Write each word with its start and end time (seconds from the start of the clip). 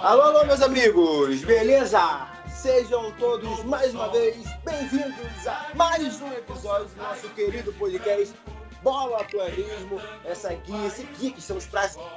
Alô, 0.00 0.22
alô, 0.22 0.44
meus 0.44 0.62
amigos, 0.62 1.42
beleza? 1.42 2.28
Sejam 2.48 3.10
todos 3.18 3.64
mais 3.64 3.92
uma 3.92 4.08
vez 4.08 4.36
bem-vindos 4.64 5.46
a 5.46 5.72
mais 5.74 6.22
um 6.22 6.32
episódio 6.32 6.86
do 6.86 7.02
nosso 7.02 7.28
querido 7.30 7.72
podcast 7.72 8.32
Bola 8.80 9.24
Planismo, 9.24 10.00
essa 10.24 10.54
guia, 10.54 10.86
esse 10.86 11.02
guia 11.18 11.32
que 11.32 11.40
estamos 11.40 11.68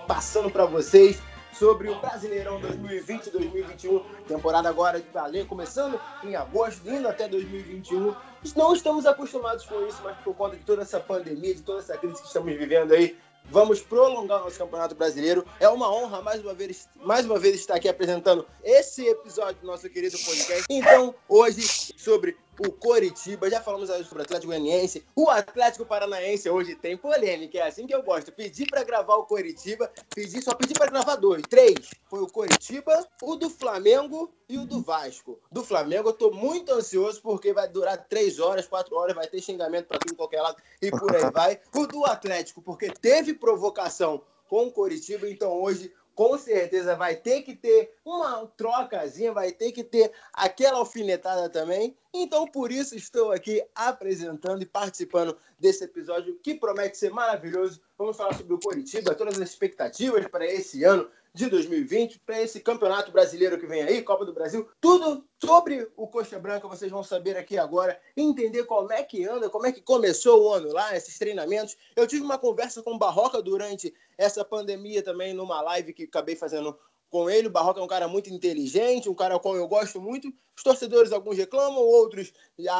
passando 0.07 0.51
para 0.51 0.65
vocês 0.65 1.19
sobre 1.51 1.89
o 1.89 1.99
Brasileirão 1.99 2.61
2020-2021, 2.61 4.03
temporada 4.27 4.69
agora 4.69 5.01
de 5.01 5.09
valer, 5.09 5.47
começando 5.47 5.99
em 6.23 6.35
agosto, 6.35 6.87
indo 6.87 7.07
até 7.07 7.27
2021. 7.27 8.13
Não 8.55 8.73
estamos 8.73 9.07
acostumados 9.07 9.65
com 9.65 9.87
isso, 9.87 10.01
mas 10.03 10.15
por 10.17 10.35
conta 10.35 10.55
de 10.55 10.63
toda 10.63 10.83
essa 10.83 10.99
pandemia, 10.99 11.55
de 11.55 11.63
toda 11.63 11.79
essa 11.79 11.97
crise 11.97 12.21
que 12.21 12.27
estamos 12.27 12.55
vivendo 12.55 12.93
aí, 12.93 13.17
Vamos 13.49 13.81
prolongar 13.81 14.41
o 14.41 14.43
nosso 14.45 14.57
Campeonato 14.57 14.95
Brasileiro. 14.95 15.45
É 15.59 15.67
uma 15.67 15.93
honra 15.93 16.21
mais 16.21 16.41
uma 16.41 16.53
vez, 16.53 16.87
mais 16.95 17.25
uma 17.25 17.37
vez 17.37 17.55
estar 17.55 17.75
aqui 17.75 17.89
apresentando 17.89 18.45
esse 18.63 19.05
episódio 19.05 19.59
do 19.61 19.67
nosso 19.67 19.89
querido 19.89 20.17
podcast. 20.19 20.65
Então, 20.69 21.13
hoje, 21.27 21.61
sobre 21.97 22.37
o 22.63 22.71
Coritiba, 22.71 23.49
já 23.49 23.59
falamos 23.59 23.89
sobre 23.89 24.19
o 24.19 24.21
Atlético 24.21 24.47
Goianiense, 24.47 25.03
o 25.15 25.29
Atlético 25.29 25.83
Paranaense 25.83 26.47
hoje 26.47 26.75
tem 26.75 26.95
polêmica, 26.95 27.57
é 27.57 27.63
assim 27.63 27.87
que 27.87 27.95
eu 27.95 28.03
gosto. 28.03 28.31
Pedi 28.31 28.67
para 28.67 28.83
gravar 28.83 29.15
o 29.15 29.25
Coritiba, 29.25 29.91
pedi, 30.13 30.41
só 30.43 30.53
pedi 30.53 30.75
para 30.75 30.91
gravar 30.91 31.15
dois, 31.15 31.41
três. 31.47 31.89
Foi 32.07 32.21
o 32.21 32.27
Coritiba, 32.27 33.07
o 33.23 33.35
do 33.35 33.49
Flamengo 33.49 34.31
e 34.47 34.59
o 34.59 34.65
do 34.65 34.79
Vasco. 34.79 35.39
Do 35.51 35.63
Flamengo 35.63 36.09
eu 36.09 36.13
tô 36.13 36.29
muito 36.29 36.71
ansioso 36.71 37.19
porque 37.21 37.51
vai 37.51 37.67
durar 37.67 37.97
três 38.07 38.39
horas, 38.39 38.67
quatro 38.67 38.95
horas, 38.95 39.15
vai 39.15 39.25
ter 39.25 39.41
xingamento 39.41 39.87
para 39.87 39.97
tudo 39.97 40.15
qualquer 40.15 40.41
lado 40.41 40.61
e 40.79 40.91
por 40.91 41.15
aí 41.15 41.29
vai. 41.33 41.59
O 41.75 41.87
do 41.87 42.05
Atlético, 42.05 42.61
porque 42.61 42.91
teve 42.91 43.33
provocação 43.33 44.21
com 44.47 44.67
o 44.67 44.71
Coritiba, 44.71 45.29
então 45.29 45.51
hoje 45.51 45.91
com 46.15 46.37
certeza 46.37 46.95
vai 46.95 47.15
ter 47.15 47.41
que 47.41 47.55
ter 47.55 47.93
uma 48.03 48.45
trocazinha, 48.57 49.31
vai 49.31 49.51
ter 49.51 49.71
que 49.71 49.83
ter 49.83 50.11
aquela 50.33 50.77
alfinetada 50.77 51.49
também. 51.49 51.95
Então, 52.13 52.45
por 52.45 52.71
isso, 52.71 52.95
estou 52.95 53.31
aqui 53.31 53.63
apresentando 53.73 54.61
e 54.61 54.65
participando 54.65 55.37
desse 55.57 55.83
episódio 55.83 56.37
que 56.43 56.53
promete 56.53 56.97
ser 56.97 57.11
maravilhoso. 57.11 57.81
Vamos 57.97 58.17
falar 58.17 58.33
sobre 58.33 58.53
o 58.53 58.59
Coritiba, 58.59 59.15
todas 59.15 59.39
as 59.39 59.49
expectativas 59.49 60.27
para 60.27 60.45
esse 60.45 60.83
ano 60.83 61.09
de 61.33 61.49
2020, 61.49 62.19
para 62.19 62.41
esse 62.41 62.59
campeonato 62.59 63.11
brasileiro 63.11 63.57
que 63.57 63.65
vem 63.65 63.81
aí, 63.81 64.01
Copa 64.01 64.25
do 64.25 64.33
Brasil. 64.33 64.67
Tudo 64.81 65.25
sobre 65.41 65.89
o 65.95 66.07
Coxa 66.07 66.37
Branca 66.37 66.67
vocês 66.67 66.91
vão 66.91 67.03
saber 67.03 67.37
aqui 67.37 67.57
agora, 67.57 67.99
entender 68.17 68.65
como 68.65 68.91
é 68.91 69.01
que 69.01 69.25
anda, 69.25 69.49
como 69.49 69.65
é 69.65 69.71
que 69.71 69.81
começou 69.81 70.43
o 70.43 70.53
ano 70.53 70.73
lá, 70.73 70.95
esses 70.95 71.17
treinamentos. 71.17 71.77
Eu 71.95 72.05
tive 72.05 72.23
uma 72.23 72.37
conversa 72.37 72.83
com 72.83 72.95
o 72.95 72.99
Barroca 72.99 73.41
durante 73.41 73.93
essa 74.17 74.43
pandemia 74.43 75.01
também, 75.01 75.33
numa 75.33 75.61
live 75.61 75.93
que 75.93 76.03
acabei 76.03 76.35
fazendo 76.35 76.77
com 77.09 77.29
ele. 77.29 77.47
O 77.47 77.51
Barroca 77.51 77.79
é 77.79 77.83
um 77.83 77.87
cara 77.87 78.07
muito 78.07 78.29
inteligente, 78.29 79.09
um 79.09 79.15
cara 79.15 79.33
ao 79.33 79.39
qual 79.39 79.55
eu 79.55 79.67
gosto 79.67 80.01
muito. 80.01 80.33
Os 80.55 80.63
torcedores, 80.63 81.13
alguns 81.13 81.37
reclamam, 81.37 81.81
outros 81.81 82.33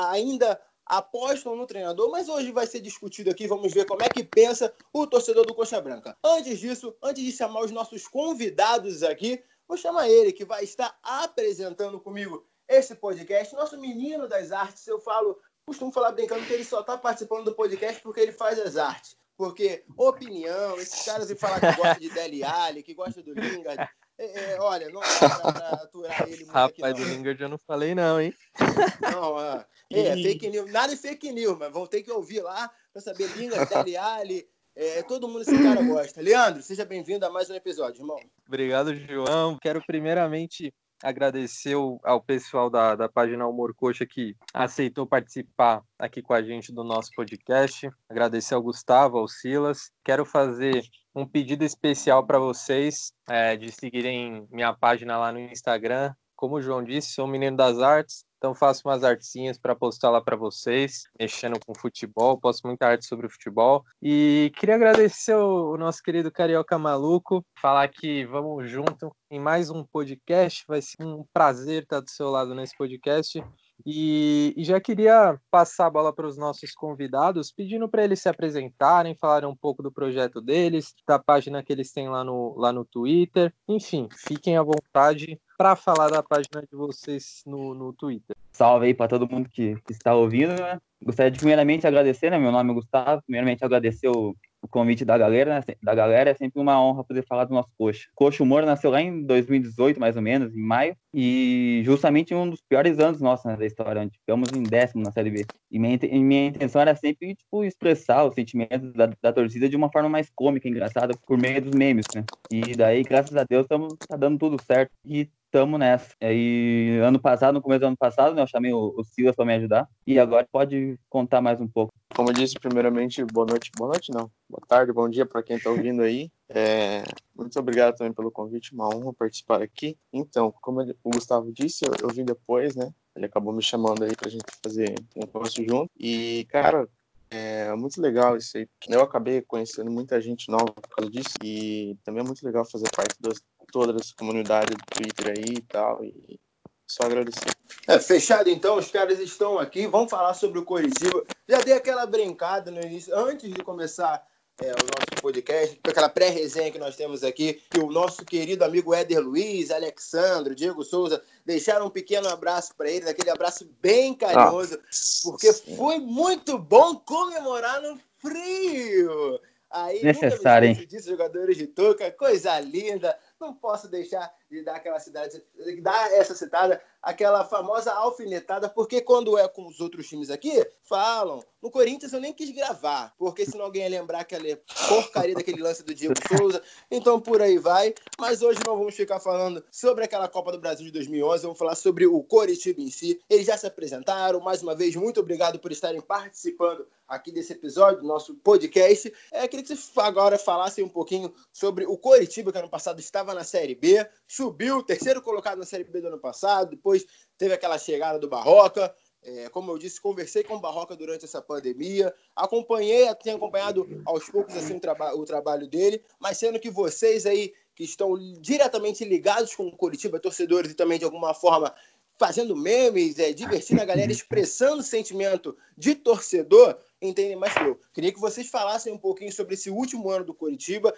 ainda 0.10 0.60
apostam 0.86 1.56
no 1.56 1.66
treinador, 1.66 2.10
mas 2.12 2.30
hoje 2.30 2.52
vai 2.52 2.68
ser 2.68 2.80
discutido 2.80 3.30
aqui, 3.30 3.48
vamos 3.48 3.74
ver 3.74 3.86
como 3.86 4.04
é 4.04 4.10
que 4.10 4.24
pensa 4.24 4.74
o 4.94 5.08
torcedor 5.08 5.46
do 5.46 5.56
Coxa 5.56 5.80
Branca. 5.82 6.18
Antes 6.24 6.60
disso, 6.60 6.96
antes 7.02 7.24
de 7.24 7.32
chamar 7.32 7.62
os 7.62 7.72
nossos 7.72 8.08
convidados 8.08 9.04
aqui, 9.04 9.44
vou 9.68 9.78
chamar 9.78 10.10
ele, 10.10 10.34
que 10.34 10.46
vai 10.46 10.64
estar 10.64 10.98
apresentando 11.02 12.00
comigo 12.00 12.46
esse 12.68 12.96
podcast, 12.96 13.54
nosso 13.54 13.78
menino 13.78 14.28
das 14.28 14.52
artes. 14.52 14.88
Eu 14.88 15.00
falo, 15.00 15.38
costumo 15.66 15.92
falar 15.92 16.12
brincando 16.12 16.46
que 16.46 16.54
ele 16.54 16.66
só 16.66 16.82
está 16.82 16.98
participando 16.98 17.46
do 17.46 17.56
podcast 17.56 18.02
porque 18.02 18.20
ele 18.20 18.32
faz 18.32 18.60
as 18.60 18.78
artes. 18.78 19.18
Porque 19.38 19.84
opinião, 19.98 20.80
esses 20.80 21.04
caras 21.04 21.30
e 21.30 21.36
falar 21.36 21.60
que 21.60 21.76
gosta 21.76 22.00
de 22.00 22.10
Deli 22.10 22.44
Ali, 22.44 22.84
que 22.84 22.94
gosta 22.94 23.24
do 23.24 23.34
Lingard, 23.34 23.90
é, 24.24 24.54
é, 24.54 24.62
olha, 24.62 24.88
não 24.90 25.02
dá 25.02 25.52
pra, 25.52 25.70
aturar 25.70 26.22
ele 26.28 26.38
muito 26.38 26.52
Rapaz, 26.52 26.94
aqui, 26.94 27.04
do 27.04 27.10
Lingard 27.10 27.42
eu 27.42 27.50
não 27.50 27.58
falei 27.58 27.96
não, 27.96 28.22
hein? 28.22 28.32
Não, 29.02 29.42
é, 29.42 29.66
é, 29.90 30.14
fake 30.14 30.48
news, 30.48 30.72
nada 30.72 30.96
de 30.96 31.02
fake 31.02 31.32
news, 31.32 31.58
mas 31.58 31.74
vão 31.74 31.88
ter 31.88 32.04
que 32.04 32.12
ouvir 32.12 32.42
lá 32.42 32.72
para 32.94 33.02
saber 33.02 33.28
Lingard, 33.36 33.68
Deli 33.74 33.98
Ali, 33.98 34.48
é, 34.76 35.02
todo 35.02 35.28
mundo 35.28 35.42
esse 35.42 35.64
cara 35.64 35.82
gosta. 35.82 36.22
Leandro, 36.22 36.62
seja 36.62 36.86
bem-vindo 36.86 37.26
a 37.26 37.32
mais 37.32 37.50
um 37.50 37.56
episódio, 37.56 38.02
irmão. 38.02 38.20
Obrigado, 38.48 38.94
João. 38.94 39.58
Quero 39.60 39.84
primeiramente 39.86 40.72
agradecer 41.04 41.76
ao 42.04 42.22
pessoal 42.22 42.70
da, 42.70 42.96
da 42.96 43.10
página 43.10 43.48
Humor 43.48 43.74
Coxa 43.74 44.06
que 44.06 44.36
aceitou 44.54 45.06
participar 45.06 45.84
aqui 45.98 46.22
com 46.22 46.34
a 46.34 46.42
gente 46.42 46.72
do 46.72 46.84
nosso 46.84 47.12
podcast. 47.16 47.90
Agradecer 48.10 48.54
ao 48.54 48.62
Gustavo, 48.62 49.18
ao 49.18 49.28
Silas. 49.28 49.92
Quero 50.04 50.26
fazer 50.26 50.84
um 51.14 51.26
pedido 51.26 51.64
especial 51.64 52.26
para 52.26 52.40
vocês 52.40 53.14
é, 53.30 53.56
de 53.56 53.72
seguirem 53.72 54.48
minha 54.52 54.74
página 54.74 55.18
lá 55.18 55.32
no 55.32 55.40
Instagram. 55.40 56.14
Como 56.36 56.56
o 56.56 56.62
João 56.62 56.84
disse, 56.84 57.14
sou 57.14 57.26
um 57.26 57.30
menino 57.30 57.56
das 57.56 57.80
artes, 57.80 58.26
então 58.42 58.56
faço 58.56 58.82
umas 58.88 59.04
artezinhas 59.04 59.60
para 59.60 59.76
postar 59.76 60.10
lá 60.10 60.20
para 60.20 60.36
vocês, 60.36 61.04
mexendo 61.20 61.60
com 61.64 61.76
futebol, 61.76 62.40
posto 62.40 62.66
muita 62.66 62.88
arte 62.88 63.06
sobre 63.06 63.30
futebol. 63.30 63.86
E 64.02 64.52
queria 64.56 64.74
agradecer 64.74 65.36
o, 65.36 65.74
o, 65.74 65.78
nosso 65.78 66.02
querido 66.02 66.32
Carioca 66.32 66.76
Maluco, 66.76 67.46
falar 67.62 67.88
que 67.88 68.26
vamos 68.26 68.68
junto 68.68 69.16
em 69.30 69.40
mais 69.40 69.70
um 69.70 69.84
podcast. 69.84 70.64
Vai 70.68 70.82
ser 70.82 71.04
um 71.04 71.24
prazer 71.32 71.84
estar 71.84 72.00
do 72.00 72.10
seu 72.10 72.32
lado 72.32 72.56
nesse 72.56 72.76
podcast. 72.76 73.44
E, 73.86 74.54
e, 74.56 74.64
já 74.64 74.80
queria 74.80 75.40
passar 75.50 75.88
a 75.88 75.90
bola 75.90 76.14
para 76.14 76.28
os 76.28 76.38
nossos 76.38 76.72
convidados, 76.72 77.52
pedindo 77.52 77.88
para 77.90 78.04
eles 78.04 78.22
se 78.22 78.30
apresentarem, 78.30 79.16
falarem 79.16 79.50
um 79.50 79.56
pouco 79.56 79.82
do 79.82 79.92
projeto 79.92 80.42
deles, 80.42 80.94
da 81.08 81.18
página 81.18 81.64
que 81.64 81.72
eles 81.72 81.92
têm 81.92 82.10
lá 82.10 82.24
no, 82.24 82.56
lá 82.58 82.72
no 82.72 82.86
Twitter. 82.86 83.54
Enfim, 83.68 84.08
fiquem 84.12 84.58
à 84.58 84.64
vontade 84.64 85.40
para 85.58 85.76
falar 85.76 86.10
da 86.10 86.24
página 86.24 86.62
de 86.62 86.76
vocês 86.76 87.44
no, 87.46 87.74
no 87.74 87.94
Twitter. 87.94 88.36
Salve 88.52 88.88
aí 88.88 88.94
para 88.94 89.08
todo 89.08 89.30
mundo 89.30 89.50
que, 89.50 89.76
está 89.90 90.14
ouvindo, 90.14 90.54
né? 90.54 90.80
Gostaria 91.04 91.32
de 91.32 91.40
primeiramente 91.40 91.88
agradecer, 91.88 92.30
né? 92.30 92.38
Meu 92.38 92.52
nome 92.52 92.72
é 92.72 92.74
Gustavo, 92.74 93.22
primeiramente 93.24 93.64
agradecer 93.64 94.10
o, 94.10 94.36
o 94.62 94.68
convite 94.68 95.04
da 95.04 95.18
galera, 95.18 95.60
né? 95.68 95.76
da 95.82 95.96
galera. 95.96 96.30
É 96.30 96.34
sempre 96.34 96.62
uma 96.62 96.82
honra 96.82 97.04
poder 97.04 97.26
falar 97.26 97.46
do 97.46 97.54
nosso 97.54 97.70
Coxa. 97.78 98.08
Coxa 98.14 98.44
Humor 98.44 98.64
nasceu 98.66 98.92
lá 98.92 99.02
em 99.02 99.24
2018, 99.24 100.00
mais 100.00 100.16
ou 100.16 100.22
menos, 100.22 100.54
em 100.56 100.62
maio, 100.62 100.96
e 101.14 101.82
justamente 101.84 102.34
um 102.34 102.50
dos 102.50 102.62
piores 102.62 103.00
anos 103.00 103.20
nossos 103.20 103.46
né, 103.46 103.58
da 103.58 103.66
história, 103.66 104.02
onde 104.02 104.18
ficamos 104.18 104.54
em 104.54 104.68
décimo 104.68 105.04
na 105.04 105.12
Série 105.12 105.32
B. 105.32 105.48
E 105.70 105.80
minha, 105.80 105.98
minha 106.14 106.48
intenção 106.48 106.82
era 106.82 106.96
sempre, 106.96 107.36
tipo, 107.36 107.64
expressar 107.64 108.26
os 108.26 108.36
sentimentos 108.36 108.94
da, 108.94 109.12
da 109.22 109.34
torcida 109.34 109.68
de 109.68 109.76
uma 109.76 109.92
forma 109.92 110.10
mais 110.10 110.30
cômica, 110.36 110.68
engraçada, 110.68 111.16
por 111.26 111.38
meio 111.38 111.62
dos 111.62 111.74
memes, 111.74 112.08
né? 112.14 112.26
E 112.50 112.76
daí, 112.76 113.04
graças 113.04 113.36
a 113.36 113.44
Deus, 113.44 113.64
estamos 113.64 113.96
tá 114.08 114.18
dando 114.18 114.38
tudo 114.38 114.60
certo. 114.60 114.92
E 115.06 115.30
estamos 115.52 115.78
nessa. 115.78 116.16
E 116.22 116.98
ano 117.04 117.20
passado, 117.20 117.56
no 117.56 117.62
começo 117.62 117.82
do 117.82 117.88
ano 117.88 117.98
passado, 117.98 118.34
né, 118.34 118.42
eu 118.42 118.48
chamei 118.48 118.72
o, 118.72 118.94
o 118.98 119.04
Silas 119.04 119.36
para 119.36 119.46
me 119.46 119.54
ajudar. 119.56 119.88
E 120.08 120.18
agora 120.18 120.48
pode 120.50 120.98
contar 121.10 121.42
mais 121.42 121.60
um 121.60 121.68
pouco. 121.68 121.94
Como 122.16 122.30
eu 122.30 122.34
disse, 122.34 122.58
primeiramente, 122.58 123.24
boa 123.26 123.46
noite. 123.46 123.70
Boa 123.78 123.90
noite, 123.90 124.12
não. 124.12 124.32
Boa 124.50 124.66
tarde, 124.66 124.94
bom 124.94 125.10
dia 125.10 125.26
para 125.26 125.44
quem 125.44 125.58
está 125.58 125.70
ouvindo 125.70 126.02
aí. 126.02 126.32
É, 126.48 127.04
muito 127.36 127.60
obrigado 127.60 127.98
também 127.98 128.14
pelo 128.14 128.32
convite, 128.32 128.74
uma 128.74 128.88
honra 128.88 129.14
participar 129.14 129.62
aqui. 129.62 129.98
Então, 130.14 130.54
como 130.62 130.82
o 130.82 131.10
Gustavo 131.10 131.52
disse, 131.52 131.86
eu, 131.86 131.94
eu 132.02 132.10
vim 132.16 132.24
depois, 132.24 132.76
né? 132.76 132.90
Ele 133.14 133.26
acabou 133.26 133.54
me 133.54 133.62
chamando 133.62 134.06
aí 134.06 134.16
para 134.16 134.30
a 134.30 134.32
gente 134.32 134.46
fazer 134.64 134.96
um 135.18 135.28
curso 135.28 135.62
junto. 135.68 135.90
E, 136.00 136.46
cara, 136.50 136.88
é 137.30 137.74
muito 137.76 138.02
legal 138.02 138.38
isso 138.38 138.58
aí. 138.58 138.68
Eu 138.90 139.02
acabei 139.02 139.42
conhecendo 139.42 139.92
muita 139.92 140.20
gente 140.22 140.50
nova 140.50 140.74
por 140.74 140.90
causa 140.90 141.12
disso. 141.12 141.34
E 141.44 141.98
também 142.04 142.22
é 142.22 142.26
muito 142.26 142.46
legal 142.46 142.66
fazer 142.66 142.90
parte 142.96 143.16
das, 143.20 143.42
toda 143.72 144.00
essa 144.00 144.14
comunidade 144.18 144.74
do 144.74 144.86
Twitter 144.86 145.34
aí 145.38 145.56
e 145.58 145.62
tal. 145.62 146.04
E 146.04 146.40
só 146.88 147.04
agradecer. 147.04 147.52
É, 147.88 147.98
fechado 148.00 148.50
então, 148.50 148.78
os 148.78 148.92
caras 148.92 149.18
estão 149.20 149.58
aqui, 149.58 149.88
vamos 149.88 150.10
falar 150.10 150.34
sobre 150.34 150.60
o 150.60 150.66
Coritiba. 150.66 151.24
Já 151.48 151.62
dei 151.62 151.74
aquela 151.74 152.06
brincada 152.06 152.70
no 152.70 152.82
início, 152.82 153.18
antes 153.18 153.50
de 153.50 153.64
começar 153.64 154.22
é, 154.62 154.72
o 154.72 154.76
nosso 154.76 155.22
podcast, 155.22 155.80
aquela 155.84 156.10
pré-resenha 156.10 156.70
que 156.70 156.78
nós 156.78 156.96
temos 156.96 157.24
aqui, 157.24 157.62
que 157.70 157.80
o 157.80 157.90
nosso 157.90 158.26
querido 158.26 158.64
amigo 158.64 158.94
Éder 158.94 159.22
Luiz, 159.22 159.72
Alexandre, 159.72 160.54
Diego 160.54 160.84
Souza, 160.84 161.24
deixaram 161.46 161.88
um 161.88 161.90
pequeno 161.90 162.28
abraço 162.28 162.76
para 162.76 162.90
ele, 162.90 163.10
aquele 163.10 163.30
abraço 163.30 163.68
bem 163.82 164.14
carinhoso, 164.14 164.76
ah, 164.76 164.88
porque 165.24 165.52
foi 165.54 165.98
muito 165.98 166.58
bom 166.58 166.96
comemorar 166.98 167.82
no 167.82 167.98
frio. 168.20 169.40
Aí, 169.70 170.04
Necessário, 170.04 170.68
hein? 170.68 170.86
Disso, 170.88 171.10
jogadores 171.10 171.58
de 171.58 171.66
touca, 171.66 172.12
coisa 172.12 172.60
linda 172.60 173.18
não 173.42 173.54
posso 173.54 173.90
deixar 173.90 174.32
de 174.52 174.64
dar 174.64 174.76
aquela 174.76 175.00
cidade, 175.00 175.42
de 175.58 175.82
dar 175.82 176.12
essa 176.12 176.36
citada, 176.36 176.82
aquela 177.02 177.46
famosa 177.46 177.92
alfinetada, 177.94 178.68
porque 178.70 179.00
quando 179.02 179.38
é 179.38 179.48
com 179.48 179.66
os 179.66 179.80
outros 179.80 180.08
times 180.08 180.30
aqui, 180.30 180.66
falam. 180.84 181.42
No 181.62 181.72
Corinthians 181.72 182.12
eu 182.12 182.20
nem 182.20 182.34
quis 182.34 182.50
gravar, 182.52 183.14
porque 183.18 183.46
senão 183.46 183.66
alguém 183.66 183.84
ia 183.84 183.90
lembrar 183.90 184.22
aquela 184.22 184.44
porcaria 184.90 185.36
daquele 185.36 185.62
lance 185.62 185.84
do 185.84 185.94
Diego 185.94 186.16
Souza. 186.28 186.62
Então 186.90 187.20
por 187.22 187.42
aí 187.42 187.58
vai. 187.58 187.94
Mas 188.20 188.42
hoje 188.42 188.60
não 188.66 188.78
vamos 188.78 188.96
ficar 188.96 189.20
falando 189.20 189.64
sobre 189.72 190.04
aquela 190.04 190.28
Copa 190.28 190.52
do 190.52 190.60
Brasil 190.60 190.86
de 190.86 190.92
2011, 190.92 191.44
vamos 191.44 191.58
falar 191.58 191.76
sobre 191.76 192.06
o 192.06 192.22
Coritiba 192.24 192.82
em 192.82 192.90
si. 192.90 193.22
Eles 193.30 193.46
já 193.46 193.56
se 193.56 193.68
apresentaram. 193.68 194.42
Mais 194.42 194.62
uma 194.62 194.76
vez, 194.76 194.96
muito 194.96 195.20
obrigado 195.20 195.60
por 195.60 195.72
estarem 195.72 196.02
participando 196.02 196.86
aqui 197.08 197.32
desse 197.32 197.54
episódio, 197.54 198.02
do 198.02 198.08
nosso 198.08 198.34
podcast. 198.36 199.14
É, 199.32 199.48
queria 199.48 199.64
que 199.64 199.68
vocês 199.68 199.92
agora 199.98 200.38
falassem 200.38 200.84
um 200.84 200.90
pouquinho 200.90 201.34
sobre 201.52 201.86
o 201.86 201.98
Coritiba, 201.98 202.52
que 202.52 202.58
ano 202.58 202.70
passado 202.70 203.00
estava 203.00 203.34
na 203.34 203.44
Série 203.44 203.76
B, 203.76 204.08
subiu, 204.42 204.82
terceiro 204.82 205.22
colocado 205.22 205.60
na 205.60 205.66
Série 205.66 205.84
B 205.84 206.02
do 206.02 206.08
ano 206.08 206.18
passado, 206.18 206.72
depois 206.72 207.06
teve 207.38 207.54
aquela 207.54 207.78
chegada 207.78 208.18
do 208.18 208.28
Barroca. 208.28 208.94
É, 209.24 209.50
como 209.50 209.72
eu 209.72 209.78
disse, 209.78 210.02
conversei 210.02 210.44
com 210.44 210.56
o 210.56 210.60
Barroca 210.60 210.96
durante 210.96 211.26
essa 211.26 211.40
pandemia, 211.40 212.12
acompanhei, 212.36 213.14
tenho 213.22 213.38
acompanhado 213.38 213.88
aos 214.04 214.28
poucos 214.28 214.56
assim, 214.58 214.78
o, 214.78 214.80
traba 214.80 215.16
o 215.16 215.24
trabalho 215.26 215.68
dele, 215.68 216.04
mas 216.20 216.40
sendo 216.40 216.60
que 216.60 216.72
vocês 216.72 217.28
aí 217.28 217.54
que 217.76 217.84
estão 217.84 218.18
diretamente 218.40 219.06
ligados 219.06 219.54
com 219.54 219.68
o 219.68 219.78
Curitiba, 219.78 220.20
torcedores 220.20 220.72
e 220.72 220.76
também 220.76 220.98
de 220.98 221.06
alguma 221.06 221.36
forma 221.36 221.72
fazendo 222.18 222.56
memes, 222.56 223.20
é, 223.20 223.32
divertindo 223.32 223.82
a 223.82 223.86
galera, 223.86 224.12
expressando 224.12 224.82
sentimento 224.82 225.56
de 225.78 225.94
torcedor, 225.94 226.76
entendem 227.00 227.36
mais 227.36 227.54
que 227.54 227.64
eu. 227.64 227.80
Queria 227.94 228.12
que 228.12 228.20
vocês 228.20 228.50
falassem 228.50 228.92
um 228.92 228.98
pouquinho 228.98 229.32
sobre 229.32 229.54
esse 229.54 229.70
último 229.70 230.10
ano 230.10 230.26
do 230.26 230.34
Curitiba, 230.34 230.92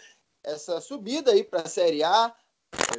essa 0.44 0.80
subida 0.80 1.31
aí 1.31 1.44
para 1.44 1.62
a 1.62 1.69
Série 1.69 2.04
A, 2.04 2.34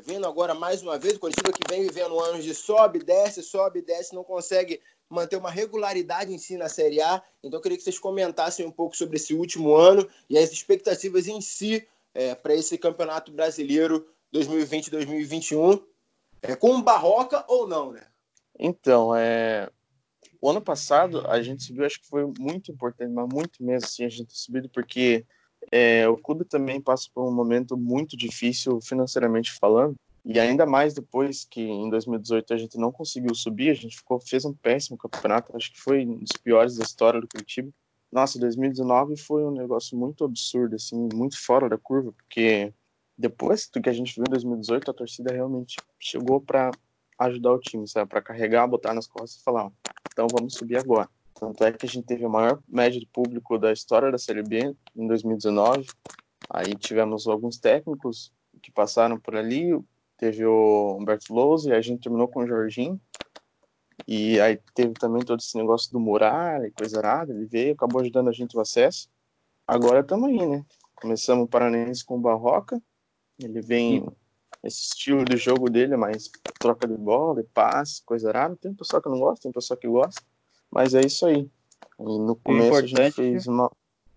vendo 0.05 0.27
agora 0.27 0.55
mais 0.55 0.83
uma 0.83 0.99
vez 0.99 1.17
o 1.17 1.21
Curitiba 1.21 1.53
que 1.53 1.69
vem 1.69 1.83
vivendo 1.83 2.21
anos 2.21 2.45
de 2.45 2.55
sobe, 2.55 2.99
desce, 2.99 3.43
sobe, 3.43 3.81
desce, 3.81 4.15
não 4.15 4.25
consegue 4.25 4.81
manter 5.09 5.37
uma 5.37 5.51
regularidade 5.51 6.33
em 6.33 6.39
si 6.39 6.57
na 6.57 6.69
Série 6.69 7.01
A. 7.01 7.23
Então, 7.43 7.59
eu 7.59 7.63
queria 7.63 7.79
que 7.79 7.85
vocês 7.85 7.99
comentassem 7.99 8.67
um 8.67 8.71
pouco 8.71 8.97
sobre 8.97 9.17
esse 9.17 9.35
último 9.35 9.75
ano 9.75 10.09
e 10.29 10.39
as 10.39 10.53
expectativas 10.53 11.27
em 11.27 11.41
si 11.41 11.87
é, 12.15 12.35
para 12.35 12.55
esse 12.55 12.77
Campeonato 12.79 13.33
Brasileiro 13.33 14.07
2020-2021, 14.33 15.83
é, 16.43 16.57
com 16.57 16.83
Barroca 16.83 17.45
ou 17.49 17.67
não, 17.67 17.93
né? 17.93 18.07
Então, 18.59 19.15
é... 19.15 19.69
o 20.41 20.49
ano 20.49 20.61
passado 20.61 21.27
a 21.29 21.43
gente 21.43 21.63
subiu, 21.65 21.85
acho 21.85 22.01
que 22.01 22.09
foi 22.09 22.25
muito 22.39 22.71
importante, 22.71 23.13
mas 23.13 23.29
muito 23.33 23.63
mesmo 23.63 23.87
assim 23.87 24.05
a 24.05 24.09
gente 24.09 24.29
ter 24.29 24.37
subido, 24.37 24.69
porque 24.69 25.25
é, 25.71 26.09
o 26.09 26.17
clube 26.17 26.45
também 26.45 26.81
passa 26.81 27.09
por 27.15 27.27
um 27.27 27.33
momento 27.33 27.77
muito 27.77 28.17
difícil 28.17 28.81
financeiramente 28.81 29.53
falando, 29.53 29.95
e 30.25 30.41
ainda 30.41 30.65
mais 30.65 30.95
depois 30.95 31.45
que 31.45 31.61
em 31.61 31.91
2018 31.91 32.55
a 32.55 32.57
gente 32.57 32.79
não 32.79 32.91
conseguiu 32.91 33.35
subir, 33.35 33.71
a 33.71 33.75
gente 33.75 33.97
ficou, 33.97 34.19
fez 34.19 34.45
um 34.45 34.55
péssimo 34.55 34.97
campeonato, 34.97 35.55
acho 35.55 35.73
que 35.73 35.81
foi 35.81 36.07
um 36.07 36.19
dos 36.19 36.33
piores 36.43 36.77
da 36.77 36.85
história 36.85 37.21
do 37.21 37.29
Curitiba. 37.29 37.71
Nossa, 38.11 38.39
2019 38.39 39.17
foi 39.17 39.45
um 39.45 39.51
negócio 39.51 39.99
muito 39.99 40.25
absurdo, 40.25 40.77
assim, 40.77 41.09
muito 41.13 41.39
fora 41.45 41.69
da 41.69 41.77
curva, 41.77 42.13
porque 42.13 42.73
depois 43.19 43.69
do 43.69 43.83
que 43.83 43.89
a 43.89 43.93
gente 43.93 44.15
viu 44.15 44.25
em 44.27 44.31
2018, 44.31 44.91
a 44.91 44.95
torcida 44.95 45.33
realmente 45.33 45.77
chegou 45.99 46.41
para 46.41 46.71
ajudar 47.19 47.53
o 47.53 47.59
time, 47.59 47.87
sabe? 47.87 48.09
Para 48.09 48.23
carregar, 48.23 48.67
botar 48.67 48.95
nas 48.95 49.07
costas 49.07 49.41
e 49.41 49.45
falar, 49.45 49.71
então 50.11 50.27
vamos 50.33 50.55
subir 50.55 50.77
agora. 50.77 51.09
Tanto 51.45 51.65
é 51.65 51.73
que 51.73 51.85
a 51.85 51.89
gente 51.89 52.07
teve 52.07 52.25
a 52.25 52.29
maior 52.29 52.59
média 52.67 52.99
de 52.99 53.07
público 53.07 53.59
da 53.59 53.71
história 53.71 54.11
da 54.11 54.17
Série 54.17 54.43
B 54.43 54.75
em 54.97 55.07
2019. 55.07 55.87
Aí 56.49 56.75
tivemos 56.75 57.27
alguns 57.27 57.59
técnicos 57.59 58.33
que 58.63 58.73
passaram 58.73 59.21
por 59.21 59.37
ali, 59.37 59.79
teve 60.17 60.47
o 60.47 60.97
Humberto 60.99 61.35
Lousa 61.35 61.69
e 61.69 61.73
a 61.73 61.81
gente 61.83 62.03
terminou 62.03 62.29
com 62.29 62.41
o 62.41 62.47
Jorginho. 62.47 62.99
E 64.09 64.41
aí 64.41 64.59
teve 64.75 64.95
também 64.95 65.23
todo 65.23 65.41
esse 65.41 65.57
negócio 65.57 65.93
do 65.93 66.01
Muralha 66.01 66.67
e 66.67 66.71
coisa 66.71 66.99
errada, 66.99 67.33
ele 67.33 67.45
veio, 67.45 67.75
acabou 67.75 68.01
ajudando 68.01 68.29
a 68.29 68.33
gente 68.33 68.57
o 68.57 68.61
acesso. 68.61 69.09
Agora 69.67 70.01
estamos 70.01 70.31
aí, 70.31 70.47
né? 70.47 70.65
Começamos 70.95 71.45
o 71.45 71.49
Paranense 71.49 72.05
com 72.05 72.17
o 72.17 72.21
Barroca, 72.21 72.83
ele 73.39 73.61
vem 73.61 74.07
esse 74.63 74.81
estilo 74.81 75.25
de 75.25 75.37
jogo 75.37 75.69
dele, 75.69 75.97
mas 75.97 76.31
troca 76.59 76.89
de 76.89 76.97
bola, 76.97 77.41
e 77.41 77.45
passe, 77.45 78.03
coisa 78.05 78.33
rara. 78.33 78.57
Tem 78.57 78.73
pessoal 78.75 79.03
que 79.03 79.09
não 79.09 79.19
gosta, 79.19 79.43
tem 79.43 79.53
pessoal 79.53 79.79
que 79.79 79.89
gosta, 79.89 80.23
mas 80.75 80.93
é 80.93 81.01
isso 81.03 81.25
aí. 81.25 81.49
E 82.01 82.19
no 82.19 82.35
começo 82.35 82.75
a 82.75 82.83
gente 82.85 83.13
fez 83.13 83.47
uma. 83.47 83.71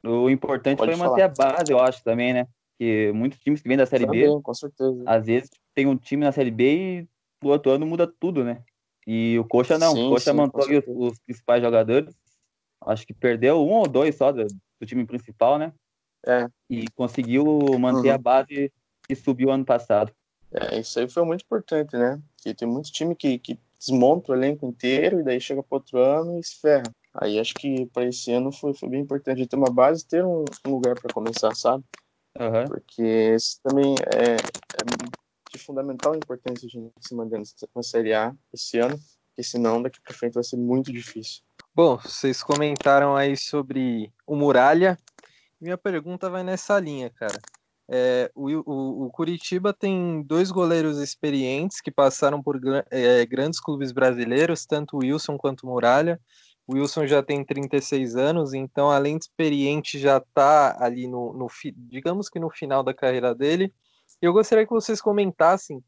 O 0.04 0.30
importante 0.30 0.78
Pode 0.78 0.92
foi 0.92 0.98
falar. 0.98 1.12
manter 1.12 1.22
a 1.24 1.28
base, 1.28 1.72
eu 1.72 1.80
acho, 1.80 2.04
também, 2.04 2.34
né? 2.34 2.48
Que 2.80 3.12
muitos 3.14 3.40
times 3.40 3.62
que 3.62 3.68
vêm 3.68 3.78
da 3.78 3.86
Série 3.86 4.06
também, 4.06 4.36
B, 4.36 4.42
com 4.42 4.54
certeza. 4.54 5.04
às 5.06 5.26
vezes 5.26 5.50
tem 5.76 5.86
um 5.86 5.96
time 5.96 6.24
na 6.26 6.32
Série 6.32 6.52
B 6.52 6.76
e 6.76 7.08
o 7.44 7.50
outro 7.50 7.72
ano 7.72 7.86
muda 7.86 8.12
tudo, 8.20 8.44
né? 8.44 8.64
E 9.06 9.38
o 9.40 9.46
Coxa 9.46 9.78
não, 9.78 9.94
sim, 9.94 10.08
o 10.08 10.10
Coxa 10.10 10.32
sim, 10.32 10.38
manteve 10.38 10.78
os, 10.80 11.12
os, 11.14 11.20
principais 11.20 11.62
jogadores. 11.62 12.14
Acho 12.86 13.06
que 13.06 13.14
perdeu 13.14 13.64
um 13.66 13.74
ou 13.74 13.88
dois 13.88 14.16
só 14.16 14.32
do, 14.32 14.46
do 14.46 14.86
time 14.86 15.06
principal, 15.06 15.58
né? 15.58 15.74
É. 16.26 16.48
E 16.70 16.88
conseguiu 16.90 17.46
manter 17.80 18.10
uhum. 18.10 18.16
a 18.16 18.18
base 18.18 18.72
que 19.08 19.16
subiu 19.16 19.52
ano 19.52 19.66
passado. 19.66 20.12
É, 20.52 20.80
isso 20.80 21.00
aí 21.00 21.10
foi 21.10 21.24
muito 21.24 21.44
importante, 21.44 21.96
né? 21.96 22.22
Porque 22.36 22.54
tem 22.54 22.68
muito 22.68 22.92
time 22.92 23.16
que, 23.16 23.38
que 23.40 23.60
desmonta 23.80 24.32
o 24.32 24.36
elenco 24.36 24.66
inteiro 24.66 25.20
e 25.20 25.24
daí 25.24 25.40
chega 25.40 25.64
para 25.64 25.78
outro 25.78 26.00
ano 26.00 26.40
e 26.40 26.44
se 26.44 26.60
ferra. 26.60 26.92
Aí 27.14 27.40
acho 27.40 27.54
que 27.56 27.86
para 27.88 28.06
esse 28.06 28.32
ano 28.32 28.52
foi, 28.52 28.74
foi 28.74 28.90
bem 28.90 29.02
importante 29.02 29.48
ter 29.48 29.56
uma 29.56 29.72
base 29.72 30.06
ter 30.06 30.24
um, 30.24 30.46
um 30.66 30.70
lugar 30.70 30.96
para 30.96 31.14
começar, 31.14 31.56
sabe? 31.56 31.84
Uhum. 32.40 32.66
Porque 32.68 33.34
isso 33.36 33.60
também 33.64 33.96
é, 34.14 34.34
é, 34.36 35.18
de 35.52 35.58
fundamental 35.58 36.16
importância 36.16 36.68
a 36.68 36.70
gente 36.70 36.92
se 37.02 37.16
manter 37.16 37.42
na 37.76 37.84
Série 37.84 38.14
A 38.14 38.34
esse 38.54 38.78
ano, 38.78 38.98
porque 39.28 39.44
senão 39.44 39.82
daqui 39.82 40.00
para 40.02 40.14
frente 40.14 40.36
vai 40.36 40.44
ser 40.44 40.58
muito 40.58 40.92
difícil. 40.92 41.42
Bom, 41.74 41.98
vocês 41.98 42.44
comentaram 42.44 43.16
aí 43.16 43.36
sobre 43.36 44.12
o 44.26 44.36
Muralha. 44.36 44.98
Minha 45.60 45.78
pergunta 45.78 46.30
vai 46.30 46.44
nessa 46.44 46.80
linha, 46.80 47.10
cara. 47.10 47.40
É, 47.90 48.30
o, 48.36 48.50
o, 48.50 49.06
o, 49.06 49.10
Curitiba 49.12 49.74
tem 49.74 50.22
dois 50.24 50.52
goleiros 50.52 50.98
experientes 51.00 51.80
que 51.80 51.90
passaram 51.90 52.44
por 52.44 52.60
é, 52.92 53.26
grandes 53.26 53.62
clubes 53.62 53.94
brasileiros, 53.94 54.66
tanto 54.66 54.98
Wilson 54.98 55.38
quanto 55.38 55.66
Muralha. 55.66 56.20
O 56.68 56.74
Wilson 56.74 57.08
já 57.08 57.24
tem 57.24 57.46
36 57.46 58.18
anos, 58.18 58.54
então, 58.54 58.92
além 58.92 59.18
de 59.18 59.24
experiente, 59.24 59.98
já 59.98 60.18
está 60.18 60.76
ali 60.84 61.08
no, 61.08 61.32
no, 61.32 61.48
digamos 61.90 62.28
que 62.28 62.40
no 62.40 62.50
final 62.50 62.84
da 62.84 62.94
carreira 62.94 63.34
dele. 63.34 63.74
Eu 64.22 64.34
gostaria 64.34 64.66
que 64.66 64.74
vocês 64.74 65.00
comentassem 65.00 65.82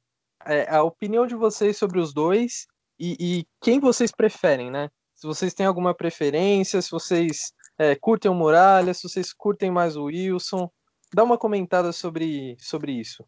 é, 0.46 0.74
a 0.74 0.82
opinião 0.82 1.28
de 1.28 1.36
vocês 1.36 1.78
sobre 1.78 2.00
os 2.00 2.14
dois 2.14 2.66
e, 2.98 3.18
e, 3.20 3.48
quem 3.62 3.80
vocês 3.80 4.12
preferem, 4.12 4.72
né? 4.72 4.90
Se 5.16 5.28
vocês 5.28 5.54
têm 5.54 5.66
alguma 5.66 5.94
preferência, 5.94 6.82
se 6.82 6.90
vocês 6.90 7.52
é, 7.78 7.94
curtem 7.96 8.32
o 8.32 8.34
Muralha, 8.34 8.94
se 8.94 9.04
vocês 9.04 9.34
curtem 9.34 9.70
mais 9.70 9.98
o 9.98 10.06
Wilson 10.06 10.70
dá 11.14 11.24
uma 11.24 11.38
comentada 11.38 11.92
sobre, 11.92 12.56
sobre 12.60 12.92
isso. 12.92 13.24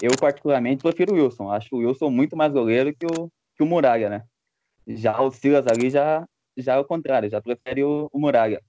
Eu, 0.00 0.12
particularmente, 0.18 0.82
prefiro 0.82 1.12
o 1.12 1.16
Wilson. 1.16 1.50
Acho 1.50 1.74
o 1.74 1.78
Wilson 1.78 2.10
muito 2.10 2.36
mais 2.36 2.52
goleiro 2.52 2.94
que 2.94 3.06
o, 3.06 3.30
que 3.54 3.62
o 3.62 3.66
Muralha, 3.66 4.08
né? 4.08 4.24
Já 4.86 5.20
o 5.20 5.30
Silas 5.30 5.66
ali 5.66 5.90
já, 5.90 6.26
já 6.56 6.74
é 6.74 6.78
o 6.78 6.84
contrário, 6.84 7.30
já 7.30 7.40
prefere 7.40 7.82
o, 7.82 8.08
o 8.12 8.18
Muralha. 8.18 8.62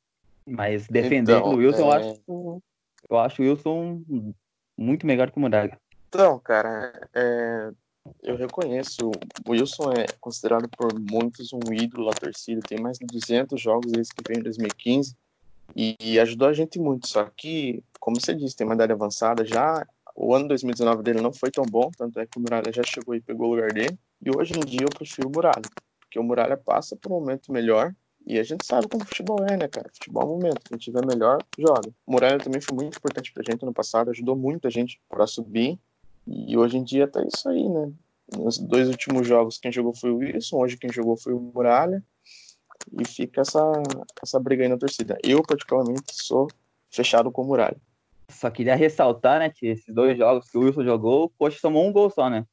Mas 0.45 0.87
defendendo 0.87 1.39
então, 1.39 1.53
o 1.53 1.57
Wilson, 1.57 1.79
é... 1.79 1.81
eu, 1.81 1.91
acho, 1.91 2.61
eu 3.09 3.19
acho 3.19 3.41
o 3.41 3.45
Wilson 3.45 4.01
muito 4.77 5.05
melhor 5.05 5.29
que 5.29 5.37
o 5.37 5.41
Muralha. 5.41 5.77
Então, 6.07 6.39
cara, 6.39 7.09
é, 7.13 7.71
eu 8.23 8.37
reconheço. 8.37 9.11
O 9.45 9.51
Wilson 9.51 9.91
é 9.91 10.05
considerado 10.21 10.69
por 10.69 10.97
muitos 10.97 11.51
um 11.51 11.73
ídolo 11.73 12.09
da 12.09 12.13
torcida. 12.13 12.61
Tem 12.65 12.79
mais 12.79 12.97
de 12.97 13.05
200 13.05 13.59
jogos 13.59 13.91
desde 13.91 14.13
que 14.13 14.23
veio 14.25 14.39
em 14.39 14.43
2015 14.43 15.13
e, 15.75 16.19
ajudou 16.19 16.47
a 16.47 16.53
gente 16.53 16.79
muito. 16.79 17.07
Só 17.07 17.25
que, 17.25 17.83
como 17.99 18.19
você 18.19 18.33
disse, 18.33 18.55
tem 18.55 18.65
uma 18.65 18.75
idade 18.75 18.93
avançada 18.93 19.45
já. 19.45 19.85
O 20.15 20.33
ano 20.33 20.47
2019 20.47 21.03
dele 21.03 21.21
não 21.21 21.31
foi 21.31 21.51
tão 21.51 21.63
bom, 21.63 21.91
tanto 21.95 22.19
é 22.19 22.25
que 22.25 22.37
o 22.37 22.41
Muralha 22.41 22.71
já 22.73 22.83
chegou 22.83 23.13
e 23.13 23.21
pegou 23.21 23.47
o 23.47 23.55
lugar 23.55 23.71
dele. 23.71 23.97
E 24.25 24.35
hoje 24.35 24.53
em 24.57 24.65
dia 24.65 24.81
eu 24.81 24.89
prefiro 24.89 25.27
o 25.27 25.31
Muralha, 25.31 25.69
porque 25.99 26.17
o 26.17 26.23
Muralha 26.23 26.57
passa 26.57 26.95
por 26.95 27.11
um 27.11 27.19
momento 27.19 27.51
melhor. 27.51 27.93
E 28.25 28.39
a 28.39 28.43
gente 28.43 28.65
sabe 28.65 28.89
como 28.89 29.05
futebol 29.05 29.45
é, 29.45 29.55
né, 29.55 29.67
cara? 29.67 29.89
Futebol 29.93 30.23
é 30.23 30.25
um 30.25 30.29
momento. 30.29 30.61
Quem 30.67 30.77
tiver 30.77 31.05
melhor, 31.05 31.37
joga. 31.57 31.89
O 32.05 32.11
Muralha 32.11 32.39
também 32.39 32.59
foi 32.59 32.75
muito 32.75 32.97
importante 32.97 33.31
pra 33.31 33.43
gente 33.43 33.63
no 33.63 33.73
passado, 33.73 34.09
ajudou 34.09 34.35
muito 34.35 34.67
a 34.67 34.71
gente 34.71 34.99
para 35.07 35.25
subir. 35.27 35.79
E 36.25 36.57
hoje 36.57 36.77
em 36.77 36.83
dia 36.83 37.07
tá 37.07 37.23
isso 37.23 37.47
aí, 37.47 37.69
né? 37.69 37.91
Nos 38.35 38.57
dois 38.57 38.89
últimos 38.89 39.25
jogos, 39.25 39.57
quem 39.57 39.71
jogou 39.71 39.93
foi 39.93 40.11
o 40.11 40.17
Wilson, 40.17 40.57
hoje 40.57 40.75
quem 40.75 40.91
jogou 40.91 41.15
foi 41.15 41.31
o 41.31 41.39
Muralha 41.39 42.03
e 42.99 43.05
fica 43.05 43.41
essa, 43.41 43.59
essa 44.21 44.39
briga 44.39 44.63
aí 44.63 44.69
na 44.69 44.77
torcida. 44.77 45.17
Eu, 45.23 45.41
particularmente, 45.41 46.13
sou 46.13 46.47
fechado 46.89 47.31
com 47.31 47.41
o 47.41 47.45
Muralha. 47.45 47.77
Só 48.29 48.49
queria 48.49 48.75
ressaltar, 48.75 49.39
né, 49.39 49.49
que 49.49 49.67
esses 49.67 49.93
dois 49.93 50.17
jogos 50.17 50.49
que 50.49 50.57
o 50.57 50.61
Wilson 50.61 50.83
jogou, 50.83 51.25
o 51.25 51.29
Coxa 51.29 51.59
tomou 51.61 51.87
um 51.87 51.91
gol 51.91 52.09
só, 52.09 52.29
né? 52.29 52.45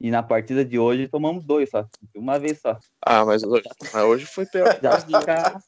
E 0.00 0.10
na 0.10 0.22
partida 0.22 0.64
de 0.64 0.78
hoje 0.78 1.08
tomamos 1.08 1.44
dois 1.44 1.70
só, 1.70 1.84
uma 2.14 2.38
vez 2.38 2.60
só. 2.60 2.78
Ah, 3.02 3.24
mas 3.24 3.42
hoje, 3.42 3.68
mas 3.92 4.04
hoje 4.04 4.26
foi 4.26 4.46
pior. 4.46 4.78
Já 4.80 5.00
fica 5.00 5.60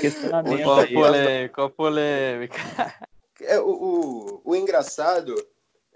questionamento 0.00 0.62
qual 0.64 0.86
polêmica, 0.88 1.54
qual 1.54 1.70
polêmica. 1.70 2.58
É, 3.42 3.60
o, 3.60 3.68
o, 3.68 4.40
o 4.44 4.56
engraçado 4.56 5.34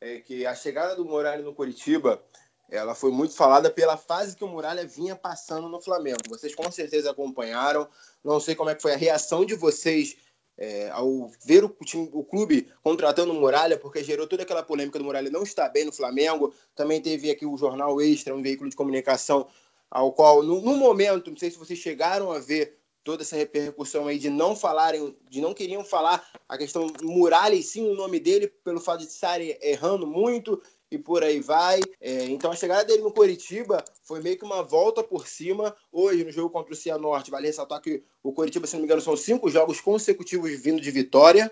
é 0.00 0.18
que 0.18 0.46
a 0.46 0.54
chegada 0.54 0.94
do 0.94 1.04
Morales 1.04 1.44
no 1.44 1.54
Curitiba 1.54 2.22
ela 2.70 2.94
foi 2.94 3.10
muito 3.10 3.34
falada 3.34 3.70
pela 3.70 3.96
fase 3.96 4.36
que 4.36 4.44
o 4.44 4.48
Muralha 4.48 4.86
vinha 4.86 5.16
passando 5.16 5.68
no 5.68 5.80
Flamengo. 5.80 6.18
Vocês 6.28 6.54
com 6.54 6.70
certeza 6.70 7.10
acompanharam. 7.10 7.88
Não 8.22 8.38
sei 8.38 8.54
como 8.54 8.68
é 8.68 8.74
que 8.74 8.82
foi 8.82 8.92
a 8.92 8.96
reação 8.96 9.44
de 9.44 9.54
vocês 9.54 10.16
é, 10.58 10.90
ao 10.90 11.30
ver 11.46 11.64
o, 11.64 11.68
time, 11.84 12.10
o 12.12 12.22
clube 12.22 12.68
contratando 12.82 13.32
o 13.32 13.34
Muralha, 13.34 13.78
porque 13.78 14.04
gerou 14.04 14.26
toda 14.26 14.42
aquela 14.42 14.62
polêmica 14.62 14.98
do 14.98 15.04
Muralha 15.04 15.30
não 15.30 15.44
estar 15.44 15.68
bem 15.70 15.84
no 15.84 15.92
Flamengo. 15.92 16.52
Também 16.74 17.00
teve 17.00 17.30
aqui 17.30 17.46
o 17.46 17.56
Jornal 17.56 18.00
Extra, 18.02 18.34
um 18.34 18.42
veículo 18.42 18.68
de 18.68 18.76
comunicação, 18.76 19.46
ao 19.90 20.12
qual, 20.12 20.42
no, 20.42 20.60
no 20.60 20.76
momento, 20.76 21.30
não 21.30 21.38
sei 21.38 21.50
se 21.50 21.58
vocês 21.58 21.78
chegaram 21.78 22.30
a 22.30 22.38
ver 22.38 22.76
toda 23.02 23.22
essa 23.22 23.36
repercussão 23.36 24.06
aí 24.06 24.18
de 24.18 24.28
não 24.28 24.54
falarem, 24.54 25.16
de 25.30 25.40
não 25.40 25.54
queriam 25.54 25.82
falar 25.82 26.22
a 26.46 26.58
questão 26.58 26.88
Muralha 27.02 27.54
e 27.54 27.62
sim 27.62 27.88
o 27.88 27.94
nome 27.94 28.20
dele, 28.20 28.48
pelo 28.48 28.80
fato 28.80 29.00
de 29.00 29.06
estarem 29.06 29.56
errando 29.62 30.06
muito 30.06 30.60
e 30.90 30.98
por 30.98 31.22
aí 31.22 31.40
vai. 31.40 31.80
É, 32.00 32.24
então 32.24 32.50
a 32.50 32.56
chegada 32.56 32.84
dele 32.84 33.02
no 33.02 33.12
Coritiba 33.12 33.84
foi 34.02 34.20
meio 34.20 34.38
que 34.38 34.44
uma 34.44 34.62
volta 34.62 35.02
por 35.02 35.26
cima. 35.26 35.74
Hoje, 35.92 36.24
no 36.24 36.30
jogo 36.30 36.50
contra 36.50 36.72
o 36.72 36.76
Cianorte, 36.76 37.30
vale 37.30 37.46
ressaltar 37.46 37.80
que 37.80 38.02
o 38.22 38.32
Coritiba, 38.32 38.66
se 38.66 38.74
não 38.74 38.80
me 38.80 38.86
engano, 38.86 39.00
são 39.00 39.16
cinco 39.16 39.50
jogos 39.50 39.80
consecutivos 39.80 40.50
vindo 40.60 40.80
de 40.80 40.90
vitória. 40.90 41.50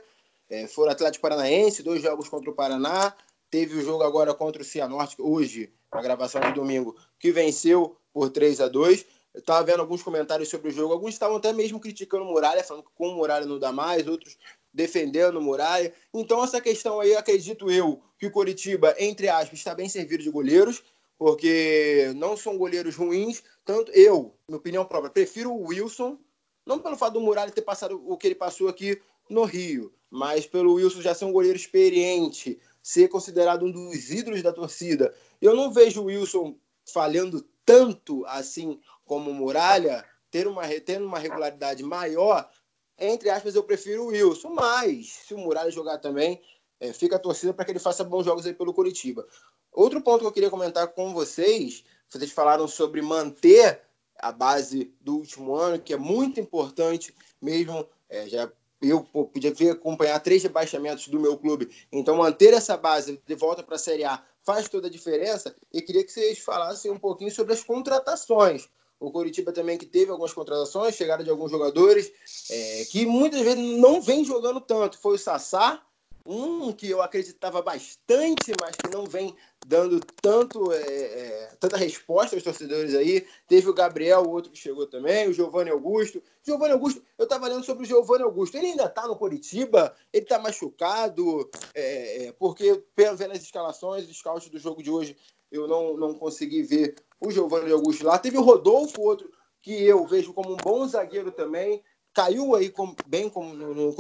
É, 0.49 0.67
foram 0.67 0.93
Atlético 0.93 1.23
Paranaense, 1.23 1.83
dois 1.83 2.03
jogos 2.03 2.29
contra 2.29 2.51
o 2.51 2.55
Paraná. 2.55 3.15
Teve 3.51 3.79
o 3.79 3.83
jogo 3.83 4.03
agora 4.03 4.35
contra 4.35 4.63
o 4.63 4.65
Cianorte, 4.65 5.17
hoje, 5.19 5.73
a 5.91 6.03
gravação 6.03 6.41
de 6.41 6.53
domingo, 6.53 6.97
que 7.19 7.31
venceu 7.31 7.97
por 8.13 8.31
3 8.31 8.61
a 8.61 8.69
2 8.69 9.17
eu 9.37 9.41
estava 9.41 9.63
vendo 9.63 9.81
alguns 9.81 10.03
comentários 10.03 10.49
sobre 10.49 10.69
o 10.69 10.73
jogo. 10.73 10.95
Alguns 10.95 11.13
estavam 11.13 11.37
até 11.37 11.53
mesmo 11.53 11.79
criticando 11.79 12.25
o 12.25 12.27
Muralha, 12.27 12.65
falando 12.65 12.85
que 12.85 12.91
com 12.95 13.09
o 13.11 13.17
Muralha 13.17 13.45
não 13.45 13.59
dá 13.59 13.71
mais, 13.71 14.09
outros 14.09 14.39
defendendo 14.77 15.39
o 15.39 15.43
Muralha. 15.43 15.93
Então, 16.13 16.45
essa 16.45 16.61
questão 16.61 17.01
aí, 17.01 17.17
acredito 17.17 17.71
eu, 17.71 18.03
que 18.19 18.27
o 18.27 18.31
Coritiba, 18.31 18.95
entre 18.99 19.27
aspas, 19.29 19.59
está 19.59 19.75
bem 19.75 19.89
servido 19.89 20.23
de 20.23 20.31
goleiros, 20.31 20.83
porque 21.19 22.13
não 22.15 22.37
são 22.37 22.59
goleiros 22.59 22.95
ruins. 22.95 23.43
Tanto 23.65 23.91
eu, 23.93 24.37
minha 24.47 24.59
opinião 24.59 24.85
própria, 24.85 25.11
prefiro 25.11 25.51
o 25.51 25.69
Wilson, 25.69 26.19
não 26.67 26.79
pelo 26.79 26.97
fato 26.97 27.15
do 27.15 27.21
Muralha 27.21 27.51
ter 27.51 27.63
passado 27.63 28.01
o 28.07 28.19
que 28.19 28.27
ele 28.27 28.35
passou 28.35 28.69
aqui 28.69 29.01
no 29.31 29.45
Rio, 29.45 29.93
mas 30.11 30.47
pelo 30.47 30.75
Wilson 30.75 31.01
já 31.01 31.15
ser 31.15 31.25
um 31.25 31.33
goleiro 31.33 31.57
experiente, 31.57 32.61
ser 32.83 33.09
considerado 33.09 33.65
um 33.65 33.73
dos 33.73 34.11
ídolos 34.11 34.43
da 34.43 34.53
torcida. 34.53 35.15
Eu 35.41 35.57
não 35.57 35.73
vejo 35.73 36.03
o 36.03 36.05
Wilson 36.05 36.55
falhando 36.93 37.43
tanto 37.65 38.25
assim 38.27 38.79
como 39.07 39.33
Muralha, 39.33 40.05
ter 40.31 40.47
uma, 40.47 40.69
ter 40.81 41.01
uma 41.01 41.19
regularidade 41.19 41.83
maior, 41.83 42.49
entre 42.99 43.31
aspas, 43.31 43.55
eu 43.55 43.63
prefiro 43.63 44.05
o 44.05 44.07
Wilson. 44.09 44.51
Mas, 44.51 45.09
se 45.27 45.35
o 45.35 45.39
Muralha 45.39 45.71
jogar 45.71 45.99
também, 45.99 46.41
é, 46.81 46.93
fica 46.93 47.17
a 47.17 47.19
torcida 47.19 47.53
para 47.53 47.65
que 47.65 47.73
ele 47.73 47.79
faça 47.79 48.05
bons 48.05 48.25
jogos 48.25 48.47
aí 48.47 48.55
pelo 48.55 48.75
Curitiba. 48.75 49.27
Outro 49.73 50.01
ponto 50.01 50.21
que 50.21 50.27
eu 50.27 50.33
queria 50.33 50.51
comentar 50.51 50.89
com 50.89 51.13
vocês, 51.13 51.85
vocês 52.09 52.31
falaram 52.33 52.67
sobre 52.67 53.03
manter 53.03 53.83
a 54.19 54.33
base 54.33 54.95
do 55.01 55.17
último 55.17 55.55
ano, 55.55 55.79
que 55.79 55.93
é 55.93 55.97
muito 55.97 56.41
importante 56.41 57.15
mesmo. 57.41 57.87
É, 58.09 58.29
já 58.29 58.51
eu 58.81 59.03
podia 59.03 59.53
acompanhar 59.73 60.21
três 60.21 60.43
rebaixamentos 60.43 61.09
do 61.09 61.19
meu 61.19 61.37
clube. 61.37 61.71
Então, 61.91 62.17
manter 62.17 62.53
essa 62.53 62.77
base 62.77 63.21
de 63.27 63.35
volta 63.35 63.63
para 63.63 63.77
a 63.77 63.79
Série 63.79 64.05
A 64.05 64.23
faz 64.43 64.69
toda 64.69 64.87
a 64.87 64.91
diferença. 64.91 65.55
E 65.73 65.83
queria 65.83 66.05
que 66.05 66.13
vocês 66.13 66.39
falassem 66.39 66.91
um 66.91 66.99
pouquinho 66.99 67.31
sobre 67.31 67.53
as 67.53 67.65
contratações. 67.65 68.69
O 68.99 69.11
Coritiba 69.11 69.53
também 69.53 69.77
que 69.77 69.87
teve 69.87 70.11
algumas 70.11 70.33
contratações, 70.33 70.95
chegada 70.95 71.23
de 71.23 71.31
alguns 71.31 71.51
jogadores 71.51 72.11
é, 72.51 72.85
que 72.91 73.05
muitas 73.05 73.41
vezes 73.43 73.79
não 73.79 74.01
vem 74.01 74.25
jogando 74.25 74.61
tanto. 74.61 74.99
Foi 74.99 75.17
o 75.17 75.19
Sassá, 75.19 75.83
um 76.27 76.73
que 76.73 76.91
eu 76.91 77.01
acreditava 77.01 77.63
bastante, 77.63 78.53
mas 78.61 78.77
que 78.77 78.89
não 78.89 79.05
vem 79.05 79.35
dando 79.67 80.01
tanto, 80.21 80.73
é, 80.73 80.83
é, 80.83 81.57
tanta 81.61 81.77
resposta 81.77 82.35
aos 82.35 82.43
torcedores 82.43 82.95
aí. 82.95 83.27
Teve 83.47 83.69
o 83.69 83.75
Gabriel, 83.75 84.23
o 84.23 84.31
outro 84.31 84.51
que 84.51 84.59
chegou 84.59 84.87
também, 84.87 85.29
o 85.29 85.33
Giovanni 85.33 85.71
Augusto. 85.71 86.23
Giovanni 86.43 86.73
Augusto, 86.73 87.03
eu 87.17 87.25
estava 87.25 87.49
lendo 87.49 87.65
sobre 87.65 87.85
o 87.85 87.87
Giovanni 87.87 88.25
Augusto. 88.25 88.57
Ele 88.57 88.69
ainda 88.69 88.85
está 88.85 89.07
no 89.07 89.17
Curitiba, 89.17 89.95
ele 90.13 90.25
está 90.25 90.39
machucado, 90.39 91.49
é, 91.75 92.27
é, 92.27 92.33
porque 92.33 92.83
vendo 92.97 93.33
as 93.33 93.43
escalações, 93.43 94.09
os 94.09 94.19
scouts 94.19 94.49
do 94.49 94.59
jogo 94.59 94.83
de 94.83 94.91
hoje, 94.91 95.17
eu 95.51 95.69
não, 95.69 95.97
não 95.97 96.15
consegui 96.15 96.63
ver 96.63 96.97
o 97.21 97.31
Giovanni 97.31 97.73
Augusto 97.73 98.05
lá. 98.05 98.19
Teve 98.19 98.39
o 98.39 98.43
Rodolfo, 98.43 99.03
outro 99.03 99.31
que 99.63 99.85
eu 99.85 100.07
vejo 100.07 100.33
como 100.33 100.53
um 100.53 100.57
bom 100.57 100.87
zagueiro 100.87 101.33
também 101.33 101.83
caiu 102.17 102.55
aí 102.55 102.71
com, 102.71 102.97
bem 103.07 103.29
como 103.29 103.53
no, 103.53 103.75
no. 103.75 103.95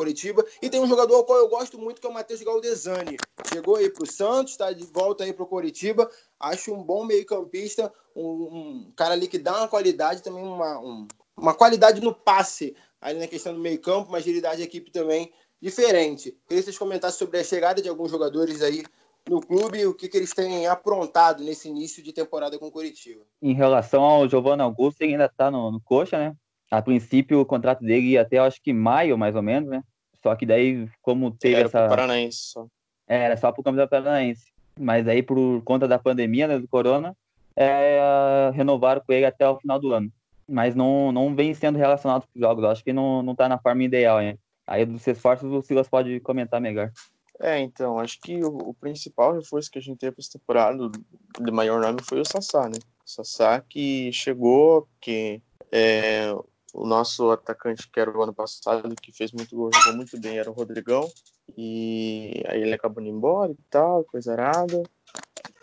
E 0.63 0.71
tem 0.71 0.81
um 0.81 0.87
jogador 0.87 1.17
ao 1.17 1.25
qual 1.25 1.39
eu 1.39 1.49
gosto 1.49 1.79
muito, 1.79 2.01
que 2.01 2.07
é 2.07 2.11
o 2.11 2.15
Matheus 2.15 2.41
Galdesani. 2.41 3.19
Chegou 3.53 3.77
aí 3.77 3.91
para 3.91 4.05
o 4.05 4.11
Santos, 4.11 4.53
está 4.53 4.73
de 4.73 4.85
volta 4.85 5.25
aí 5.25 5.35
para 5.35 5.43
o 5.43 5.47
Coritiba. 5.47 6.11
Acho 6.41 6.73
um 6.73 6.83
bom 6.83 7.05
meio-campista, 7.05 7.93
um, 8.15 8.25
um, 8.25 8.93
cara 8.97 9.13
ali 9.13 9.29
que 9.29 9.39
dá 9.39 9.59
uma 9.59 9.69
qualidade 9.69 10.23
também, 10.23 10.43
uma, 10.43 10.79
um, 10.79 11.07
uma 11.37 11.53
qualidade 11.53 12.01
no 12.01 12.15
passe, 12.15 12.75
ali 13.03 13.19
na 13.19 13.27
questão 13.27 13.53
do 13.53 13.61
meio-campo, 13.61 14.09
uma 14.09 14.19
agilidade 14.19 14.59
da 14.59 14.65
equipe 14.65 14.91
também 14.91 15.31
diferente. 15.61 16.31
Queria 16.49 16.63
que 16.63 16.63
vocês 16.63 16.79
comentassem 16.79 17.19
sobre 17.19 17.39
a 17.39 17.45
chegada 17.45 17.83
de 17.83 17.89
alguns 17.89 18.11
jogadores 18.11 18.63
aí 18.63 18.83
no 19.29 19.41
clube 19.41 19.85
o 19.87 19.95
que, 19.95 20.09
que 20.09 20.17
eles 20.17 20.33
têm 20.33 20.67
aprontado 20.67 21.43
nesse 21.43 21.69
início 21.69 22.03
de 22.03 22.13
temporada 22.13 22.59
com 22.59 22.67
o 22.67 22.73
Curitiba. 22.73 23.23
Em 23.43 23.55
relação 23.55 24.03
ao 24.03 24.29
Giovanni 24.29 24.63
Augusto, 24.63 25.03
ele 25.03 25.13
ainda 25.13 25.27
está 25.27 25.51
no, 25.51 25.71
no 25.71 25.81
coxa, 25.81 26.19
né? 26.19 26.35
A 26.71 26.83
princípio, 26.83 27.41
o 27.41 27.47
contrato 27.47 27.81
dele 27.81 28.11
ia 28.11 28.23
até, 28.23 28.39
acho 28.39 28.61
que 28.63 28.73
maio, 28.73 29.17
mais 29.19 29.37
ou 29.37 29.43
menos, 29.43 29.69
né? 29.69 29.83
Só 30.23 30.35
que 30.35 30.45
daí, 30.45 30.89
como 31.03 31.31
teve 31.31 31.57
era 31.57 31.67
essa... 31.67 31.81
Pro 31.81 31.91
Paranaense 31.91 32.39
só. 32.39 32.67
É, 33.07 33.25
era 33.25 33.37
só 33.37 33.53
pro 33.53 33.63
Campeonato 33.63 33.91
Paranaense. 33.91 34.47
Mas 34.79 35.07
aí, 35.07 35.23
por 35.23 35.63
conta 35.63 35.87
da 35.87 35.99
pandemia, 35.99 36.49
né, 36.49 36.59
do 36.59 36.69
corona, 36.69 37.17
é, 37.55 38.51
renovaram 38.53 39.01
com 39.07 39.13
ele 39.13 39.25
até 39.25 39.49
o 39.49 39.59
final 39.59 39.79
do 39.79 39.93
ano. 39.93 40.11
Mas 40.49 40.75
não, 40.75 41.13
não 41.13 41.35
vem 41.35 41.55
sendo 41.55 41.79
relacionado 41.79 42.23
com 42.23 42.31
os 42.35 42.41
jogos. 42.41 42.65
Eu 42.65 42.71
acho 42.71 42.85
que 42.85 42.93
não, 42.93 43.23
não 43.23 43.35
tá 43.35 43.49
na 43.49 43.59
forma 43.59 43.85
ideal 43.85 44.19
ainda. 44.19 44.39
Aí, 44.67 44.85
dos 44.85 45.07
esforços, 45.07 45.51
o 45.51 45.63
Silas 45.63 45.89
pode 45.89 46.19
comentar 46.21 46.61
melhor. 46.61 46.91
É, 47.41 47.59
então, 47.61 47.99
acho 47.99 48.19
que 48.21 48.43
o, 48.43 48.57
o 48.71 48.75
principal 48.75 49.35
reforço 49.35 49.71
que 49.71 49.79
a 49.79 49.83
gente 49.83 49.99
teve 49.99 50.13
para 50.13 50.23
essa 50.23 50.39
temporada 50.39 50.91
de 51.39 51.53
maior 51.53 51.81
nome 51.81 51.99
foi 52.03 52.21
o 52.21 52.25
Sassá, 52.25 52.69
né? 52.69 52.79
O 53.05 53.11
Sassá 53.11 53.61
que 53.61 54.11
chegou, 54.13 54.89
que 55.01 55.43
é, 55.71 56.33
o 56.73 56.87
nosso 56.87 57.31
atacante, 57.31 57.89
que 57.91 58.01
era 58.01 58.11
o 58.11 58.23
ano 58.23 58.35
passado, 58.35 58.95
que 58.97 59.13
fez 59.13 59.33
muito 59.33 59.55
gol, 59.55 59.71
jogou 59.73 59.97
muito 59.97 60.19
bem, 60.19 60.39
era 60.39 60.51
o 60.51 60.55
Rodrigão. 60.55 61.09
E 61.57 62.43
aí 62.49 62.63
ele 62.63 62.75
acabou 62.75 63.03
indo 63.03 63.17
embora 63.17 63.53
e 63.53 63.59
tal, 63.71 64.05
coisa 64.05 64.33
arada. 64.33 64.83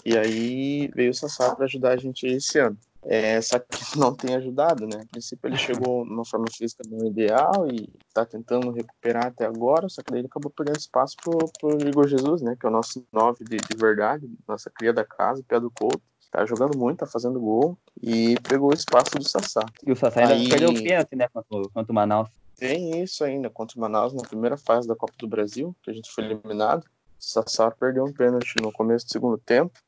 E 0.05 0.17
aí 0.17 0.87
veio 0.89 1.11
o 1.11 1.13
Sassá 1.13 1.55
para 1.55 1.65
ajudar 1.65 1.93
a 1.93 1.97
gente 1.97 2.25
esse 2.25 2.59
ano. 2.59 2.77
É, 3.05 3.41
só 3.41 3.59
que 3.59 3.67
não 3.97 4.13
tem 4.13 4.35
ajudado, 4.35 4.87
né? 4.87 5.01
A 5.01 5.05
princípio 5.05 5.47
ele 5.47 5.57
chegou 5.57 6.05
numa 6.05 6.25
forma 6.25 6.45
física 6.51 6.83
não 6.89 7.05
ideal 7.07 7.67
e 7.71 7.89
tá 8.13 8.25
tentando 8.25 8.71
recuperar 8.71 9.27
até 9.27 9.45
agora, 9.45 9.89
só 9.89 10.01
que 10.01 10.11
daí 10.11 10.21
ele 10.21 10.27
acabou 10.27 10.51
perdendo 10.51 10.77
espaço 10.77 11.15
pro, 11.21 11.37
pro 11.59 11.87
Igor 11.87 12.07
Jesus, 12.07 12.41
né? 12.41 12.55
Que 12.59 12.65
é 12.65 12.69
o 12.69 12.73
nosso 12.73 13.05
nove 13.11 13.43
de, 13.43 13.57
de 13.57 13.77
verdade, 13.77 14.29
nossa 14.47 14.69
cria 14.69 14.93
da 14.93 15.03
casa, 15.03 15.43
pé 15.47 15.59
do 15.59 15.71
Couto. 15.71 16.01
Tá 16.31 16.47
jogando 16.47 16.75
muito, 16.75 16.97
tá 16.97 17.05
fazendo 17.05 17.39
gol 17.39 17.77
e 18.01 18.35
pegou 18.49 18.71
o 18.71 18.73
espaço 18.73 19.11
do 19.19 19.23
Sassá. 19.23 19.63
E 19.85 19.91
o 19.91 19.95
Sassá 19.95 20.21
ainda 20.21 20.33
Aí... 20.33 20.49
perdeu 20.49 20.71
o 20.71 20.73
pênalti, 20.73 21.15
né? 21.15 21.27
Contra, 21.27 21.69
contra 21.69 21.91
o 21.91 21.93
Manaus. 21.93 22.29
Tem 22.57 23.03
isso 23.03 23.23
ainda, 23.23 23.51
contra 23.51 23.77
o 23.77 23.81
Manaus 23.81 24.13
na 24.13 24.23
primeira 24.23 24.57
fase 24.57 24.87
da 24.87 24.95
Copa 24.95 25.13
do 25.19 25.27
Brasil, 25.27 25.75
que 25.83 25.91
a 25.91 25.93
gente 25.93 26.11
foi 26.11 26.23
eliminado. 26.23 26.83
O 26.83 26.87
Sassá 27.19 27.69
perdeu 27.69 28.03
um 28.03 28.11
pênalti 28.11 28.55
no 28.61 28.71
começo 28.71 29.05
do 29.05 29.11
segundo 29.11 29.37
tempo. 29.37 29.79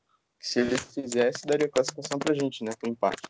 Se 0.46 0.60
ele 0.60 0.78
fizesse, 0.78 1.44
daria 1.44 1.68
classificação 1.68 2.20
pra 2.20 2.36
gente, 2.36 2.64
né? 2.64 2.70
Com 2.80 2.88
empate. 2.88 3.24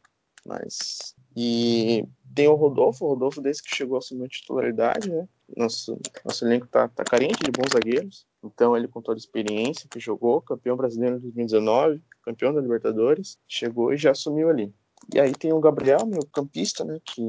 Mas. 0.45 1.15
E 1.33 2.05
tem 2.35 2.49
o 2.49 2.55
Rodolfo, 2.55 3.05
o 3.05 3.07
Rodolfo 3.07 3.41
desde 3.41 3.63
que 3.63 3.73
chegou 3.73 3.97
assumiu 3.97 4.25
a 4.25 4.27
titularidade, 4.27 5.09
né? 5.09 5.25
Nosso, 5.55 5.97
nosso 6.25 6.45
elenco 6.45 6.67
tá, 6.67 6.89
tá 6.89 7.05
carente 7.05 7.41
de 7.41 7.51
bons 7.51 7.71
zagueiros. 7.71 8.27
Então 8.43 8.75
ele 8.75 8.89
com 8.89 9.01
toda 9.01 9.17
a 9.17 9.23
experiência 9.23 9.87
que 9.89 9.97
jogou, 9.97 10.41
campeão 10.41 10.75
brasileiro 10.75 11.15
em 11.15 11.19
2019, 11.19 12.03
campeão 12.21 12.53
da 12.53 12.59
Libertadores, 12.59 13.37
chegou 13.47 13.93
e 13.93 13.97
já 13.97 14.11
assumiu 14.11 14.49
ali. 14.49 14.73
E 15.13 15.19
aí 15.19 15.31
tem 15.33 15.53
o 15.53 15.59
Gabriel, 15.59 16.05
meu 16.05 16.25
campista, 16.33 16.83
né, 16.83 16.99
que 17.05 17.21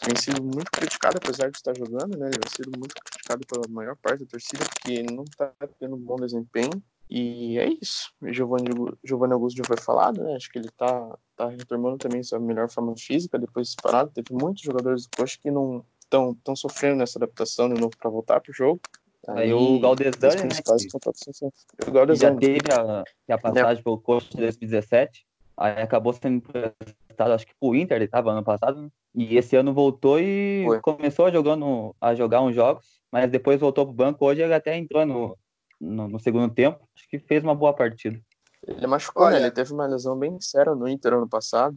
tem 0.00 0.16
sido 0.16 0.42
muito 0.42 0.70
criticado, 0.72 1.18
apesar 1.18 1.48
de 1.50 1.58
estar 1.58 1.76
jogando, 1.76 2.18
né, 2.18 2.26
ele 2.26 2.38
tem 2.38 2.50
sido 2.50 2.76
muito 2.76 2.94
criticado 2.94 3.46
pela 3.46 3.68
maior 3.68 3.96
parte 3.96 4.24
da 4.24 4.30
torcida, 4.30 4.64
porque 4.64 5.02
não 5.02 5.22
está 5.24 5.52
tendo 5.78 5.94
um 5.94 6.00
bom 6.00 6.16
desempenho. 6.16 6.82
E 7.10 7.58
é 7.58 7.68
isso. 7.80 8.12
Giovanni, 8.22 8.70
Giovanni 9.02 9.32
Augusto 9.32 9.56
já 9.56 9.64
foi 9.64 9.78
falado, 9.78 10.22
né? 10.22 10.34
Acho 10.34 10.50
que 10.50 10.58
ele 10.58 10.68
tá, 10.76 11.18
tá 11.36 11.48
retomando 11.48 11.96
também 11.96 12.22
sua 12.22 12.38
melhor 12.38 12.70
forma 12.70 12.94
física 12.96 13.38
depois 13.38 13.70
de 13.70 13.76
parado. 13.82 14.10
Teve 14.10 14.32
muitos 14.32 14.62
jogadores 14.62 15.06
do 15.06 15.16
Coxa 15.16 15.38
que 15.40 15.50
não 15.50 15.84
estão 16.02 16.34
tão 16.44 16.54
sofrendo 16.54 16.96
nessa 16.96 17.18
adaptação 17.18 17.68
de 17.72 17.80
novo 17.80 17.96
para 17.98 18.10
voltar 18.10 18.40
pro 18.40 18.52
jogo. 18.52 18.80
Aí, 19.26 19.44
Aí 19.44 19.52
o 19.52 19.78
Galdesani, 19.78 20.42
né? 20.42 20.48
Que, 20.62 21.88
o 21.88 21.92
Galdesani. 21.92 22.34
já 22.34 22.40
teve 22.40 22.72
a, 22.72 23.34
a 23.34 23.38
passagem 23.38 23.80
é. 23.80 23.82
pelo 23.82 23.98
Coxa 23.98 24.28
de 24.30 24.36
2017. 24.38 25.26
Aí 25.56 25.82
acabou 25.82 26.12
sendo 26.12 26.36
emprestado, 26.36 27.32
acho 27.32 27.46
que 27.46 27.54
pro 27.58 27.74
Inter, 27.74 27.96
ele 27.96 28.04
estava 28.04 28.30
ano 28.30 28.44
passado. 28.44 28.82
Né? 28.82 28.88
E 29.14 29.36
esse 29.36 29.56
ano 29.56 29.74
voltou 29.74 30.20
e 30.20 30.62
Foi. 30.64 30.80
começou 30.80 31.32
jogando, 31.32 31.94
a 32.00 32.14
jogar 32.14 32.42
uns 32.42 32.54
jogos, 32.54 33.00
mas 33.10 33.30
depois 33.30 33.58
voltou 33.58 33.84
pro 33.84 33.94
banco. 33.94 34.24
Hoje 34.24 34.42
ele 34.42 34.54
até 34.54 34.76
entrou 34.76 35.04
no, 35.04 35.36
no, 35.80 36.08
no, 36.08 36.20
segundo 36.20 36.52
tempo. 36.52 36.88
Acho 36.96 37.08
que 37.08 37.18
fez 37.18 37.42
uma 37.42 37.54
boa 37.54 37.72
partida. 37.72 38.20
Ele 38.66 38.86
machucou, 38.86 39.24
né? 39.24 39.28
Olha, 39.28 39.40
né? 39.40 39.46
Ele 39.46 39.54
teve 39.54 39.72
uma 39.72 39.86
lesão 39.86 40.18
bem 40.18 40.40
séria 40.40 40.74
no 40.74 40.88
Inter 40.88 41.14
ano 41.14 41.28
passado. 41.28 41.76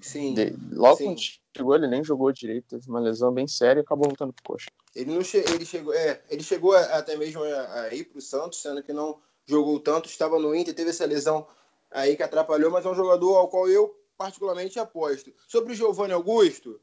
Sim. 0.00 0.34
De, 0.34 0.56
logo 0.72 0.96
sim. 0.96 1.04
quando 1.06 1.20
chegou, 1.56 1.74
ele 1.74 1.86
nem 1.86 2.02
jogou 2.02 2.32
direito, 2.32 2.68
teve 2.68 2.88
uma 2.88 3.00
lesão 3.00 3.32
bem 3.32 3.46
séria 3.46 3.80
e 3.80 3.82
acabou 3.82 4.08
voltando 4.08 4.32
pro 4.32 4.42
coxa. 4.44 4.70
Ele 4.94 5.12
não 5.12 5.22
che 5.22 5.38
ele 5.38 5.64
chegou, 5.64 5.92
é, 5.92 6.20
ele 6.30 6.42
chegou 6.42 6.74
até 6.74 7.16
mesmo 7.16 7.42
a, 7.42 7.82
a 7.82 7.94
ir 7.94 8.04
pro 8.04 8.20
Santos, 8.20 8.60
sendo 8.60 8.82
que 8.82 8.92
não 8.92 9.18
jogou 9.46 9.78
tanto, 9.78 10.08
estava 10.08 10.38
no 10.38 10.54
Inter, 10.54 10.74
teve 10.74 10.90
essa 10.90 11.04
lesão 11.04 11.46
aí 11.90 12.16
que 12.16 12.22
atrapalhou, 12.22 12.70
mas 12.70 12.84
é 12.84 12.88
um 12.88 12.94
jogador 12.94 13.36
ao 13.36 13.48
qual 13.48 13.68
eu 13.68 13.94
particularmente 14.18 14.78
aposto. 14.78 15.32
Sobre 15.46 15.72
o 15.72 15.76
Giovanni 15.76 16.12
Augusto, 16.12 16.80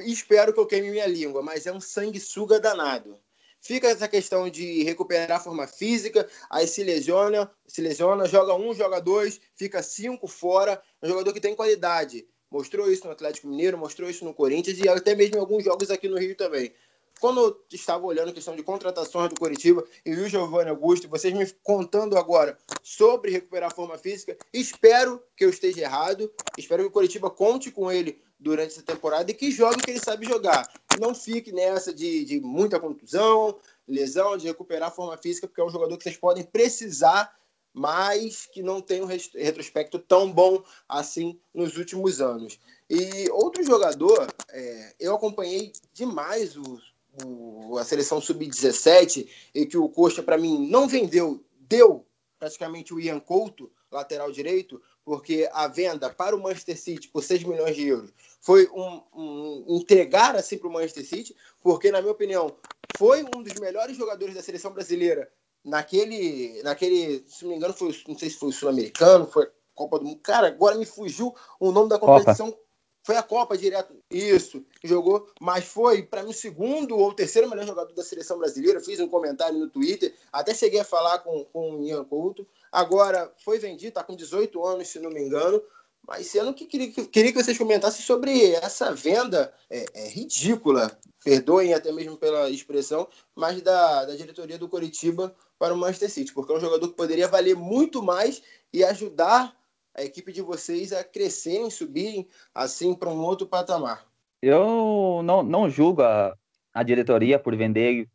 espero 0.00 0.52
que 0.52 0.60
eu 0.60 0.66
queime 0.66 0.90
minha 0.90 1.06
língua, 1.06 1.42
mas 1.42 1.66
é 1.66 1.72
um 1.72 1.80
sanguessuga 1.80 2.60
danado 2.60 3.18
fica 3.60 3.88
essa 3.88 4.08
questão 4.08 4.48
de 4.48 4.82
recuperar 4.82 5.38
a 5.38 5.40
forma 5.40 5.66
física, 5.66 6.28
aí 6.50 6.66
se 6.66 6.82
lesiona, 6.82 7.50
se 7.66 7.80
lesiona, 7.80 8.26
joga 8.26 8.54
um, 8.54 8.74
joga 8.74 9.00
dois, 9.00 9.40
fica 9.54 9.82
cinco 9.82 10.26
fora. 10.26 10.80
É 11.00 11.06
um 11.06 11.10
jogador 11.10 11.32
que 11.32 11.40
tem 11.40 11.54
qualidade. 11.54 12.26
Mostrou 12.50 12.90
isso 12.90 13.04
no 13.04 13.12
Atlético 13.12 13.46
Mineiro, 13.46 13.76
mostrou 13.76 14.08
isso 14.08 14.24
no 14.24 14.32
Corinthians 14.32 14.78
e 14.78 14.88
até 14.88 15.14
mesmo 15.14 15.36
em 15.36 15.40
alguns 15.40 15.64
jogos 15.64 15.90
aqui 15.90 16.08
no 16.08 16.18
Rio 16.18 16.34
também. 16.34 16.72
Quando 17.20 17.40
eu 17.40 17.64
estava 17.72 18.06
olhando 18.06 18.30
a 18.30 18.32
questão 18.32 18.54
de 18.54 18.62
contratações 18.62 19.28
do 19.28 19.38
Curitiba 19.38 19.84
e 20.06 20.12
o 20.12 20.28
Giovanni 20.28 20.70
Augusto, 20.70 21.08
vocês 21.08 21.34
me 21.34 21.44
contando 21.64 22.16
agora 22.16 22.56
sobre 22.82 23.32
recuperar 23.32 23.70
a 23.70 23.74
forma 23.74 23.98
física, 23.98 24.36
espero 24.52 25.20
que 25.36 25.44
eu 25.44 25.50
esteja 25.50 25.80
errado, 25.80 26.32
espero 26.56 26.84
que 26.84 26.88
o 26.88 26.92
Curitiba 26.92 27.28
conte 27.28 27.72
com 27.72 27.90
ele 27.90 28.22
durante 28.38 28.72
essa 28.72 28.82
temporada 28.82 29.30
e 29.30 29.34
que 29.34 29.50
jogue 29.50 29.80
o 29.80 29.82
que 29.82 29.90
ele 29.90 30.00
sabe 30.00 30.26
jogar. 30.26 30.72
Não 30.98 31.14
fique 31.14 31.52
nessa 31.52 31.92
de, 31.92 32.24
de 32.24 32.40
muita 32.40 32.80
contusão, 32.80 33.58
lesão, 33.86 34.36
de 34.36 34.46
recuperar 34.46 34.88
a 34.88 34.92
forma 34.92 35.16
física, 35.16 35.46
porque 35.46 35.60
é 35.60 35.64
um 35.64 35.70
jogador 35.70 35.96
que 35.96 36.04
vocês 36.04 36.16
podem 36.16 36.44
precisar, 36.44 37.34
mas 37.72 38.46
que 38.46 38.62
não 38.62 38.80
tem 38.80 39.02
um 39.02 39.06
retrospecto 39.06 39.98
tão 39.98 40.32
bom 40.32 40.62
assim 40.88 41.38
nos 41.54 41.76
últimos 41.76 42.20
anos. 42.20 42.58
E 42.90 43.30
outro 43.30 43.62
jogador, 43.62 44.26
é, 44.50 44.94
eu 44.98 45.14
acompanhei 45.14 45.72
demais 45.92 46.56
o, 46.56 46.80
o, 47.24 47.78
a 47.78 47.84
seleção 47.84 48.20
sub-17 48.20 49.28
e 49.54 49.66
que 49.66 49.76
o 49.76 49.88
Coxa, 49.88 50.22
para 50.22 50.38
mim, 50.38 50.68
não 50.68 50.88
vendeu, 50.88 51.44
deu 51.60 52.04
praticamente 52.38 52.94
o 52.94 53.00
Ian 53.00 53.20
Couto, 53.20 53.70
lateral 53.90 54.30
direito, 54.30 54.80
porque 55.08 55.48
a 55.54 55.66
venda 55.66 56.10
para 56.10 56.36
o 56.36 56.38
Manchester 56.38 56.78
City 56.78 57.08
por 57.08 57.24
6 57.24 57.42
milhões 57.44 57.74
de 57.74 57.88
euros 57.88 58.10
foi 58.42 58.68
um, 58.68 59.00
um 59.14 59.64
entregar 59.80 60.36
assim 60.36 60.58
para 60.58 60.68
o 60.68 60.70
Manchester 60.70 61.06
City, 61.06 61.34
porque, 61.62 61.90
na 61.90 62.02
minha 62.02 62.12
opinião, 62.12 62.54
foi 62.98 63.24
um 63.34 63.42
dos 63.42 63.54
melhores 63.54 63.96
jogadores 63.96 64.34
da 64.34 64.42
seleção 64.42 64.70
brasileira 64.70 65.26
naquele, 65.64 66.62
naquele 66.62 67.24
se 67.26 67.44
não 67.44 67.52
me 67.52 67.56
engano, 67.56 67.72
foi, 67.72 67.96
não 68.06 68.18
sei 68.18 68.28
se 68.28 68.36
foi 68.36 68.50
o 68.50 68.52
Sul-Americano, 68.52 69.26
foi 69.26 69.50
Copa 69.74 69.98
do 69.98 70.04
Mundo. 70.04 70.20
Cara, 70.20 70.48
agora 70.48 70.76
me 70.76 70.84
fugiu 70.84 71.34
o 71.58 71.72
nome 71.72 71.88
da 71.88 71.98
competição. 71.98 72.50
Copa. 72.50 72.62
Foi 73.08 73.16
a 73.16 73.22
Copa 73.22 73.56
direto, 73.56 73.96
isso, 74.10 74.62
jogou, 74.84 75.30
mas 75.40 75.64
foi, 75.64 76.02
para 76.02 76.22
mim, 76.22 76.28
o 76.28 76.34
segundo 76.34 76.94
ou 76.94 77.10
terceiro 77.14 77.48
melhor 77.48 77.64
jogador 77.64 77.94
da 77.94 78.02
seleção 78.02 78.36
brasileira. 78.36 78.82
Fiz 78.82 79.00
um 79.00 79.08
comentário 79.08 79.58
no 79.58 79.70
Twitter, 79.70 80.14
até 80.30 80.52
cheguei 80.52 80.78
a 80.78 80.84
falar 80.84 81.20
com, 81.20 81.42
com 81.46 81.76
o 81.76 81.82
Ian 81.82 82.04
Couto. 82.04 82.46
Agora, 82.70 83.32
foi 83.38 83.58
vendido, 83.58 83.88
está 83.88 84.04
com 84.04 84.14
18 84.14 84.62
anos, 84.62 84.88
se 84.88 84.98
não 84.98 85.08
me 85.08 85.22
engano. 85.22 85.62
Mas 86.06 86.26
sendo 86.26 86.52
que 86.52 86.66
queria, 86.66 86.92
queria 86.92 87.32
que 87.32 87.42
vocês 87.42 87.56
comentassem 87.56 88.04
sobre 88.04 88.52
essa 88.56 88.92
venda 88.92 89.54
é, 89.70 89.86
é, 89.94 90.08
ridícula, 90.08 90.94
perdoem 91.24 91.72
até 91.72 91.90
mesmo 91.90 92.18
pela 92.18 92.50
expressão, 92.50 93.08
mas 93.34 93.62
da, 93.62 94.04
da 94.04 94.16
diretoria 94.16 94.58
do 94.58 94.68
Coritiba 94.68 95.34
para 95.58 95.72
o 95.72 95.78
Manchester 95.78 96.10
City, 96.10 96.34
porque 96.34 96.52
é 96.52 96.56
um 96.56 96.60
jogador 96.60 96.88
que 96.88 96.94
poderia 96.94 97.26
valer 97.26 97.56
muito 97.56 98.02
mais 98.02 98.42
e 98.70 98.84
ajudar 98.84 99.57
a 99.98 100.04
equipe 100.04 100.32
de 100.32 100.40
vocês 100.40 100.92
a 100.92 101.02
crescerem, 101.02 101.70
subirem 101.70 102.28
assim 102.54 102.94
para 102.94 103.10
um 103.10 103.20
outro 103.20 103.46
patamar? 103.46 104.06
Eu 104.40 105.20
não, 105.24 105.42
não 105.42 105.68
julgo 105.68 106.02
a, 106.02 106.34
a 106.72 106.82
diretoria 106.84 107.38
por 107.38 107.56
vender 107.56 108.08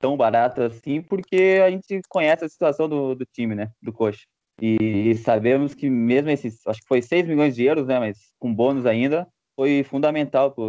tão 0.00 0.16
barato 0.16 0.62
assim, 0.62 1.00
porque 1.00 1.60
a 1.64 1.70
gente 1.70 2.00
conhece 2.08 2.44
a 2.44 2.48
situação 2.48 2.88
do, 2.88 3.14
do 3.14 3.24
time, 3.24 3.54
né? 3.54 3.70
Do 3.80 3.92
Coxa. 3.92 4.26
E, 4.60 4.76
e 5.10 5.16
sabemos 5.16 5.74
que 5.74 5.88
mesmo 5.88 6.30
esses, 6.30 6.66
acho 6.66 6.80
que 6.80 6.88
foi 6.88 7.00
6 7.00 7.28
milhões 7.28 7.54
de 7.54 7.64
euros, 7.64 7.86
né? 7.86 8.00
Mas 8.00 8.18
com 8.38 8.52
bônus 8.52 8.84
ainda, 8.84 9.26
foi 9.54 9.84
fundamental 9.84 10.50
para 10.50 10.64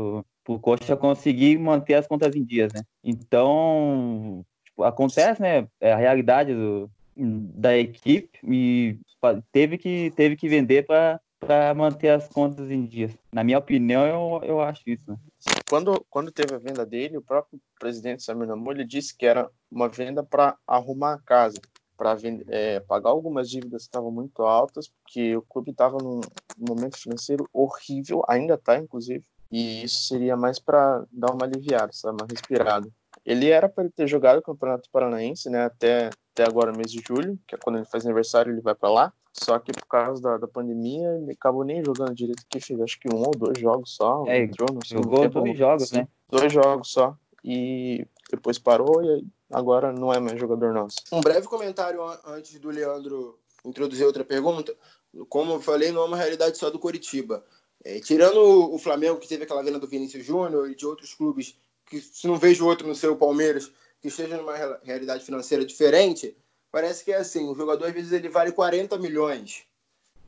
o 0.53 0.59
Coxa 0.59 0.95
conseguir 0.95 1.57
manter 1.57 1.95
as 1.95 2.07
contas 2.07 2.35
em 2.35 2.43
dias, 2.43 2.71
né? 2.73 2.81
Então, 3.03 4.45
tipo, 4.63 4.83
acontece, 4.83 5.41
né? 5.41 5.67
É 5.81 5.93
a 5.93 5.97
realidade 5.97 6.53
do, 6.53 6.89
da 7.25 7.77
equipe 7.77 8.39
e 8.43 8.97
teve 9.51 9.77
que, 9.77 10.11
teve 10.15 10.35
que 10.35 10.47
vender 10.47 10.85
para 10.85 11.19
para 11.39 11.73
manter 11.73 12.09
as 12.09 12.27
contas 12.27 12.69
em 12.69 12.85
dia. 12.85 13.09
Na 13.31 13.43
minha 13.43 13.57
opinião, 13.57 14.05
eu, 14.05 14.43
eu 14.43 14.61
acho 14.61 14.83
isso. 14.89 15.17
Quando, 15.69 16.05
quando 16.09 16.31
teve 16.31 16.53
a 16.53 16.59
venda 16.59 16.85
dele, 16.85 17.17
o 17.17 17.21
próprio 17.21 17.59
presidente 17.79 18.23
Samir 18.23 18.47
Namor 18.47 18.75
disse 18.83 19.15
que 19.15 19.25
era 19.25 19.49
uma 19.71 19.87
venda 19.87 20.21
para 20.21 20.57
arrumar 20.67 21.13
a 21.13 21.19
casa, 21.19 21.57
para 21.97 22.17
é, 22.47 22.79
pagar 22.81 23.09
algumas 23.09 23.49
dívidas 23.49 23.83
que 23.83 23.87
estavam 23.87 24.11
muito 24.11 24.43
altas, 24.43 24.89
porque 24.89 25.35
o 25.35 25.41
clube 25.41 25.71
estava 25.71 25.97
num 25.97 26.21
momento 26.57 26.97
financeiro 26.97 27.47
horrível, 27.53 28.21
ainda 28.27 28.55
está, 28.55 28.77
inclusive, 28.77 29.23
e 29.51 29.83
isso 29.83 30.07
seria 30.07 30.35
mais 30.35 30.59
para 30.59 31.05
dar 31.11 31.33
uma 31.33 31.45
aliviada, 31.45 31.91
sabe, 31.93 32.21
uma 32.21 32.27
respirada. 32.29 32.87
Ele 33.25 33.49
era 33.49 33.67
para 33.67 33.89
ter 33.89 34.07
jogado 34.07 34.39
o 34.39 34.43
Campeonato 34.43 34.89
Paranaense, 34.91 35.49
né, 35.49 35.65
até, 35.65 36.09
até 36.39 36.43
agora, 36.49 36.71
mês 36.71 36.89
de 36.89 37.03
julho, 37.05 37.37
que 37.45 37.53
é 37.53 37.57
quando 37.57 37.75
ele 37.75 37.85
faz 37.85 38.05
aniversário, 38.05 38.53
ele 38.53 38.61
vai 38.61 38.73
para 38.73 38.89
lá. 38.89 39.13
Só 39.33 39.59
que 39.59 39.71
por 39.71 39.85
causa 39.85 40.21
da, 40.21 40.37
da 40.37 40.47
pandemia, 40.47 41.07
ele 41.21 41.33
acabou 41.33 41.63
nem 41.63 41.83
jogando 41.83 42.15
direito, 42.15 42.43
que 42.49 42.59
fez 42.59 42.79
acho 42.81 42.99
que 42.99 43.13
um 43.13 43.19
ou 43.19 43.31
dois 43.31 43.59
jogos 43.59 43.95
só. 43.95 44.23
É, 44.25 44.39
entrou 44.39 44.69
no 44.73 44.79
jogou 44.83 45.21
tempo, 45.21 45.41
dois 45.41 45.57
jogos, 45.57 45.83
assim, 45.83 45.97
né? 45.97 46.07
Dois 46.29 46.51
jogos 46.51 46.91
só. 46.91 47.15
E 47.43 48.05
depois 48.31 48.57
parou 48.57 49.03
e 49.03 49.25
agora 49.51 49.91
não 49.91 50.11
é 50.13 50.19
mais 50.19 50.39
jogador 50.39 50.73
nosso. 50.73 50.97
Um 51.11 51.21
breve 51.21 51.47
comentário 51.47 52.01
antes 52.25 52.57
do 52.59 52.69
Leandro 52.69 53.37
introduzir 53.63 54.05
outra 54.05 54.23
pergunta. 54.23 54.75
Como 55.27 55.53
eu 55.53 55.61
falei, 55.61 55.91
não 55.91 56.03
é 56.03 56.05
uma 56.05 56.17
realidade 56.17 56.57
só 56.57 56.69
do 56.69 56.79
Coritiba. 56.79 57.43
É, 57.83 57.99
tirando 57.99 58.73
o 58.73 58.77
Flamengo, 58.77 59.19
que 59.19 59.27
teve 59.27 59.43
aquela 59.43 59.63
venda 59.63 59.79
do 59.79 59.87
Vinícius 59.87 60.25
Júnior 60.25 60.69
e 60.69 60.75
de 60.75 60.85
outros 60.85 61.13
clubes 61.13 61.57
que 61.85 61.99
se 62.01 62.27
não 62.27 62.35
vejo 62.35 62.67
outro 62.67 62.87
no 62.87 62.95
seu 62.95 63.15
Palmeiras 63.15 63.71
que 64.01 64.07
esteja 64.07 64.37
numa 64.37 64.55
realidade 64.83 65.23
financeira 65.23 65.65
diferente, 65.65 66.35
parece 66.71 67.03
que 67.03 67.11
é 67.11 67.17
assim, 67.17 67.47
o 67.47 67.55
jogador 67.55 67.85
às 67.85 67.93
vezes 67.93 68.11
ele 68.11 68.29
vale 68.29 68.51
40 68.51 68.97
milhões. 68.97 69.65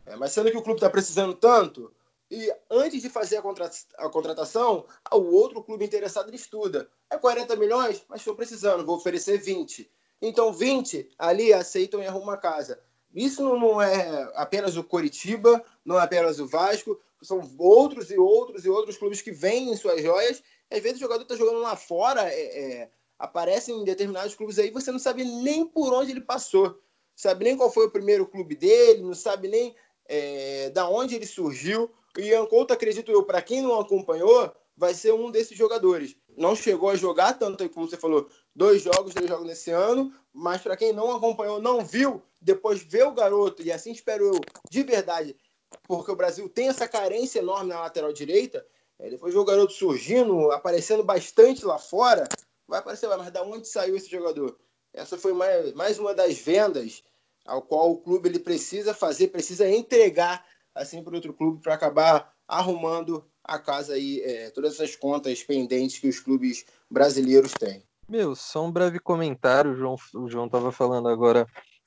É, 0.06 0.16
mas 0.16 0.32
sendo 0.32 0.52
que 0.52 0.58
o 0.58 0.62
clube 0.62 0.78
está 0.78 0.90
precisando 0.90 1.34
tanto, 1.34 1.94
e 2.30 2.52
antes 2.70 3.02
de 3.02 3.10
fazer 3.10 3.38
a, 3.38 3.42
contra 3.42 3.70
a, 3.98 4.10
contratação, 4.10 4.86
o 5.12 5.36
outro 5.36 5.62
clube 5.64 5.86
interessado 5.86 6.30
ele 6.30 6.38
estuda. 6.38 6.90
É 7.10 7.18
40 7.18 7.56
milhões, 7.56 8.04
mas 8.08 8.22
estou 8.22 8.36
precisando, 8.36 8.86
vou 8.86 8.96
oferecer 8.96 9.38
20. 9.38 9.90
Então 10.22 10.54
20 10.54 11.10
ali 11.18 11.54
aceitam 11.54 12.02
e 12.02 12.08
arrumam 12.08 12.30
uma 12.30 12.38
casa. 12.38 12.80
Isso 13.14 13.44
não 13.58 13.82
é 13.82 14.32
apenas 14.36 14.78
o 14.78 14.84
Coritiba, 14.84 15.62
não 15.84 16.00
é 16.00 16.04
apenas 16.04 16.40
o 16.40 16.48
Vasco, 16.48 16.98
são 17.22 17.42
outros 17.58 18.10
e 18.10 18.18
outros 18.18 18.64
e 18.64 18.70
outros 18.70 18.98
clubes 18.98 19.22
que 19.22 19.32
vendem 19.32 19.76
suas 19.76 20.02
joias 20.02 20.42
às 20.72 20.82
vezes 20.82 20.98
o 20.98 21.02
jogador 21.02 21.24
está 21.24 21.36
jogando 21.36 21.60
lá 21.60 21.76
fora, 21.76 22.24
é, 22.32 22.42
é, 22.42 22.90
aparece 23.22 23.72
em 23.72 23.84
determinados 23.84 24.34
clubes 24.34 24.58
aí, 24.58 24.72
você 24.72 24.92
não 24.92 25.00
sabe 25.00 25.24
nem 25.24 25.66
por 25.66 25.94
onde 25.94 26.12
ele 26.12 26.22
passou. 26.22 26.82
Sabe 27.16 27.46
nem 27.46 27.56
qual 27.56 27.72
foi 27.72 27.86
o 27.86 27.92
primeiro 27.92 28.26
clube 28.26 28.56
dele, 28.56 29.04
não 29.04 29.14
sabe 29.14 29.48
nem 29.48 29.76
é, 30.06 30.72
da 30.72 30.90
onde 30.90 31.16
ele 31.16 31.28
surgiu. 31.28 31.92
O 32.18 32.20
Ian 32.20 32.48
Couto, 32.48 32.74
acredito 32.74 33.12
eu, 33.12 33.24
para 33.24 33.42
quem 33.42 33.62
não 33.62 33.80
acompanhou, 33.80 34.52
vai 34.76 34.96
ser 34.96 35.14
um 35.14 35.30
desses 35.30 35.56
jogadores. 35.56 36.16
Não 36.36 36.56
chegou 36.56 36.90
a 36.90 36.96
jogar 36.96 37.38
tanto, 37.38 37.70
como 37.70 37.88
você 37.88 37.96
falou, 37.96 38.28
dois 38.56 38.82
jogos, 38.82 39.14
três 39.14 39.30
jogos 39.30 39.46
nesse 39.46 39.70
ano, 39.70 40.12
mas 40.34 40.62
para 40.62 40.76
quem 40.76 40.92
não 40.92 41.16
acompanhou, 41.16 41.62
não 41.62 41.86
viu, 41.86 42.24
depois 42.42 42.82
vê 42.82 43.04
o 43.04 43.14
garoto, 43.14 43.62
e 43.62 43.72
assim 43.72 43.92
espero 43.92 44.26
eu, 44.26 44.42
de 44.70 44.82
verdade, 44.82 45.36
porque 45.84 46.12
o 46.12 46.16
Brasil 46.16 46.50
tem 46.50 46.70
essa 46.70 46.88
carência 46.88 47.40
enorme 47.40 47.70
na 47.70 47.82
lateral 47.82 48.12
direita, 48.12 48.66
depois 49.00 49.36
o 49.36 49.46
garoto 49.46 49.74
surgindo, 49.74 50.52
aparecendo 50.52 51.04
bastante 51.04 51.66
lá 51.66 51.78
fora, 51.78 52.28
vai 52.72 52.80
aparecer, 52.80 53.08
mas 53.10 53.30
da 53.32 53.44
onde 53.44 53.68
saiu 53.68 53.98
esse 53.98 54.10
jogador? 54.10 54.58
Essa 54.94 55.18
foi 55.18 55.34
mais, 55.34 55.74
mais 55.74 56.00
uma 56.00 56.16
das 56.16 56.38
vendas 56.40 57.04
ao 57.46 57.62
qual 57.62 57.92
o 57.92 57.98
clube 57.98 58.30
ele 58.30 58.40
precisa 58.40 58.94
fazer, 58.94 59.28
precisa 59.28 59.70
entregar 59.70 60.46
assim 60.74 61.04
para 61.04 61.16
outro 61.16 61.34
clube 61.34 61.62
para 61.62 61.74
acabar 61.74 62.34
arrumando 62.48 63.26
a 63.44 63.60
casa 63.60 63.94
aí, 63.94 64.22
é, 64.24 64.50
todas 64.52 64.76
essas 64.76 64.96
contas 64.96 65.44
pendentes 65.44 66.00
que 66.00 66.08
os 66.08 66.20
clubes 66.20 66.66
brasileiros 66.90 67.52
têm. 67.52 67.84
Meu, 68.08 68.36
só 68.36 68.66
um 68.66 68.72
breve 68.72 69.00
comentário, 69.00 69.72
o 69.72 69.76
João, 69.76 69.96
o 70.16 70.30
João 70.30 70.46
estava 70.46 70.72
falando 70.72 71.10
agora 71.10 71.46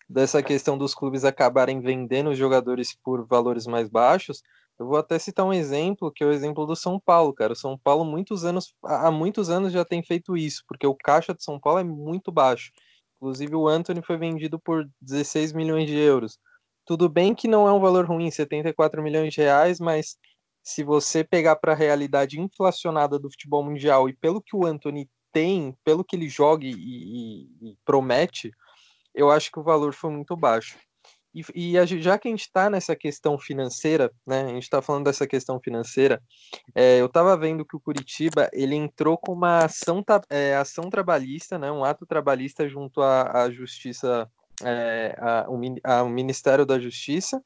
dessa 0.08 0.42
questão 0.42 0.76
dos 0.76 0.94
clubes 0.94 1.24
acabarem 1.24 1.80
vendendo 1.80 2.30
os 2.30 2.38
jogadores 2.38 2.94
por 3.02 3.26
valores 3.26 3.66
mais 3.66 3.88
baixos. 3.88 4.42
Eu 4.78 4.86
vou 4.86 4.96
até 4.98 5.18
citar 5.18 5.46
um 5.46 5.52
exemplo, 5.52 6.12
que 6.12 6.24
é 6.24 6.26
o 6.26 6.32
exemplo 6.32 6.66
do 6.66 6.74
São 6.74 6.98
Paulo, 6.98 7.32
cara. 7.32 7.52
O 7.52 7.56
São 7.56 7.78
Paulo, 7.78 8.04
muitos 8.04 8.44
anos, 8.44 8.74
há 8.84 9.10
muitos 9.10 9.48
anos 9.48 9.72
já 9.72 9.84
tem 9.84 10.02
feito 10.02 10.36
isso, 10.36 10.64
porque 10.66 10.86
o 10.86 10.96
caixa 10.96 11.32
de 11.34 11.44
São 11.44 11.60
Paulo 11.60 11.78
é 11.78 11.84
muito 11.84 12.32
baixo. 12.32 12.72
Inclusive, 13.16 13.54
o 13.54 13.68
Anthony 13.68 14.02
foi 14.02 14.18
vendido 14.18 14.58
por 14.58 14.88
16 15.00 15.52
milhões 15.52 15.88
de 15.88 15.96
euros. 15.96 16.38
Tudo 16.84 17.08
bem 17.08 17.34
que 17.34 17.48
não 17.48 17.66
é 17.68 17.72
um 17.72 17.80
valor 17.80 18.04
ruim, 18.04 18.30
74 18.30 19.02
milhões 19.02 19.32
de 19.32 19.40
reais, 19.40 19.78
mas 19.80 20.16
se 20.62 20.82
você 20.82 21.22
pegar 21.22 21.56
para 21.56 21.72
a 21.72 21.76
realidade 21.76 22.40
inflacionada 22.40 23.18
do 23.18 23.30
futebol 23.30 23.62
mundial 23.62 24.08
e 24.08 24.14
pelo 24.14 24.42
que 24.42 24.56
o 24.56 24.66
Anthony 24.66 25.08
tem, 25.32 25.76
pelo 25.84 26.04
que 26.04 26.16
ele 26.16 26.28
joga 26.28 26.64
e, 26.64 26.72
e, 26.72 27.70
e 27.70 27.76
promete, 27.84 28.50
eu 29.14 29.30
acho 29.30 29.50
que 29.50 29.58
o 29.58 29.62
valor 29.62 29.94
foi 29.94 30.10
muito 30.10 30.36
baixo. 30.36 30.78
E, 31.34 31.72
e 31.74 31.86
já 32.00 32.16
que 32.16 32.28
a 32.28 32.30
gente 32.30 32.42
está 32.42 32.70
nessa 32.70 32.94
questão 32.94 33.36
financeira, 33.36 34.12
né? 34.24 34.44
A 34.44 34.48
gente 34.48 34.62
está 34.62 34.80
falando 34.80 35.04
dessa 35.04 35.26
questão 35.26 35.58
financeira, 35.60 36.22
é, 36.74 37.00
eu 37.00 37.06
estava 37.06 37.36
vendo 37.36 37.64
que 37.64 37.76
o 37.76 37.80
Curitiba 37.80 38.48
ele 38.52 38.76
entrou 38.76 39.18
com 39.18 39.32
uma 39.32 39.64
ação, 39.64 40.04
é, 40.30 40.54
ação 40.54 40.88
trabalhista, 40.88 41.58
né? 41.58 41.72
Um 41.72 41.84
ato 41.84 42.06
trabalhista 42.06 42.68
junto 42.68 43.02
à, 43.02 43.42
à 43.42 43.50
Justiça, 43.50 44.30
é, 44.62 45.16
ao 45.82 46.08
Ministério 46.08 46.64
da 46.64 46.78
Justiça, 46.78 47.42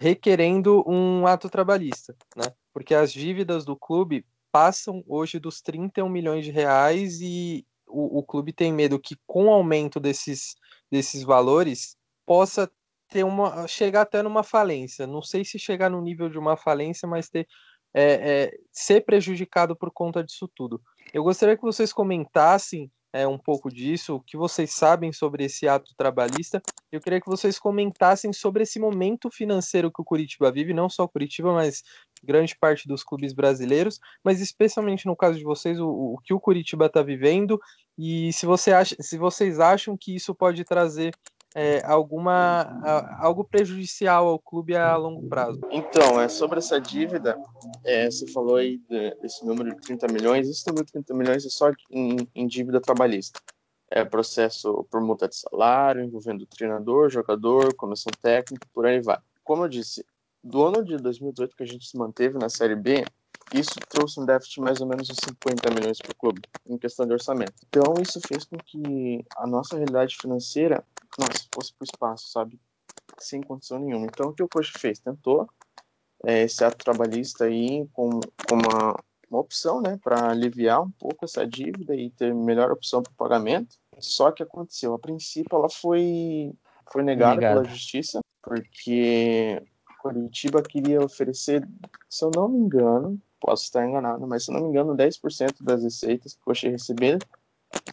requerendo 0.00 0.82
um 0.88 1.26
ato 1.26 1.48
trabalhista, 1.48 2.16
né? 2.36 2.52
Porque 2.72 2.94
as 2.94 3.12
dívidas 3.12 3.64
do 3.64 3.76
clube 3.76 4.26
passam 4.50 5.04
hoje 5.06 5.38
dos 5.38 5.60
31 5.60 6.08
milhões 6.08 6.44
de 6.44 6.50
reais 6.50 7.20
e 7.20 7.64
o, 7.86 8.18
o 8.18 8.22
clube 8.24 8.52
tem 8.52 8.72
medo 8.72 8.98
que 8.98 9.16
com 9.26 9.46
o 9.46 9.50
aumento 9.50 10.00
desses, 10.00 10.54
desses 10.90 11.22
valores 11.22 11.96
possa 12.26 12.70
ter 13.10 13.24
uma 13.24 13.66
chegar 13.66 14.02
até 14.02 14.22
numa 14.22 14.42
falência. 14.42 15.06
Não 15.06 15.20
sei 15.20 15.44
se 15.44 15.58
chegar 15.58 15.90
no 15.90 16.00
nível 16.00 16.28
de 16.28 16.38
uma 16.38 16.56
falência, 16.56 17.06
mas 17.08 17.28
ter 17.28 17.46
é, 17.92 18.04
é, 18.04 18.58
ser 18.72 19.04
prejudicado 19.04 19.76
por 19.76 19.90
conta 19.90 20.22
disso 20.22 20.48
tudo. 20.54 20.80
Eu 21.12 21.24
gostaria 21.24 21.56
que 21.56 21.62
vocês 21.62 21.92
comentassem 21.92 22.90
é, 23.12 23.26
um 23.26 23.38
pouco 23.38 23.68
disso, 23.68 24.14
o 24.14 24.20
que 24.20 24.36
vocês 24.36 24.72
sabem 24.72 25.12
sobre 25.12 25.44
esse 25.44 25.66
ato 25.66 25.92
trabalhista. 25.96 26.62
Eu 26.92 27.00
queria 27.00 27.20
que 27.20 27.26
vocês 27.26 27.58
comentassem 27.58 28.32
sobre 28.32 28.62
esse 28.62 28.78
momento 28.78 29.28
financeiro 29.30 29.90
que 29.90 30.00
o 30.00 30.04
Curitiba 30.04 30.52
vive, 30.52 30.72
não 30.72 30.88
só 30.88 31.04
o 31.04 31.08
Curitiba, 31.08 31.52
mas 31.52 31.82
grande 32.22 32.56
parte 32.56 32.86
dos 32.86 33.02
clubes 33.02 33.32
brasileiros, 33.32 33.98
mas 34.22 34.40
especialmente 34.40 35.06
no 35.06 35.16
caso 35.16 35.38
de 35.38 35.44
vocês, 35.44 35.80
o, 35.80 35.88
o 35.88 36.18
que 36.22 36.32
o 36.32 36.40
Curitiba 36.40 36.86
está 36.86 37.02
vivendo 37.02 37.60
e 37.98 38.32
se, 38.32 38.46
você 38.46 38.72
acha, 38.72 38.94
se 39.00 39.18
vocês 39.18 39.58
acham 39.58 39.96
que 39.96 40.14
isso 40.14 40.34
pode 40.34 40.64
trazer 40.64 41.12
é, 41.54 41.84
alguma 41.84 43.16
algo 43.18 43.44
prejudicial 43.44 44.28
ao 44.28 44.38
clube 44.38 44.76
a 44.76 44.96
longo 44.96 45.28
prazo? 45.28 45.60
Então, 45.70 46.20
é 46.20 46.28
sobre 46.28 46.58
essa 46.58 46.80
dívida, 46.80 47.36
é, 47.84 48.10
você 48.10 48.26
falou 48.28 48.56
aí 48.56 48.80
desse 49.20 49.44
número 49.44 49.74
de 49.74 49.80
30 49.82 50.06
milhões, 50.08 50.48
esse 50.48 50.66
número 50.66 50.86
de 50.86 50.92
30 50.92 51.14
milhões 51.14 51.44
é 51.44 51.48
só 51.48 51.70
em, 51.90 52.16
em 52.34 52.46
dívida 52.46 52.80
trabalhista. 52.80 53.40
É 53.90 54.04
processo 54.04 54.86
por 54.88 55.00
multa 55.00 55.28
de 55.28 55.36
salário, 55.36 56.04
envolvendo 56.04 56.46
treinador, 56.46 57.10
jogador, 57.10 57.74
comissão 57.74 58.12
técnica, 58.22 58.66
por 58.72 58.86
aí 58.86 59.00
vai. 59.00 59.18
Como 59.42 59.64
eu 59.64 59.68
disse, 59.68 60.06
do 60.42 60.64
ano 60.64 60.84
de 60.84 60.96
2018 60.96 61.56
que 61.56 61.62
a 61.64 61.66
gente 61.66 61.86
se 61.86 61.96
manteve 61.98 62.38
na 62.38 62.48
Série 62.48 62.76
B, 62.76 63.04
isso 63.52 63.74
trouxe 63.88 64.20
um 64.20 64.24
déficit 64.24 64.60
mais 64.60 64.80
ou 64.80 64.86
menos 64.86 65.06
de 65.06 65.14
50 65.14 65.70
milhões 65.74 65.98
para 65.98 66.12
o 66.12 66.16
clube, 66.16 66.40
em 66.66 66.78
questão 66.78 67.06
de 67.06 67.12
orçamento. 67.12 67.54
Então, 67.68 67.94
isso 68.00 68.20
fez 68.20 68.44
com 68.44 68.56
que 68.56 69.24
a 69.36 69.46
nossa 69.46 69.76
realidade 69.76 70.16
financeira 70.20 70.84
nossa, 71.18 71.46
fosse 71.52 71.72
para 71.74 71.84
o 71.84 71.88
espaço, 71.92 72.30
sabe? 72.30 72.60
Sem 73.18 73.42
condição 73.42 73.78
nenhuma. 73.78 74.06
Então, 74.06 74.28
o 74.28 74.32
que 74.32 74.42
o 74.42 74.48
coach 74.48 74.72
fez? 74.72 75.00
Tentou 75.00 75.48
é, 76.24 76.42
esse 76.42 76.64
ato 76.64 76.78
trabalhista 76.78 77.44
aí 77.44 77.88
com, 77.92 78.20
com 78.46 78.54
uma, 78.54 78.94
uma 79.28 79.40
opção, 79.40 79.80
né, 79.80 79.98
para 80.02 80.30
aliviar 80.30 80.82
um 80.82 80.90
pouco 80.90 81.24
essa 81.24 81.46
dívida 81.46 81.94
e 81.94 82.10
ter 82.10 82.34
melhor 82.34 82.70
opção 82.70 83.02
para 83.02 83.12
o 83.12 83.16
pagamento. 83.16 83.76
Só 83.98 84.30
que 84.30 84.42
aconteceu, 84.42 84.94
a 84.94 84.98
princípio 84.98 85.56
ela 85.56 85.68
foi, 85.68 86.52
foi 86.92 87.02
negada 87.02 87.40
pela 87.40 87.64
justiça, 87.64 88.20
porque 88.42 89.62
Curitiba 90.00 90.62
queria 90.62 91.04
oferecer, 91.04 91.68
se 92.08 92.24
eu 92.24 92.30
não 92.34 92.48
me 92.48 92.58
engano, 92.58 93.20
posso 93.40 93.64
estar 93.64 93.86
enganado, 93.86 94.26
mas 94.26 94.44
se 94.44 94.52
não 94.52 94.60
me 94.60 94.68
engano, 94.68 94.96
10% 94.96 95.62
das 95.62 95.82
receitas 95.82 96.34
que 96.34 96.40
o 96.40 96.44
Coxa 96.44 96.68
receber, 96.68 97.18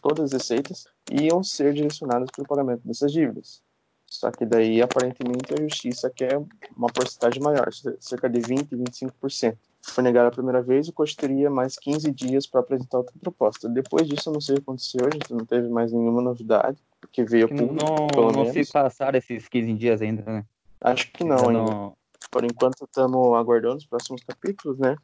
todas 0.02 0.26
as 0.26 0.34
receitas, 0.34 0.86
iam 1.12 1.44
ser 1.44 1.74
direcionadas 1.74 2.30
para 2.32 2.44
o 2.44 2.48
pagamento 2.48 2.82
dessas 2.86 3.12
dívidas. 3.12 3.62
Só 4.06 4.32
que 4.32 4.46
daí, 4.46 4.82
aparentemente, 4.82 5.54
a 5.54 5.62
justiça 5.62 6.10
quer 6.10 6.42
uma 6.76 6.88
porcentagem 6.88 7.42
maior, 7.42 7.70
cerca 8.00 8.30
de 8.30 8.40
20%, 8.40 8.70
25%. 8.70 9.58
Foi 9.82 10.04
negado 10.04 10.28
a 10.28 10.32
primeira 10.32 10.62
vez, 10.62 10.88
o 10.88 10.94
Coxa 10.94 11.16
teria 11.18 11.50
mais 11.50 11.78
15 11.78 12.12
dias 12.12 12.48
para 12.48 12.62
apresentar 12.62 12.98
outra 13.00 13.14
proposta. 13.20 13.70
Depois 13.70 14.08
disso, 14.08 14.30
eu 14.30 14.34
não 14.34 14.42
sei 14.42 14.56
o 14.56 14.58
que 14.58 14.64
aconteceu, 14.64 15.06
a 15.06 15.10
gente 15.10 15.34
não 15.34 15.46
teve 15.46 15.70
mais 15.70 15.92
nenhuma 15.92 16.22
novidade, 16.22 16.78
que 17.12 17.24
veio 17.24 17.48
público, 17.48 17.74
não, 17.74 18.08
pelo 18.08 18.32
não 18.32 18.52
se 18.52 18.66
passaram 18.72 19.18
esses 19.18 19.48
15 19.48 19.74
dias 19.74 20.02
ainda, 20.02 20.24
né? 20.24 20.46
Acho 20.82 21.12
que 21.12 21.24
não, 21.24 21.38
ainda. 21.38 21.52
Não... 21.54 21.98
Por 22.32 22.44
enquanto, 22.44 22.84
estamos 22.84 23.36
aguardando 23.36 23.78
os 23.78 23.86
próximos 23.86 24.22
capítulos, 24.24 24.78
né? 24.78 24.96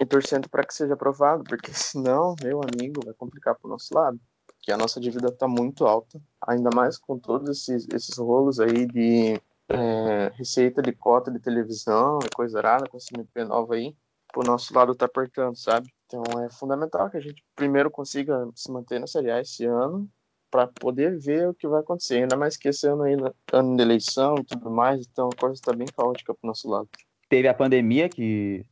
E 0.00 0.06
torcendo 0.06 0.48
para 0.48 0.64
que 0.64 0.74
seja 0.74 0.94
aprovado, 0.94 1.44
porque 1.44 1.70
senão, 1.74 2.34
meu 2.42 2.60
amigo, 2.62 3.00
vai 3.04 3.14
complicar 3.14 3.54
para 3.54 3.66
o 3.66 3.70
nosso 3.70 3.94
lado, 3.94 4.18
que 4.60 4.72
a 4.72 4.76
nossa 4.76 5.00
dívida 5.00 5.28
está 5.28 5.46
muito 5.46 5.86
alta, 5.86 6.20
ainda 6.46 6.70
mais 6.74 6.98
com 6.98 7.18
todos 7.18 7.48
esses, 7.50 7.86
esses 7.92 8.16
rolos 8.16 8.58
aí 8.60 8.86
de 8.86 9.40
é, 9.68 10.32
receita 10.34 10.82
de 10.82 10.92
cota 10.92 11.30
de 11.30 11.38
televisão 11.38 12.18
e 12.24 12.34
coisa 12.34 12.60
rara, 12.60 12.88
com 12.88 12.96
esse 12.96 13.14
MP 13.14 13.44
nova 13.44 13.74
aí, 13.74 13.94
o 14.36 14.42
nosso 14.42 14.74
lado 14.74 14.94
tá 14.94 15.06
apertando, 15.06 15.56
sabe? 15.56 15.88
Então 16.06 16.22
é 16.42 16.50
fundamental 16.50 17.08
que 17.08 17.16
a 17.16 17.20
gente 17.20 17.44
primeiro 17.54 17.90
consiga 17.90 18.48
se 18.54 18.70
manter 18.70 18.98
na 18.98 19.06
Série 19.06 19.30
A 19.30 19.40
esse 19.40 19.64
ano, 19.64 20.08
para 20.50 20.68
poder 20.68 21.18
ver 21.18 21.48
o 21.48 21.54
que 21.54 21.66
vai 21.66 21.80
acontecer, 21.80 22.22
ainda 22.22 22.36
mais 22.36 22.56
que 22.56 22.68
esse 22.68 22.86
ano 22.86 23.02
aí, 23.02 23.16
ano 23.52 23.76
de 23.76 23.82
eleição 23.82 24.36
e 24.38 24.44
tudo 24.44 24.70
mais, 24.70 25.04
então 25.04 25.28
a 25.32 25.36
coisa 25.36 25.54
está 25.54 25.72
bem 25.72 25.86
caótica 25.96 26.32
para 26.32 26.46
o 26.46 26.46
nosso 26.46 26.68
lado. 26.68 26.88
Teve 27.28 27.48
a 27.48 27.54
pandemia 27.54 28.08
que 28.08 28.64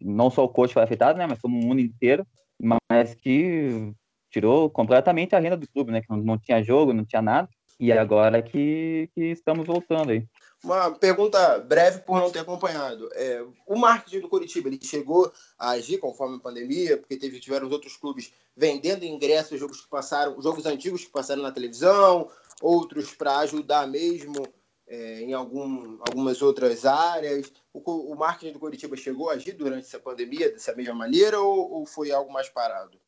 não 0.00 0.30
só 0.30 0.44
o 0.44 0.48
coach 0.48 0.74
foi 0.74 0.82
afetado, 0.82 1.18
né, 1.18 1.26
mas 1.26 1.40
como 1.40 1.58
o 1.58 1.64
mundo 1.64 1.80
inteiro, 1.80 2.26
mas 2.60 3.14
que 3.14 3.92
tirou 4.30 4.68
completamente 4.68 5.34
a 5.34 5.38
renda 5.38 5.56
do 5.56 5.68
clube, 5.68 5.92
né, 5.92 6.00
que 6.00 6.10
não, 6.10 6.18
não 6.18 6.38
tinha 6.38 6.62
jogo, 6.62 6.92
não 6.92 7.04
tinha 7.04 7.22
nada, 7.22 7.48
e 7.80 7.92
agora 7.92 8.42
que, 8.42 9.08
que 9.14 9.26
estamos 9.26 9.66
voltando 9.66 10.10
aí. 10.10 10.26
Uma 10.64 10.90
pergunta 10.90 11.58
breve 11.60 12.00
por 12.00 12.18
não 12.18 12.30
ter 12.30 12.40
acompanhado. 12.40 13.08
É, 13.14 13.44
o 13.64 13.76
marketing 13.76 14.20
do 14.20 14.28
Curitiba, 14.28 14.68
ele 14.68 14.80
chegou 14.82 15.32
a 15.56 15.70
agir 15.70 15.98
conforme 15.98 16.36
a 16.36 16.40
pandemia, 16.40 16.98
porque 16.98 17.16
teve, 17.16 17.38
tiveram 17.38 17.66
os 17.66 17.72
outros 17.72 17.96
clubes 17.96 18.32
vendendo 18.56 19.04
ingressos, 19.04 19.60
jogos 19.60 19.80
que 19.80 19.88
passaram, 19.88 20.40
jogos 20.42 20.66
antigos 20.66 21.04
que 21.04 21.12
passaram 21.12 21.42
na 21.42 21.52
televisão, 21.52 22.28
outros 22.60 23.14
para 23.14 23.38
ajudar 23.38 23.86
mesmo 23.86 24.42
é, 24.88 25.20
em 25.20 25.32
algum, 25.32 25.98
algumas 26.00 26.40
outras 26.42 26.84
áreas. 26.84 27.52
O, 27.72 28.12
o, 28.12 28.16
marketing 28.16 28.52
do 28.52 28.58
Curitiba 28.58 28.96
chegou 28.96 29.30
a 29.30 29.34
agir 29.34 29.52
durante 29.52 29.86
essa 29.86 30.00
pandemia 30.00 30.50
dessa 30.50 30.74
mesma 30.74 30.94
maneira 30.94 31.40
ou, 31.40 31.70
ou 31.72 31.86
foi 31.86 32.10
algo 32.10 32.32
mais 32.32 32.48
parado? 32.48 32.98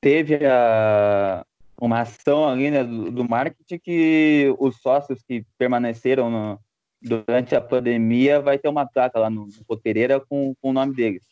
Teve 0.00 0.46
a, 0.46 1.44
uma 1.80 2.02
ação 2.02 2.48
ali 2.48 2.70
né, 2.70 2.84
do, 2.84 3.10
do, 3.10 3.28
marketing 3.28 3.78
que 3.78 4.54
os 4.58 4.76
sócios 4.80 5.22
que 5.22 5.44
permaneceram 5.58 6.30
no, 6.30 6.60
durante 7.02 7.54
a 7.54 7.60
pandemia 7.60 8.40
vai 8.40 8.58
ter 8.58 8.68
uma 8.68 8.86
placa 8.86 9.18
lá 9.18 9.28
no, 9.28 9.46
no 9.46 10.26
com, 10.26 10.54
com 10.54 10.70
o 10.70 10.72
nome 10.72 10.94
deles. 10.94 11.24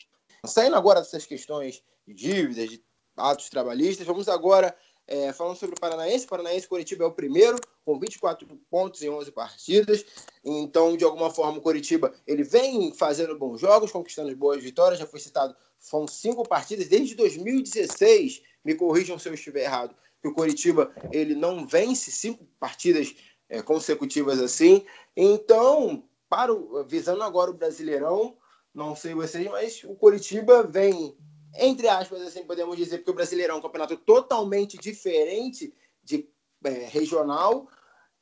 Saindo 0.44 0.76
agora 0.76 1.00
dessas 1.00 1.24
questões 1.24 1.82
de 2.06 2.14
dívidas, 2.14 2.68
de 2.68 2.82
atos 3.16 3.48
trabalhistas, 3.48 4.06
vamos 4.06 4.28
agora 4.28 4.74
é, 5.06 5.32
falando 5.32 5.56
sobre 5.56 5.74
o 5.76 5.80
Paranaense, 5.80 6.24
o 6.24 6.28
Paranaense 6.28 6.68
Curitiba 6.68 7.04
é 7.04 7.06
o 7.06 7.12
primeiro, 7.12 7.58
com 7.84 7.98
24 7.98 8.46
pontos 8.70 9.02
em 9.02 9.10
11 9.10 9.32
partidas. 9.32 10.04
Então, 10.44 10.96
de 10.96 11.04
alguma 11.04 11.30
forma, 11.30 11.58
o 11.58 11.62
Curitiba 11.62 12.14
ele 12.26 12.42
vem 12.42 12.92
fazendo 12.92 13.38
bons 13.38 13.60
jogos, 13.60 13.90
conquistando 13.90 14.34
boas 14.36 14.62
vitórias. 14.62 14.98
Já 14.98 15.06
foi 15.06 15.20
citado, 15.20 15.54
são 15.78 16.06
cinco 16.06 16.48
partidas 16.48 16.88
desde 16.88 17.14
2016. 17.14 18.42
Me 18.64 18.74
corrijam 18.74 19.18
se 19.18 19.28
eu 19.28 19.34
estiver 19.34 19.64
errado. 19.64 19.94
Que 20.20 20.28
o 20.28 20.34
Curitiba 20.34 20.94
ele 21.10 21.34
não 21.34 21.66
vence 21.66 22.10
cinco 22.12 22.46
partidas 22.60 23.14
é, 23.48 23.60
consecutivas 23.60 24.40
assim. 24.40 24.86
Então, 25.16 26.04
para 26.28 26.54
o, 26.54 26.84
visando 26.84 27.22
agora 27.22 27.50
o 27.50 27.54
Brasileirão, 27.54 28.36
não 28.72 28.96
sei 28.96 29.14
vocês, 29.14 29.46
mas 29.50 29.82
o 29.84 29.94
Curitiba 29.94 30.62
vem 30.62 31.14
entre 31.56 31.88
aspas, 31.88 32.22
assim 32.22 32.44
podemos 32.44 32.76
dizer, 32.76 32.98
porque 32.98 33.10
o 33.10 33.14
Brasileirão 33.14 33.56
é 33.56 33.58
um 33.58 33.62
campeonato 33.62 33.96
totalmente 33.96 34.78
diferente 34.78 35.74
de 36.02 36.28
é, 36.64 36.70
regional. 36.86 37.68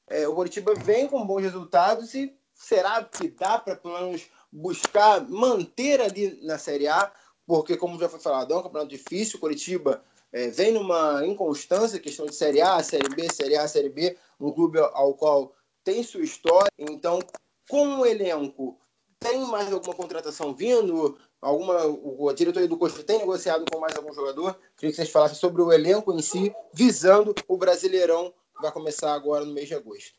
É, 0.09 0.27
o 0.27 0.35
Curitiba 0.35 0.75
vem 0.75 1.07
com 1.07 1.27
bons 1.27 1.43
resultados 1.43 2.15
e 2.15 2.35
será 2.53 3.03
que 3.05 3.29
dá 3.29 3.59
para 3.59 3.77
pelo 3.77 3.95
menos 3.95 4.27
buscar 4.53 5.29
manter 5.29 6.01
ali 6.01 6.41
na 6.43 6.59
Série 6.59 6.89
A? 6.89 7.13
Porque, 7.47 7.77
como 7.77 7.99
já 7.99 8.09
foi 8.09 8.21
falado, 8.21 8.53
é 8.53 8.57
um 8.57 8.63
campeonato 8.63 8.91
difícil. 8.91 9.37
O 9.37 9.41
Curitiba 9.41 10.05
é, 10.33 10.49
vem 10.49 10.73
numa 10.73 11.25
inconstância, 11.27 11.99
questão 11.99 12.27
de 12.27 12.35
Série 12.35 12.61
A, 12.61 12.83
Série 12.83 13.09
B, 13.09 13.27
Série 13.33 13.57
A, 13.57 13.67
Série 13.67 13.89
B, 13.89 14.17
um 14.39 14.53
clube 14.53 14.79
ao 14.79 15.15
qual 15.15 15.55
tem 15.85 16.03
sua 16.03 16.23
história. 16.23 16.71
Então, 16.79 17.21
com 17.69 18.01
o 18.01 18.07
elenco, 18.07 18.79
tem 19.19 19.41
mais 19.47 19.73
alguma 19.73 19.95
contratação 19.95 20.55
vindo? 20.55 21.19
Alguma 21.41 21.87
o, 21.87 22.29
a 22.29 22.35
diretoria 22.35 22.69
do 22.69 22.77
Coxa 22.77 23.03
tem 23.03 23.19
negociado 23.19 23.65
com 23.71 23.81
mais 23.81 23.97
algum 23.97 24.13
jogador? 24.13 24.59
Queria 24.77 24.91
que 24.91 24.97
vocês 24.97 25.11
falassem 25.11 25.37
sobre 25.37 25.63
o 25.63 25.73
elenco 25.73 26.13
em 26.13 26.23
si, 26.23 26.53
visando 26.73 27.35
o 27.49 27.57
Brasileirão 27.57 28.33
que 28.55 28.63
vai 28.63 28.73
começar 28.73 29.15
agora 29.15 29.45
no 29.45 29.55
mês 29.55 29.69
de 29.69 29.75
agosto. 29.75 30.15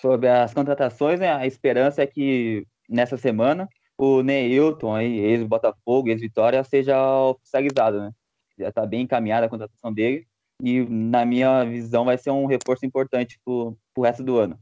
Sobre 0.00 0.28
as 0.28 0.52
contratações, 0.52 1.20
né, 1.20 1.32
a 1.32 1.46
esperança 1.46 2.02
é 2.02 2.06
que 2.06 2.66
nessa 2.88 3.16
semana 3.16 3.68
o 3.96 4.22
Neilton, 4.22 4.98
ex-Botafogo, 4.98 6.08
ex-Vitória, 6.08 6.64
seja 6.64 6.96
oficializado, 7.28 8.00
né? 8.00 8.12
Já 8.58 8.68
está 8.68 8.84
bem 8.84 9.02
encaminhada 9.02 9.46
a 9.46 9.48
contratação 9.48 9.92
dele 9.92 10.26
e, 10.62 10.84
na 10.84 11.24
minha 11.24 11.64
visão, 11.64 12.04
vai 12.04 12.18
ser 12.18 12.30
um 12.30 12.46
reforço 12.46 12.84
importante 12.84 13.40
para 13.44 13.52
o 13.52 14.02
resto 14.02 14.22
do 14.22 14.36
ano. 14.38 14.58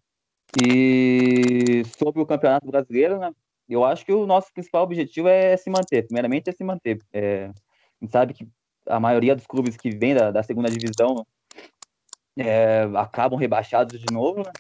E 0.62 1.82
sobre 1.98 2.20
o 2.20 2.26
Campeonato 2.26 2.66
Brasileiro, 2.66 3.18
né? 3.18 3.32
Eu 3.68 3.84
acho 3.84 4.04
que 4.04 4.12
o 4.12 4.26
nosso 4.26 4.52
principal 4.52 4.82
objetivo 4.84 5.28
é 5.28 5.56
se 5.56 5.70
manter. 5.70 6.06
Primeiramente 6.06 6.50
é 6.50 6.52
se 6.52 6.64
manter. 6.64 6.98
É, 7.12 7.46
a 7.46 8.04
gente 8.04 8.12
sabe 8.12 8.34
que 8.34 8.48
a 8.86 8.98
maioria 8.98 9.34
dos 9.34 9.46
clubes 9.46 9.76
que 9.76 9.90
vêm 9.90 10.14
da, 10.14 10.30
da 10.30 10.42
segunda 10.42 10.68
divisão 10.68 11.24
é, 12.36 12.82
acabam 12.96 13.38
rebaixados 13.38 14.00
de 14.00 14.12
novo, 14.12 14.38
né? 14.40 14.52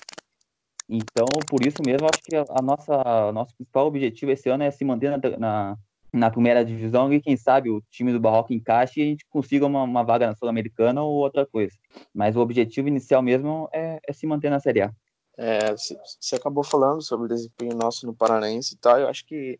Então, 0.88 1.26
por 1.48 1.66
isso 1.66 1.78
mesmo, 1.86 2.06
acho 2.06 2.22
que 2.22 2.36
a 2.36 2.62
nossa 2.62 3.32
nosso 3.32 3.54
principal 3.56 3.86
objetivo 3.86 4.30
esse 4.30 4.48
ano 4.48 4.62
é 4.62 4.70
se 4.70 4.84
manter 4.84 5.10
na, 5.10 5.38
na, 5.38 5.78
na 6.12 6.30
primeira 6.30 6.64
divisão 6.64 7.12
e 7.12 7.20
quem 7.20 7.36
sabe 7.36 7.70
o 7.70 7.80
time 7.90 8.12
do 8.12 8.20
Barroco 8.20 8.52
encaixe 8.52 9.00
e 9.00 9.02
a 9.02 9.06
gente 9.06 9.24
consiga 9.30 9.64
uma, 9.64 9.82
uma 9.84 10.02
vaga 10.02 10.26
na 10.26 10.34
Sul-Americana 10.34 11.02
ou 11.02 11.14
outra 11.14 11.46
coisa. 11.46 11.74
Mas 12.14 12.36
o 12.36 12.40
objetivo 12.40 12.88
inicial 12.88 13.22
mesmo 13.22 13.68
é, 13.72 13.98
é 14.06 14.12
se 14.12 14.26
manter 14.26 14.50
na 14.50 14.60
Série 14.60 14.82
A. 14.82 14.92
É, 15.36 15.74
você 15.74 16.36
acabou 16.36 16.62
falando 16.62 17.02
sobre 17.02 17.26
o 17.26 17.28
desempenho 17.28 17.74
nosso 17.74 18.06
no 18.06 18.14
Paranaense 18.14 18.74
e 18.74 18.76
tal. 18.78 18.98
Eu 18.98 19.08
acho 19.08 19.24
que, 19.24 19.58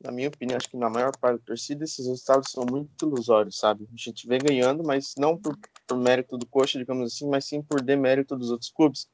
na 0.00 0.12
minha 0.12 0.28
opinião, 0.28 0.56
acho 0.56 0.70
que 0.70 0.76
na 0.76 0.90
maior 0.90 1.16
parte 1.16 1.40
da 1.40 1.46
torcida 1.46 1.84
esses 1.84 2.06
resultados 2.06 2.50
são 2.50 2.64
muito 2.64 3.06
ilusórios, 3.06 3.58
sabe? 3.58 3.88
A 3.92 3.96
gente 3.96 4.26
vem 4.26 4.40
ganhando, 4.40 4.84
mas 4.84 5.14
não 5.16 5.36
por, 5.36 5.58
por 5.86 5.96
mérito 5.96 6.36
do 6.36 6.46
Coxa, 6.46 6.78
digamos 6.78 7.12
assim, 7.12 7.28
mas 7.28 7.46
sim 7.46 7.62
por 7.62 7.80
demérito 7.80 8.36
dos 8.36 8.50
outros 8.50 8.70
clubes, 8.70 9.08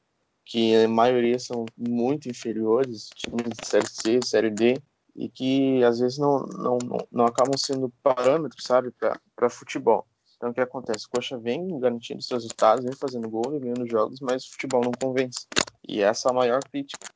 que 0.45 0.75
a 0.75 0.87
maioria 0.87 1.39
são 1.39 1.65
muito 1.77 2.29
inferiores, 2.29 3.09
times 3.09 3.57
de 3.57 3.65
Série 3.65 3.87
C, 3.87 4.21
Série 4.21 4.49
D, 4.49 4.81
e 5.15 5.29
que 5.29 5.83
às 5.83 5.99
vezes 5.99 6.17
não, 6.17 6.39
não, 6.39 6.77
não, 6.77 7.07
não 7.11 7.25
acabam 7.25 7.55
sendo 7.57 7.89
parâmetros, 8.03 8.65
sabe, 8.65 8.91
para 9.35 9.49
futebol. 9.49 10.05
Então, 10.35 10.49
o 10.49 10.53
que 10.53 10.61
acontece? 10.61 11.05
O 11.05 11.09
Coxa 11.09 11.37
vem 11.37 11.79
garantindo 11.79 12.21
seus 12.21 12.43
resultados, 12.43 12.83
vem 12.83 12.95
fazendo 12.95 13.29
gol, 13.29 13.51
vem 13.51 13.59
ganhando 13.59 13.87
jogos, 13.87 14.19
mas 14.19 14.43
o 14.45 14.51
futebol 14.51 14.83
não 14.83 14.91
convence. 14.91 15.45
E 15.87 16.01
essa 16.01 16.29
é 16.29 16.31
a 16.31 16.35
maior 16.35 16.61
crítica 16.63 17.07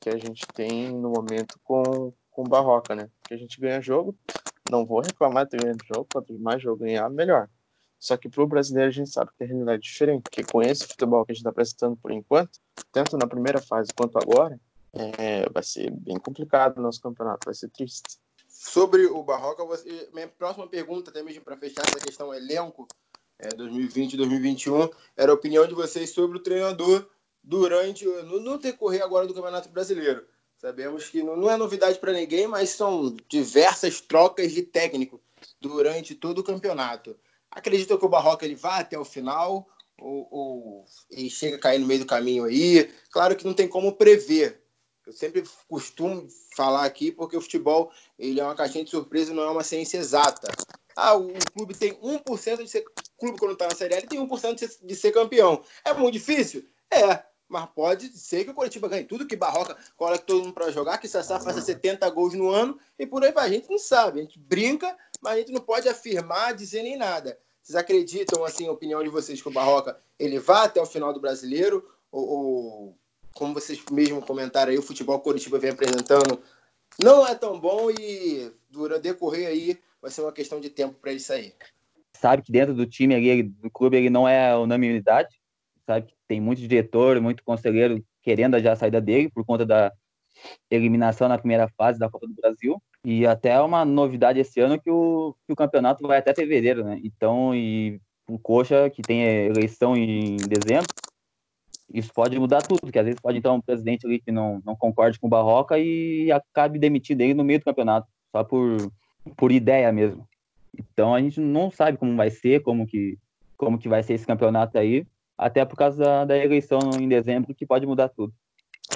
que 0.00 0.10
a 0.10 0.16
gente 0.18 0.46
tem 0.54 0.92
no 0.92 1.10
momento 1.10 1.58
com, 1.64 2.12
com 2.30 2.44
Barroca, 2.44 2.94
né? 2.94 3.08
Porque 3.20 3.34
a 3.34 3.38
gente 3.38 3.58
ganha 3.60 3.80
jogo, 3.80 4.16
não 4.70 4.84
vou 4.84 5.00
reclamar 5.00 5.46
de 5.46 5.56
ter 5.56 5.76
jogo, 5.86 6.06
quanto 6.12 6.38
mais 6.38 6.62
jogo 6.62 6.84
ganhar, 6.84 7.08
melhor. 7.08 7.48
Só 7.98 8.18
que 8.18 8.28
para 8.28 8.42
o 8.42 8.46
brasileiro 8.46 8.88
a 8.88 8.92
gente 8.92 9.08
sabe 9.08 9.30
que 9.36 9.44
a 9.44 9.46
realidade 9.46 9.78
é 9.78 9.80
diferente, 9.80 10.22
porque 10.22 10.44
com 10.44 10.62
esse 10.62 10.86
futebol 10.86 11.24
que 11.24 11.32
a 11.32 11.34
gente 11.34 11.40
está 11.40 11.52
prestando 11.52 11.96
por 11.96 12.12
enquanto, 12.12 12.60
tanto 12.92 13.16
na 13.16 13.26
primeira 13.26 13.62
fase 13.62 13.94
quanto 13.94 14.18
agora, 14.18 14.60
é, 14.92 15.48
vai 15.48 15.62
ser 15.62 15.90
bem 15.90 16.18
complicado 16.18 16.78
o 16.78 16.82
nosso 16.82 17.00
campeonato, 17.00 17.46
vai 17.46 17.54
ser 17.54 17.70
triste. 17.70 18.18
Sobre 18.46 19.06
o 19.06 19.22
Barroca, 19.22 19.64
você, 19.64 20.10
minha 20.12 20.28
próxima 20.28 20.68
pergunta, 20.68 21.10
até 21.10 21.22
mesmo 21.22 21.42
para 21.42 21.56
fechar 21.56 21.82
essa 21.82 21.98
questão 21.98 22.32
elenco 22.32 22.86
é, 23.38 23.48
2020 23.48 24.16
2021, 24.16 24.88
era 25.16 25.32
a 25.32 25.34
opinião 25.34 25.66
de 25.66 25.74
vocês 25.74 26.10
sobre 26.10 26.36
o 26.38 26.42
treinador 26.42 27.08
durante 27.44 28.04
no, 28.04 28.40
no 28.40 28.58
decorrer 28.58 29.02
agora 29.02 29.26
do 29.26 29.34
Campeonato 29.34 29.68
Brasileiro. 29.68 30.26
Sabemos 30.56 31.08
que 31.08 31.22
não, 31.22 31.36
não 31.36 31.50
é 31.50 31.56
novidade 31.56 31.98
para 31.98 32.12
ninguém, 32.12 32.46
mas 32.46 32.70
são 32.70 33.14
diversas 33.28 34.00
trocas 34.00 34.52
de 34.52 34.62
técnico 34.62 35.20
durante 35.60 36.14
todo 36.14 36.38
o 36.38 36.44
campeonato. 36.44 37.16
Acredita 37.50 37.98
que 37.98 38.04
o 38.04 38.08
Barroca 38.08 38.44
ele 38.44 38.54
vai 38.54 38.80
até 38.80 38.98
o 38.98 39.04
final 39.04 39.68
ou, 40.00 40.28
ou 40.30 40.84
ele 41.10 41.28
chega 41.28 41.56
a 41.56 41.60
cair 41.60 41.78
no 41.78 41.86
meio 41.86 42.00
do 42.00 42.06
caminho 42.06 42.44
aí? 42.44 42.90
Claro 43.10 43.36
que 43.36 43.44
não 43.44 43.52
tem 43.52 43.68
como 43.68 43.92
prever, 43.92 44.64
eu 45.06 45.12
sempre 45.12 45.44
costumo 45.68 46.26
falar 46.56 46.86
aqui 46.86 47.12
porque 47.12 47.36
o 47.36 47.40
futebol 47.40 47.92
ele 48.18 48.40
é 48.40 48.44
uma 48.44 48.54
caixinha 48.54 48.84
de 48.84 48.90
surpresa 48.90 49.34
não 49.34 49.42
é 49.42 49.50
uma 49.50 49.62
ciência 49.62 49.98
exata. 49.98 50.48
Ah, 50.96 51.14
o, 51.14 51.32
clube 51.52 51.76
tem 51.76 51.92
1% 51.94 52.62
de 52.62 52.68
ser. 52.68 52.84
Clube, 53.18 53.38
quando 53.38 53.52
está 53.52 53.68
na 53.68 53.74
Série 53.74 53.94
A, 53.94 53.98
ele 53.98 54.06
tem 54.06 54.18
1% 54.18 54.54
de 54.54 54.60
ser, 54.60 54.86
de 54.86 54.96
ser 54.96 55.12
campeão. 55.12 55.62
É 55.84 55.92
muito 55.92 56.14
difícil? 56.14 56.66
É. 56.90 57.22
Mas 57.48 57.66
pode 57.74 58.08
ser 58.08 58.44
que 58.44 58.50
o 58.50 58.54
Curitiba 58.54 58.88
ganhe 58.88 59.04
tudo, 59.04 59.26
que 59.26 59.36
Barroca 59.36 59.76
coloque 59.96 60.24
todo 60.24 60.42
mundo 60.42 60.54
para 60.54 60.70
jogar, 60.70 60.98
que 60.98 61.06
Sassá 61.06 61.38
faça 61.38 61.60
70 61.60 62.08
gols 62.10 62.34
no 62.34 62.48
ano 62.48 62.78
e 62.98 63.06
por 63.06 63.22
aí 63.22 63.32
vai. 63.32 63.46
A 63.46 63.52
gente 63.52 63.70
não 63.70 63.78
sabe, 63.78 64.20
a 64.20 64.22
gente 64.22 64.38
brinca, 64.38 64.96
mas 65.20 65.34
a 65.34 65.36
gente 65.38 65.52
não 65.52 65.60
pode 65.60 65.88
afirmar, 65.88 66.54
dizer 66.54 66.82
nem 66.82 66.96
nada. 66.96 67.38
Vocês 67.62 67.76
acreditam, 67.76 68.44
assim, 68.44 68.66
a 68.66 68.72
opinião 68.72 69.02
de 69.02 69.08
vocês, 69.08 69.40
que 69.40 69.48
o 69.48 69.52
Barroca 69.52 69.98
ele 70.18 70.38
vá 70.38 70.64
até 70.64 70.80
o 70.80 70.86
final 70.86 71.12
do 71.12 71.20
brasileiro? 71.20 71.86
Ou, 72.10 72.28
ou 72.28 72.98
como 73.34 73.54
vocês 73.54 73.82
mesmo 73.90 74.20
comentaram 74.22 74.70
aí, 74.70 74.78
o 74.78 74.82
futebol 74.82 75.20
Curitiba 75.20 75.58
vem 75.58 75.70
apresentando 75.70 76.40
não 77.02 77.26
é 77.26 77.34
tão 77.34 77.58
bom 77.58 77.90
e 77.90 78.52
durante 78.70 79.02
decorrer 79.02 79.48
aí 79.48 79.78
vai 80.00 80.10
ser 80.10 80.20
uma 80.20 80.32
questão 80.32 80.60
de 80.60 80.70
tempo 80.70 80.94
para 80.94 81.10
ele 81.10 81.20
sair. 81.20 81.54
Sabe 82.12 82.42
que 82.42 82.52
dentro 82.52 82.74
do 82.74 82.86
time 82.86 83.14
ali, 83.14 83.42
do 83.42 83.70
clube, 83.70 83.96
ele 83.96 84.10
não 84.10 84.28
é 84.28 84.56
unanimidade, 84.56 85.40
sabe 85.84 86.13
tem 86.28 86.40
muito 86.40 86.60
diretor, 86.60 87.20
muito 87.20 87.42
conselheiro 87.44 88.02
querendo 88.22 88.58
já 88.58 88.72
a 88.72 88.76
saída 88.76 89.00
dele 89.00 89.30
por 89.30 89.44
conta 89.44 89.64
da 89.66 89.92
eliminação 90.70 91.28
na 91.28 91.38
primeira 91.38 91.68
fase 91.76 91.98
da 91.98 92.08
Copa 92.08 92.26
do 92.26 92.34
Brasil. 92.34 92.82
E 93.04 93.26
até 93.26 93.60
uma 93.60 93.84
novidade 93.84 94.40
esse 94.40 94.60
ano 94.60 94.80
que 94.80 94.90
o, 94.90 95.34
que 95.46 95.52
o 95.52 95.56
campeonato 95.56 96.06
vai 96.06 96.18
até 96.18 96.34
fevereiro, 96.34 96.84
né? 96.84 97.00
Então, 97.04 97.54
e 97.54 98.00
o 98.26 98.38
Coxa, 98.38 98.88
que 98.88 99.02
tem 99.02 99.22
eleição 99.22 99.96
em 99.96 100.36
dezembro, 100.36 100.86
isso 101.92 102.12
pode 102.12 102.38
mudar 102.38 102.62
tudo, 102.62 102.80
porque 102.80 102.98
às 102.98 103.04
vezes 103.04 103.20
pode 103.20 103.38
entrar 103.38 103.52
um 103.52 103.60
presidente 103.60 104.06
ali 104.06 104.20
que 104.20 104.32
não, 104.32 104.60
não 104.64 104.74
concorde 104.74 105.20
com 105.20 105.26
o 105.26 105.30
Barroca 105.30 105.78
e 105.78 106.32
acabe 106.32 106.78
demitindo 106.78 107.22
ele 107.22 107.34
no 107.34 107.44
meio 107.44 107.58
do 107.58 107.64
campeonato, 107.64 108.08
só 108.34 108.42
por, 108.42 108.76
por 109.36 109.52
ideia 109.52 109.92
mesmo. 109.92 110.26
Então 110.76 111.14
a 111.14 111.20
gente 111.20 111.40
não 111.40 111.70
sabe 111.70 111.98
como 111.98 112.16
vai 112.16 112.30
ser, 112.30 112.62
como 112.62 112.86
que, 112.86 113.18
como 113.56 113.78
que 113.78 113.88
vai 113.88 114.02
ser 114.02 114.14
esse 114.14 114.26
campeonato 114.26 114.78
aí, 114.78 115.06
até 115.36 115.64
por 115.64 115.76
causa 115.76 115.98
da, 115.98 116.24
da 116.24 116.36
eleição 116.38 116.98
em 116.98 117.08
dezembro, 117.08 117.54
que 117.54 117.66
pode 117.66 117.86
mudar 117.86 118.08
tudo. 118.08 118.34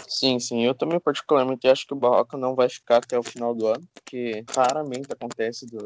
Sim, 0.09 0.38
sim. 0.38 0.64
Eu 0.64 0.74
também 0.74 1.01
particularmente 1.01 1.68
acho 1.68 1.87
que 1.87 1.94
o 1.94 1.96
Barroca 1.96 2.37
não 2.37 2.55
vai 2.55 2.68
ficar 2.68 2.98
até 2.98 3.18
o 3.18 3.22
final 3.22 3.55
do 3.55 3.66
ano, 3.66 3.87
porque 3.94 4.44
raramente 4.55 5.12
acontece 5.12 5.66
do, 5.66 5.79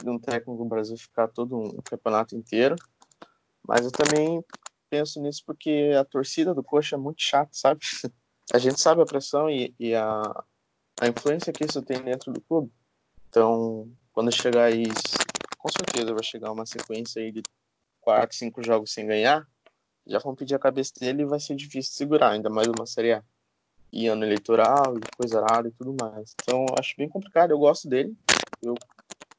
de 0.00 0.10
um 0.10 0.18
técnico 0.18 0.56
do 0.56 0.68
Brasil 0.68 0.96
ficar 0.96 1.28
todo 1.28 1.56
um 1.58 1.82
campeonato 1.82 2.36
inteiro. 2.36 2.76
Mas 3.66 3.84
eu 3.84 3.92
também 3.92 4.42
penso 4.90 5.20
nisso 5.20 5.42
porque 5.46 5.92
a 5.98 6.04
torcida 6.04 6.54
do 6.54 6.62
Coxa 6.62 6.96
é 6.96 6.98
muito 6.98 7.22
chata, 7.22 7.50
sabe? 7.52 7.80
A 8.52 8.58
gente 8.58 8.78
sabe 8.78 9.00
a 9.00 9.06
pressão 9.06 9.48
e, 9.48 9.74
e 9.80 9.94
a, 9.94 10.44
a 11.00 11.08
influência 11.08 11.50
que 11.50 11.64
isso 11.64 11.80
tem 11.80 12.02
dentro 12.02 12.30
do 12.30 12.42
clube. 12.42 12.70
Então, 13.28 13.90
quando 14.12 14.30
chegar 14.30 14.64
aí, 14.64 14.84
com 15.58 15.68
certeza 15.70 16.12
vai 16.12 16.22
chegar 16.22 16.52
uma 16.52 16.66
sequência 16.66 17.22
aí 17.22 17.32
de 17.32 17.42
quatro, 18.02 18.36
cinco 18.36 18.62
jogos 18.62 18.92
sem 18.92 19.06
ganhar, 19.06 19.48
já 20.06 20.18
vão 20.18 20.34
pedir 20.34 20.54
a 20.54 20.58
cabeça 20.58 20.92
dele 20.98 21.22
e 21.22 21.26
vai 21.26 21.40
ser 21.40 21.54
difícil 21.54 21.92
segurar, 21.94 22.30
ainda 22.30 22.50
mais 22.50 22.68
uma 22.68 22.86
Série 22.86 23.12
A. 23.12 23.22
E 23.92 24.08
ano 24.08 24.24
eleitoral, 24.24 24.96
e 24.96 25.16
coisa 25.16 25.40
rara 25.40 25.68
e 25.68 25.70
tudo 25.70 25.94
mais. 25.98 26.34
Então, 26.42 26.66
acho 26.78 26.94
bem 26.98 27.08
complicado. 27.08 27.52
Eu 27.52 27.58
gosto 27.58 27.88
dele. 27.88 28.16
Eu, 28.60 28.74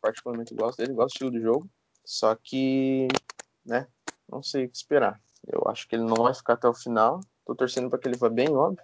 particularmente, 0.02 0.56
gosto 0.56 0.78
dele. 0.78 0.94
Gosto 0.94 1.08
do 1.08 1.14
estilo 1.14 1.32
do 1.32 1.42
jogo. 1.42 1.70
Só 2.06 2.34
que, 2.36 3.08
né, 3.66 3.86
não 4.32 4.42
sei 4.42 4.66
o 4.66 4.70
que 4.70 4.78
esperar. 4.78 5.20
Eu 5.46 5.64
acho 5.68 5.88
que 5.88 5.96
ele 5.96 6.06
não 6.06 6.24
vai 6.24 6.34
ficar 6.34 6.54
até 6.54 6.70
o 6.70 6.74
final. 6.74 7.20
Tô 7.46 7.54
torcendo 7.54 7.90
para 7.90 8.00
que 8.00 8.08
ele 8.08 8.18
vá 8.18 8.30
bem, 8.30 8.50
óbvio. 8.50 8.84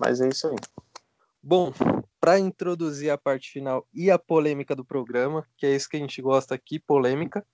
Mas 0.00 0.20
é 0.20 0.28
isso 0.28 0.48
aí. 0.48 0.56
Bom, 1.42 1.72
para 2.18 2.38
introduzir 2.38 3.10
a 3.10 3.18
parte 3.18 3.50
final 3.50 3.86
e 3.92 4.10
a 4.10 4.18
polêmica 4.18 4.74
do 4.74 4.84
programa, 4.84 5.46
que 5.56 5.66
é 5.66 5.76
isso 5.76 5.88
que 5.88 5.96
a 5.96 6.00
gente 6.00 6.20
gosta 6.22 6.54
aqui, 6.54 6.78
polêmica, 6.78 7.46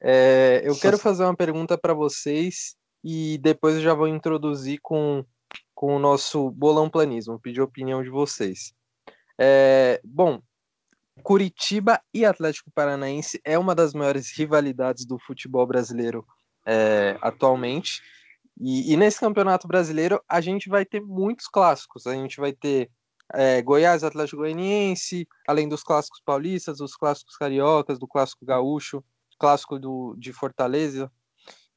é, 0.00 0.62
eu 0.64 0.74
quero 0.74 0.96
fazer 0.98 1.24
uma 1.24 1.36
pergunta 1.36 1.76
para 1.76 1.92
vocês 1.92 2.76
e 3.02 3.38
depois 3.38 3.76
eu 3.76 3.82
já 3.82 3.94
vou 3.94 4.08
introduzir 4.08 4.78
com, 4.82 5.24
com 5.74 5.96
o 5.96 5.98
nosso 5.98 6.50
bolão 6.50 6.90
planismo, 6.90 7.40
pedir 7.40 7.60
a 7.60 7.64
opinião 7.64 8.02
de 8.02 8.10
vocês. 8.10 8.72
É, 9.38 10.00
bom, 10.04 10.40
Curitiba 11.22 12.00
e 12.12 12.24
Atlético 12.24 12.70
Paranaense 12.70 13.40
é 13.44 13.58
uma 13.58 13.74
das 13.74 13.94
maiores 13.94 14.36
rivalidades 14.36 15.04
do 15.04 15.18
futebol 15.18 15.66
brasileiro 15.66 16.26
é, 16.66 17.16
atualmente. 17.20 18.02
E, 18.60 18.92
e, 18.92 18.96
nesse 18.96 19.20
Campeonato 19.20 19.68
Brasileiro 19.68 20.20
a 20.28 20.40
gente 20.40 20.68
vai 20.68 20.84
ter 20.84 21.00
muitos 21.00 21.46
clássicos. 21.46 22.06
A 22.06 22.14
gente 22.14 22.40
vai 22.40 22.52
ter 22.52 22.90
é, 23.32 23.62
Goiás, 23.62 24.02
Atlético 24.02 24.38
Goianiense, 24.38 25.28
além 25.46 25.68
dos 25.68 25.82
clássicos 25.82 26.20
paulistas, 26.24 26.78
dos 26.78 26.96
clássicos 26.96 27.36
cariocas, 27.36 27.98
do 27.98 28.08
clássico 28.08 28.44
gaúcho, 28.44 29.04
clássico 29.38 29.78
do, 29.78 30.16
de 30.18 30.32
Fortaleza. 30.32 31.10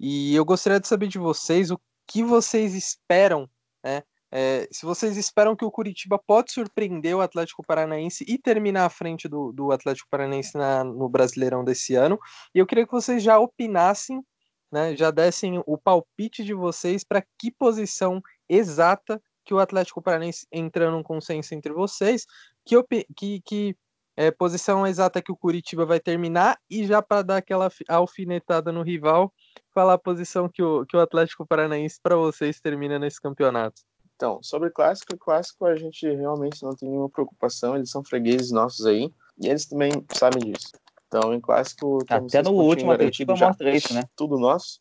E 0.04 0.34
eu 0.36 0.44
gostaria 0.44 0.80
de 0.80 0.88
saber 0.88 1.08
de 1.08 1.20
vocês 1.20 1.70
o 1.70 1.80
que 2.08 2.24
vocês 2.24 2.74
esperam, 2.74 3.48
né? 3.84 4.02
É, 4.34 4.68
se 4.72 4.86
vocês 4.86 5.16
esperam 5.18 5.56
que 5.56 5.66
o 5.66 5.70
Curitiba 5.70 6.18
pode 6.18 6.54
surpreender 6.54 7.16
o 7.16 7.22
Atlético 7.22 7.64
Paranaense 7.64 8.26
e 8.28 8.38
terminar 8.38 8.86
à 8.86 8.90
frente 8.90 9.28
do, 9.28 9.52
do 9.52 9.72
Atlético 9.72 10.08
Paranaense 10.10 10.58
na, 10.58 10.86
no 10.86 11.08
Brasileirão 11.08 11.64
desse 11.64 11.96
ano. 11.96 12.18
E 12.56 12.60
eu 12.60 12.66
queria 12.66 12.86
que 12.86 12.92
vocês 12.92 13.22
já 13.22 13.38
opinassem 13.38 14.24
né, 14.72 14.96
já 14.96 15.12
dessem 15.12 15.62
o 15.66 15.78
palpite 15.78 16.44
de 16.44 16.54
vocês 16.54 17.04
para 17.04 17.24
que 17.38 17.52
posição 17.52 18.22
exata 18.48 19.22
que 19.44 19.54
o 19.54 19.60
Atlético 19.60 20.02
Paranaense 20.02 20.48
entrando 20.52 20.98
um 20.98 21.04
consenso 21.04 21.54
entre 21.54 21.74
vocês, 21.74 22.26
que, 22.66 22.76
que, 23.16 23.42
que 23.42 23.76
é, 24.22 24.30
posição 24.30 24.86
exata 24.86 25.22
que 25.22 25.32
o 25.32 25.36
Curitiba 25.36 25.84
vai 25.84 26.00
terminar 26.00 26.60
e 26.70 26.86
já 26.86 27.02
para 27.02 27.24
dar 27.24 27.38
aquela 27.38 27.72
alfinetada 27.88 28.72
no 28.72 28.84
rival, 28.84 29.34
falar 29.74 29.96
a 29.96 29.98
posição 29.98 30.48
que 30.48 30.62
o, 30.62 30.86
que 30.86 30.96
o 30.96 31.00
Atlético 31.00 31.44
Paranaense 31.44 32.00
para 32.02 32.16
vocês 32.16 32.62
termina 32.62 33.00
nesse 33.00 33.20
campeonato. 33.20 33.82
Então, 34.16 34.38
sobre 34.44 34.70
clássico, 34.70 35.18
clássico 35.18 35.66
a 35.66 35.76
gente 35.76 36.08
realmente 36.08 36.62
não 36.62 36.76
tem 36.76 36.88
nenhuma 36.88 37.10
preocupação, 37.10 37.76
eles 37.76 37.90
são 37.90 38.04
fregueses 38.04 38.52
nossos 38.52 38.86
aí, 38.86 39.12
e 39.40 39.48
eles 39.48 39.66
também 39.66 39.92
sabem 40.14 40.52
disso. 40.52 40.70
Então, 41.08 41.34
em 41.34 41.42
clássico. 41.42 41.98
Até 42.08 42.44
no 42.44 42.52
último 42.52 42.92
aperitivo 42.92 43.36
mostra 43.36 43.76
isso, 43.76 43.92
né? 43.92 44.04
Tudo 44.16 44.38
nosso. 44.38 44.80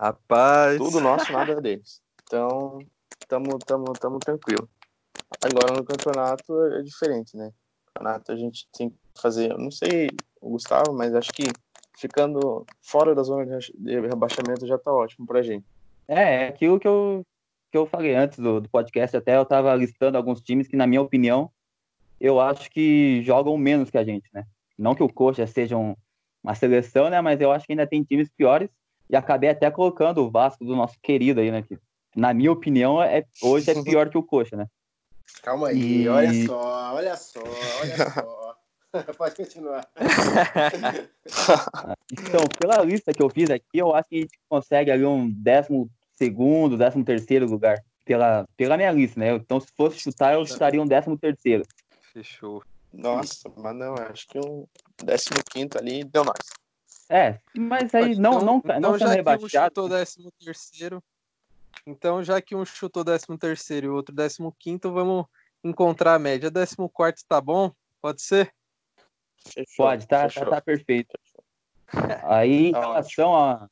Rapaz. 0.00 0.78
Tudo 0.78 1.00
nosso, 1.00 1.30
nada 1.30 1.60
deles. 1.60 2.00
Então, 2.22 2.78
tamo, 3.28 3.58
tamo, 3.58 3.92
tamo 3.92 4.18
tranquilo. 4.18 4.66
Agora 5.42 5.74
no 5.74 5.84
campeonato 5.84 6.64
é 6.72 6.82
diferente, 6.82 7.36
né? 7.36 7.52
Campeonato 7.94 8.32
a 8.32 8.36
gente 8.36 8.66
tem 8.76 8.90
que 8.90 8.96
fazer, 9.20 9.52
eu 9.52 9.58
não 9.58 9.70
sei 9.70 10.08
o 10.40 10.50
Gustavo, 10.50 10.92
mas 10.92 11.14
acho 11.14 11.32
que 11.32 11.44
ficando 11.96 12.66
fora 12.82 13.14
da 13.14 13.22
zona 13.22 13.58
de 13.74 14.00
rebaixamento 14.00 14.66
já 14.66 14.76
tá 14.76 14.92
ótimo 14.92 15.26
pra 15.26 15.42
gente. 15.42 15.64
É, 16.08 16.44
é 16.44 16.48
aquilo 16.48 16.78
que 16.80 16.88
eu, 16.88 17.24
que 17.70 17.78
eu 17.78 17.86
falei 17.86 18.14
antes 18.14 18.38
do, 18.38 18.60
do 18.60 18.68
podcast, 18.68 19.16
até 19.16 19.36
eu 19.36 19.44
tava 19.46 19.74
listando 19.74 20.18
alguns 20.18 20.40
times 20.40 20.66
que, 20.66 20.76
na 20.76 20.86
minha 20.86 21.00
opinião, 21.00 21.50
eu 22.20 22.40
acho 22.40 22.68
que 22.70 23.22
jogam 23.22 23.56
menos 23.56 23.90
que 23.90 23.98
a 23.98 24.04
gente, 24.04 24.28
né? 24.32 24.44
Não 24.76 24.94
que 24.94 25.02
o 25.02 25.12
Coxa 25.12 25.46
seja 25.46 25.76
um, 25.76 25.94
uma 26.42 26.54
seleção, 26.54 27.08
né? 27.08 27.20
Mas 27.20 27.40
eu 27.40 27.52
acho 27.52 27.64
que 27.64 27.72
ainda 27.72 27.86
tem 27.86 28.02
times 28.02 28.28
piores. 28.28 28.68
E 29.08 29.16
acabei 29.16 29.50
até 29.50 29.70
colocando 29.70 30.18
o 30.22 30.30
Vasco 30.30 30.64
do 30.64 30.74
nosso 30.74 30.98
querido 31.02 31.40
aí, 31.40 31.50
né? 31.50 31.62
Que, 31.62 31.78
na 32.16 32.34
minha 32.34 32.50
opinião, 32.50 33.02
é, 33.02 33.24
hoje 33.42 33.70
é 33.70 33.82
pior 33.82 34.08
que 34.08 34.18
o 34.18 34.22
Coxa, 34.22 34.56
né? 34.56 34.66
Calma 35.42 35.68
aí, 35.68 36.02
e... 36.02 36.08
olha 36.08 36.46
só, 36.46 36.94
olha 36.94 37.16
só, 37.16 37.42
olha 37.80 38.10
só. 38.10 38.54
Pode 39.18 39.34
continuar. 39.34 39.86
então, 42.12 42.40
pela 42.58 42.84
lista 42.84 43.12
que 43.12 43.22
eu 43.22 43.28
fiz 43.28 43.50
aqui, 43.50 43.78
eu 43.78 43.94
acho 43.94 44.08
que 44.08 44.16
a 44.16 44.20
gente 44.20 44.38
consegue 44.48 44.90
ali 44.90 45.04
um 45.04 45.30
décimo 45.30 45.90
segundo, 46.12 46.76
décimo 46.76 47.04
terceiro 47.04 47.46
lugar. 47.46 47.82
Pela, 48.04 48.46
pela 48.56 48.76
minha 48.76 48.92
lista, 48.92 49.18
né? 49.18 49.34
Então, 49.34 49.58
se 49.58 49.68
fosse 49.76 49.98
chutar, 49.98 50.34
eu 50.34 50.46
chutaria 50.46 50.80
um 50.80 50.86
décimo 50.86 51.18
terceiro. 51.18 51.64
Fechou. 52.12 52.62
Nossa, 52.92 53.50
mas 53.56 53.74
não, 53.74 53.94
acho 53.94 54.28
que 54.28 54.38
um 54.38 54.66
15 55.50 55.70
ali 55.76 56.04
deu 56.04 56.24
mais. 56.24 56.38
É, 57.10 57.38
mas 57.56 57.94
aí 57.94 58.14
não, 58.14 58.40
não, 58.40 58.58
então, 58.58 58.80
não, 58.80 58.92
não 58.92 58.98
já 58.98 59.08
rebaixado. 59.08 59.74
Que 59.74 59.80
chutou 59.80 59.88
13 59.88 60.28
terceiro, 60.44 61.02
então 61.86 62.22
já 62.22 62.40
que 62.40 62.54
um 62.54 62.64
chutou 62.64 63.04
13 63.04 63.26
terceiro 63.38 63.86
e 63.86 63.90
o 63.90 63.94
outro 63.94 64.14
15 64.14 64.80
vamos 64.84 65.26
encontrar 65.62 66.14
a 66.14 66.18
média. 66.18 66.50
14 66.50 66.76
tá 67.28 67.40
bom? 67.40 67.72
Pode 68.00 68.22
ser? 68.22 68.52
Fechou, 69.46 69.86
Pode, 69.86 70.06
tá, 70.06 70.28
tá, 70.28 70.46
tá, 70.46 70.60
perfeito. 70.60 71.18
Aí, 72.24 72.68
em 72.68 72.72
tá 72.72 72.80
relação 72.80 73.36
a, 73.36 73.68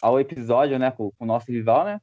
ao 0.00 0.18
episódio, 0.18 0.78
né, 0.78 0.90
com, 0.90 1.10
com, 1.12 1.24
o 1.24 1.26
nosso 1.26 1.50
rival, 1.50 1.84
né, 1.84 2.00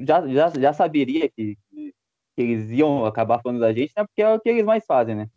já, 0.00 0.26
já, 0.28 0.50
já 0.50 0.72
saberia 0.72 1.28
que, 1.28 1.58
que, 1.70 1.94
eles 2.36 2.70
iam 2.70 3.04
acabar 3.04 3.40
falando 3.42 3.60
da 3.60 3.72
gente, 3.72 3.92
né, 3.96 4.04
porque 4.04 4.22
é 4.22 4.32
o 4.32 4.40
que 4.40 4.48
eles 4.48 4.64
mais 4.64 4.84
fazem, 4.86 5.14
né. 5.14 5.28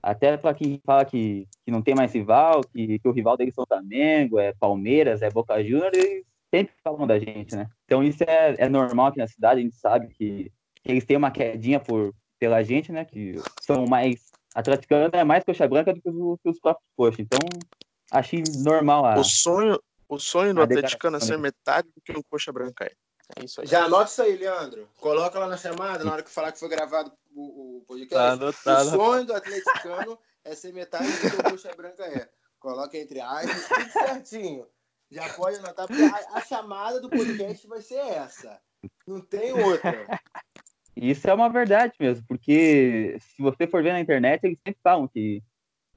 Até 0.00 0.36
para 0.36 0.54
quem 0.54 0.80
fala 0.84 1.04
que, 1.04 1.48
que 1.64 1.72
não 1.72 1.82
tem 1.82 1.94
mais 1.94 2.12
rival, 2.12 2.60
que, 2.62 3.00
que 3.00 3.08
o 3.08 3.12
rival 3.12 3.36
deles 3.36 3.58
é 3.58 3.60
o 3.60 3.66
Flamengo, 3.66 4.38
é 4.38 4.54
Palmeiras, 4.54 5.22
é 5.22 5.30
Boca 5.30 5.62
Juniors, 5.62 5.92
eles 5.92 6.24
sempre 6.52 6.74
falam 6.82 7.06
da 7.06 7.18
gente, 7.18 7.54
né? 7.54 7.68
Então 7.84 8.02
isso 8.02 8.22
é, 8.24 8.56
é 8.58 8.68
normal 8.68 9.08
aqui 9.08 9.18
na 9.18 9.26
cidade, 9.26 9.60
a 9.60 9.62
gente 9.62 9.76
sabe 9.76 10.08
que, 10.08 10.52
que 10.82 10.90
eles 10.90 11.04
têm 11.04 11.16
uma 11.16 11.30
quedinha 11.30 11.80
por, 11.80 12.14
pela 12.38 12.62
gente, 12.62 12.92
né? 12.92 13.04
Que 13.04 13.34
são 13.60 13.86
mais. 13.86 14.28
Atleticano 14.54 15.10
é 15.12 15.24
mais 15.24 15.44
coxa 15.44 15.68
branca 15.68 15.92
do 15.92 16.00
que 16.00 16.08
os, 16.08 16.40
que 16.40 16.48
os 16.48 16.58
próprios 16.58 16.88
coxas. 16.96 17.20
Então, 17.20 17.38
achei 18.10 18.42
normal 18.62 19.04
a. 19.04 19.18
O 19.18 19.24
sonho, 19.24 19.78
o 20.08 20.18
sonho 20.18 20.54
do 20.54 20.62
atleticano 20.62 21.16
é 21.16 21.20
ser 21.20 21.38
metade 21.38 21.88
do 21.94 22.00
que 22.00 22.12
um 22.12 22.22
coxa 22.30 22.52
branca 22.52 22.84
é. 22.84 22.92
É 23.36 23.44
isso 23.44 23.60
aí. 23.60 23.66
Já 23.66 23.84
anota 23.84 24.10
isso 24.10 24.22
aí, 24.22 24.36
Leandro. 24.36 24.88
Coloca 24.98 25.38
lá 25.38 25.46
na 25.46 25.56
chamada, 25.58 26.02
na 26.02 26.12
hora 26.12 26.22
que 26.22 26.30
falar 26.30 26.50
que 26.50 26.58
foi 26.58 26.68
gravado 26.68 27.12
o, 27.34 27.78
o 27.78 27.84
podcast. 27.86 28.64
Tá 28.64 28.82
o 28.82 28.84
sonho 28.84 29.26
do 29.26 29.34
atleticano 29.34 30.18
é 30.44 30.54
ser 30.54 30.72
metade 30.72 31.06
do 31.06 31.30
que 31.30 31.36
o 31.36 31.50
Coxa 31.50 31.74
Branca 31.76 32.04
é. 32.04 32.28
Coloca 32.58 32.96
entre 32.96 33.20
aspas, 33.20 33.68
tudo 33.68 33.90
certinho. 33.92 34.66
Já 35.10 35.28
pode 35.34 35.56
anotar, 35.58 35.86
porque 35.86 36.02
a, 36.02 36.38
a, 36.38 36.40
chamada 36.42 37.00
do 37.00 37.08
podcast 37.08 37.66
vai 37.66 37.80
ser 37.80 37.98
essa. 37.98 38.60
Não 39.06 39.20
tem 39.20 39.52
outra. 39.52 40.06
Isso 40.94 41.28
é 41.28 41.32
uma 41.32 41.48
verdade 41.48 41.94
mesmo, 41.98 42.24
porque 42.26 43.16
se 43.20 43.40
você 43.40 43.66
for 43.66 43.82
ver 43.82 43.92
na 43.92 44.00
internet, 44.00 44.44
eles 44.44 44.58
sempre 44.58 44.80
falam 44.82 45.08
que, 45.08 45.42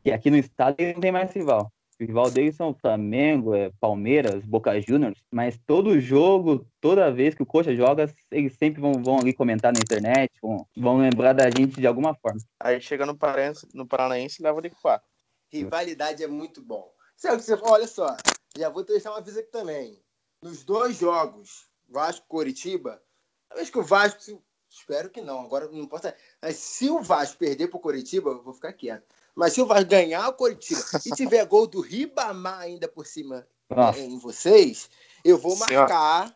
que 0.04 0.12
aqui 0.12 0.30
no 0.30 0.38
estado 0.38 0.78
não 0.80 1.02
tem 1.02 1.12
mais 1.12 1.34
rival. 1.34 1.72
O 2.00 2.04
rival 2.04 2.32
deles 2.32 2.56
são 2.56 2.74
Flamengo, 2.74 3.54
é 3.54 3.72
Palmeiras, 3.80 4.44
Boca 4.46 4.80
Juniors, 4.80 5.22
mas 5.32 5.60
todo 5.68 6.00
jogo, 6.00 6.66
toda 6.80 7.12
vez 7.12 7.36
que 7.36 7.44
o 7.44 7.46
Coxa 7.46 7.76
joga, 7.76 8.12
eles 8.32 8.56
sempre 8.58 8.82
vão, 8.82 8.94
vão 8.94 9.20
ali 9.20 9.34
comentar 9.34 9.74
na 9.74 9.80
internet, 9.80 10.32
vão, 10.42 10.66
vão 10.76 10.98
lembrar 10.98 11.34
da 11.34 11.50
gente 11.50 11.80
de 11.80 11.86
alguma 11.86 12.16
forma. 12.16 12.40
Aí 12.60 12.82
chega 12.82 13.06
no 13.06 13.16
Paranaense, 13.16 13.68
no 13.74 13.86
Paranaense 13.86 14.42
leva 14.42 14.62
de 14.62 14.70
quatro. 14.70 15.08
Rivalidade 15.52 16.24
é 16.24 16.28
muito 16.28 16.64
bom. 16.64 16.92
Você 17.22 17.54
olha 17.62 17.88
só, 17.88 18.18
já 18.58 18.68
vou 18.70 18.84
deixar 18.84 19.12
uma 19.12 19.20
aviso 19.20 19.40
aqui 19.40 19.52
também. 19.52 20.02
Nos 20.42 20.64
dois 20.64 20.98
jogos, 20.98 21.68
Vasco 21.88 22.26
Coritiba, 22.28 23.00
talvez 23.48 23.70
que 23.70 23.78
o 23.78 23.84
Vasco, 23.84 24.42
espero 24.68 25.08
que 25.08 25.22
não, 25.22 25.40
agora 25.40 25.68
não 25.68 25.78
importa. 25.78 26.16
Mas 26.42 26.56
se 26.56 26.90
o 26.90 27.00
Vasco 27.00 27.38
perder 27.38 27.68
pro 27.68 27.80
Coritiba, 27.80 28.32
eu 28.32 28.42
vou 28.42 28.56
ficar 28.56 28.74
quieto. 28.74 29.06
Mas 29.36 29.54
se 29.54 29.62
o 29.62 29.68
Vasco 29.68 29.88
ganhar 29.88 30.28
o 30.30 30.34
Coritiba 30.34 30.82
e 31.06 31.12
tiver 31.16 31.46
gol 31.46 31.68
do 31.68 31.80
Ribamar 31.80 32.62
ainda 32.62 32.88
por 32.88 33.06
cima 33.06 33.48
em 33.96 34.18
vocês, 34.18 34.90
eu 35.24 35.38
vou 35.38 35.56
marcar, 35.56 36.36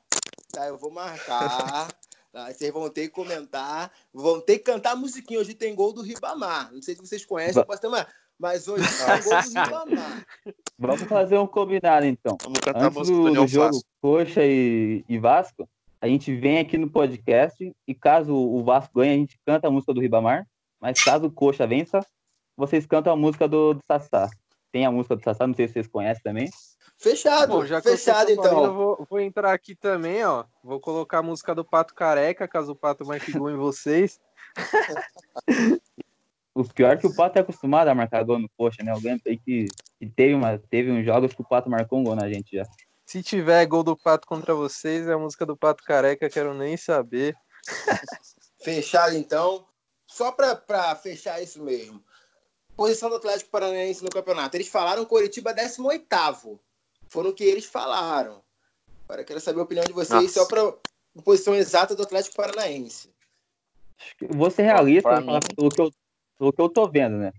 tá? 0.52 0.68
Eu 0.68 0.78
vou 0.78 0.92
marcar. 0.92 1.88
Tá? 2.36 2.52
Vocês 2.52 2.70
vão 2.70 2.90
ter 2.90 3.04
que 3.04 3.14
comentar, 3.14 3.90
vão 4.14 4.42
ter 4.42 4.58
que 4.58 4.66
cantar 4.66 4.92
a 4.92 4.96
musiquinha. 4.98 5.40
Hoje 5.40 5.54
tem 5.54 5.74
gol 5.74 5.94
do 5.94 6.02
Ribamar. 6.02 6.70
Não 6.74 6.82
sei 6.82 6.94
se 6.94 7.00
vocês 7.00 7.24
conhecem, 7.24 7.62
eu 7.62 7.66
posso 7.66 7.80
ter 7.80 7.88
uma... 7.88 8.06
mas 8.40 8.68
hoje 8.68 8.86
tem 8.86 9.24
gol 9.24 9.42
do 9.42 9.50
Ribamar. 9.50 10.26
Vamos 10.78 11.04
fazer 11.04 11.38
um 11.38 11.48
combinado, 11.48 12.06
então. 12.06 12.38
Vamos 12.44 12.60
cantar 12.60 12.86
Antes 12.86 13.10
do, 13.10 13.34
do 13.34 13.48
jogo 13.48 13.80
Coxa 14.02 14.46
e, 14.46 15.04
e 15.08 15.18
Vasco, 15.18 15.68
a 16.02 16.08
gente 16.08 16.36
vem 16.36 16.60
aqui 16.60 16.78
no 16.78 16.90
podcast 16.90 17.74
e 17.88 17.96
caso 17.96 18.36
o 18.36 18.64
Vasco 18.64 19.00
ganhe, 19.00 19.14
a 19.14 19.18
gente 19.18 19.40
canta 19.46 19.68
a 19.68 19.72
música 19.72 19.94
do 19.94 20.02
Ribamar. 20.02 20.46
Mas 20.80 21.04
caso 21.04 21.28
o 21.28 21.32
Coxa 21.32 21.66
vença, 21.66 22.06
vocês 22.56 22.86
cantam 22.86 23.14
a 23.14 23.16
música 23.16 23.48
do, 23.48 23.74
do 23.74 23.80
Sassá. 23.88 24.30
Tem 24.72 24.86
a 24.86 24.92
música 24.92 25.16
do 25.16 25.24
Sassá, 25.24 25.48
não 25.48 25.56
sei 25.56 25.68
se 25.68 25.74
vocês 25.74 25.88
conhecem 25.88 26.22
também. 26.22 26.50
Fechado, 26.98 27.54
Bom, 27.54 27.66
já 27.66 27.82
fechado 27.82 28.32
então. 28.32 28.64
eu 28.66 28.74
vou, 28.74 29.08
vou, 29.10 29.20
entrar 29.20 29.54
aqui 29.54 29.76
também, 29.76 30.24
ó. 30.24 30.46
Vou 30.64 30.80
colocar 30.80 31.20
a 31.20 31.24
música 31.24 31.54
do 31.54 31.66
Pato 31.66 31.94
Careca, 31.94 32.48
caso 32.48 32.72
o 32.72 32.76
Pato 32.76 33.06
marque 33.06 33.32
gol 33.32 33.50
em 33.50 33.58
vocês. 33.58 34.20
o 36.56 36.64
pior 36.64 36.94
é 36.94 36.98
que 36.98 37.06
o 37.06 37.14
Pato 37.14 37.38
é 37.38 37.42
acostumado 37.42 37.90
a 37.90 37.96
marcar 37.96 38.24
gol 38.24 38.40
no 38.40 38.50
coxa, 38.58 38.84
né? 38.84 38.92
Alguém 38.92 39.20
aí 39.28 39.38
que, 39.38 39.66
que 40.00 40.08
teve, 40.08 40.34
uma, 40.34 40.58
teve 40.58 40.92
uns 40.92 41.06
jogos 41.06 41.34
que 41.34 41.42
o 41.42 41.48
Pato 41.48 41.70
marcou 41.70 42.00
um 42.00 42.04
gol 42.04 42.16
na 42.16 42.30
gente 42.30 42.56
já. 42.56 42.66
Se 43.06 43.22
tiver 43.22 43.66
gol 43.68 43.84
do 43.84 43.96
Pato 43.96 44.28
contra 44.28 44.56
vocês, 44.56 45.08
é 45.08 45.14
a 45.14 45.18
música 45.18 45.46
do 45.46 45.56
Pato 45.56 45.84
Careca, 45.84 46.30
quero 46.30 46.54
nem 46.54 46.76
saber. 46.76 47.36
Fechado 48.64 49.16
então. 49.16 49.68
Só 50.08 50.32
para 50.32 50.96
fechar 50.96 51.42
isso 51.42 51.64
mesmo 51.64 52.02
posição 52.76 53.10
do 53.10 53.16
Atlético 53.16 53.50
Paranaense 53.50 54.04
no 54.04 54.10
campeonato. 54.10 54.56
Eles 54.58 54.68
falaram 54.68 55.06
Coritiba 55.06 55.54
18 55.54 56.06
Foram 57.08 57.30
o 57.30 57.34
que 57.34 57.44
eles 57.44 57.66
falaram. 57.66 58.44
Agora 59.06 59.24
quero 59.24 59.40
saber 59.40 59.60
a 59.60 59.64
opinião 59.64 59.86
de 59.86 59.94
vocês 59.94 60.22
Nossa. 60.22 60.34
só 60.34 60.46
para 60.46 60.62
a 61.18 61.22
posição 61.22 61.56
exata 61.56 61.96
do 61.96 62.04
Atlético 62.04 62.36
Paranaense. 62.36 63.14
Vou 64.30 64.52
ser 64.52 64.64
realista 64.64 65.10
pelo 65.56 65.70
que, 65.70 65.82
eu, 65.82 65.92
pelo 66.38 66.54
que 66.54 66.62
eu 66.62 66.70
tô 66.70 66.88
vendo, 66.88 67.18
né? 67.18 67.32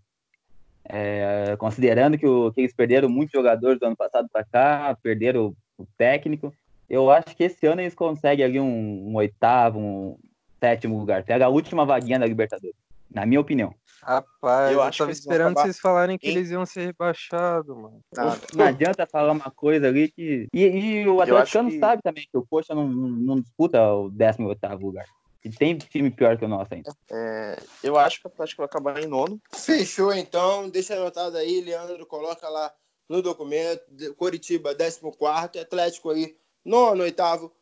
É, 0.89 1.57
considerando 1.59 2.17
que, 2.17 2.27
o, 2.27 2.53
que 2.53 2.61
eles 2.61 2.75
perderam 2.75 3.09
muitos 3.09 3.33
jogadores 3.33 3.79
do 3.79 3.87
ano 3.87 3.97
passado 3.97 4.29
para 4.33 4.45
cá, 4.45 4.97
perderam 5.03 5.47
o, 5.79 5.83
o, 5.83 5.87
técnico, 5.99 6.53
eu 6.89 7.11
acho 7.11 7.37
que 7.37 7.45
esse 7.45 7.67
ano 7.67 7.81
eles 7.81 7.95
conseguem 7.95 8.45
ali 8.45 8.61
um, 8.61 9.09
um 9.09 9.17
oitavo, 9.17 9.79
um 9.79 10.17
sétimo 10.61 10.99
lugar. 10.99 11.25
Pega 11.25 11.47
a 11.47 11.49
última 11.49 11.85
vaguinha 11.85 12.19
da 12.19 12.27
Libertadores, 12.27 12.77
na 13.11 13.27
minha 13.27 13.40
opinião. 13.40 13.75
Rapaz, 14.03 14.73
eu, 14.73 14.81
eu 14.81 14.92
tava 14.92 15.11
esperando 15.11 15.53
acabar... 15.53 15.63
vocês 15.63 15.81
falarem 15.81 16.17
que 16.17 16.29
eles 16.29 16.51
iam 16.51 16.65
ser 16.65 16.87
rebaixados, 16.87 17.75
mano. 17.75 18.01
Não, 18.17 18.37
não 18.55 18.65
adianta 18.65 19.05
falar 19.05 19.33
uma 19.33 19.51
coisa 19.51 19.88
ali 19.88 20.09
que. 20.13 20.47
E, 20.53 20.63
e 20.63 21.09
o 21.09 21.21
Atlético 21.21 21.69
que... 21.69 21.79
sabe 21.81 22.03
também 22.03 22.29
que 22.31 22.38
o 22.38 22.47
Coxa 22.47 22.73
não, 22.73 22.87
não 22.87 23.40
disputa 23.40 23.83
o 23.83 24.09
18 24.09 24.77
lugar. 24.81 25.07
E 25.47 25.49
tem 25.51 25.79
time 25.79 26.11
pior 26.11 26.37
que 26.37 26.44
o 26.44 26.49
nosso 26.49 26.75
ainda. 26.75 26.92
É, 27.09 27.57
eu 27.81 27.97
acho 27.97 28.21
que 28.21 28.27
o 28.27 28.29
Atlético 28.29 28.63
vai 28.63 28.67
acabar 28.67 29.01
em 29.01 29.07
nono. 29.07 29.40
Fechou, 29.55 30.13
então. 30.13 30.69
Deixa 30.69 30.97
anotado 30.97 31.37
aí, 31.37 31.61
Leandro. 31.61 32.05
Coloca 32.05 32.49
lá 32.49 32.75
no 33.09 33.23
documento. 33.23 33.85
Coritiba, 34.17 34.75
14. 34.75 35.61
Atlético 35.61 36.11
aí, 36.11 36.37
nono, 36.65 37.05
oitavo. 37.05 37.53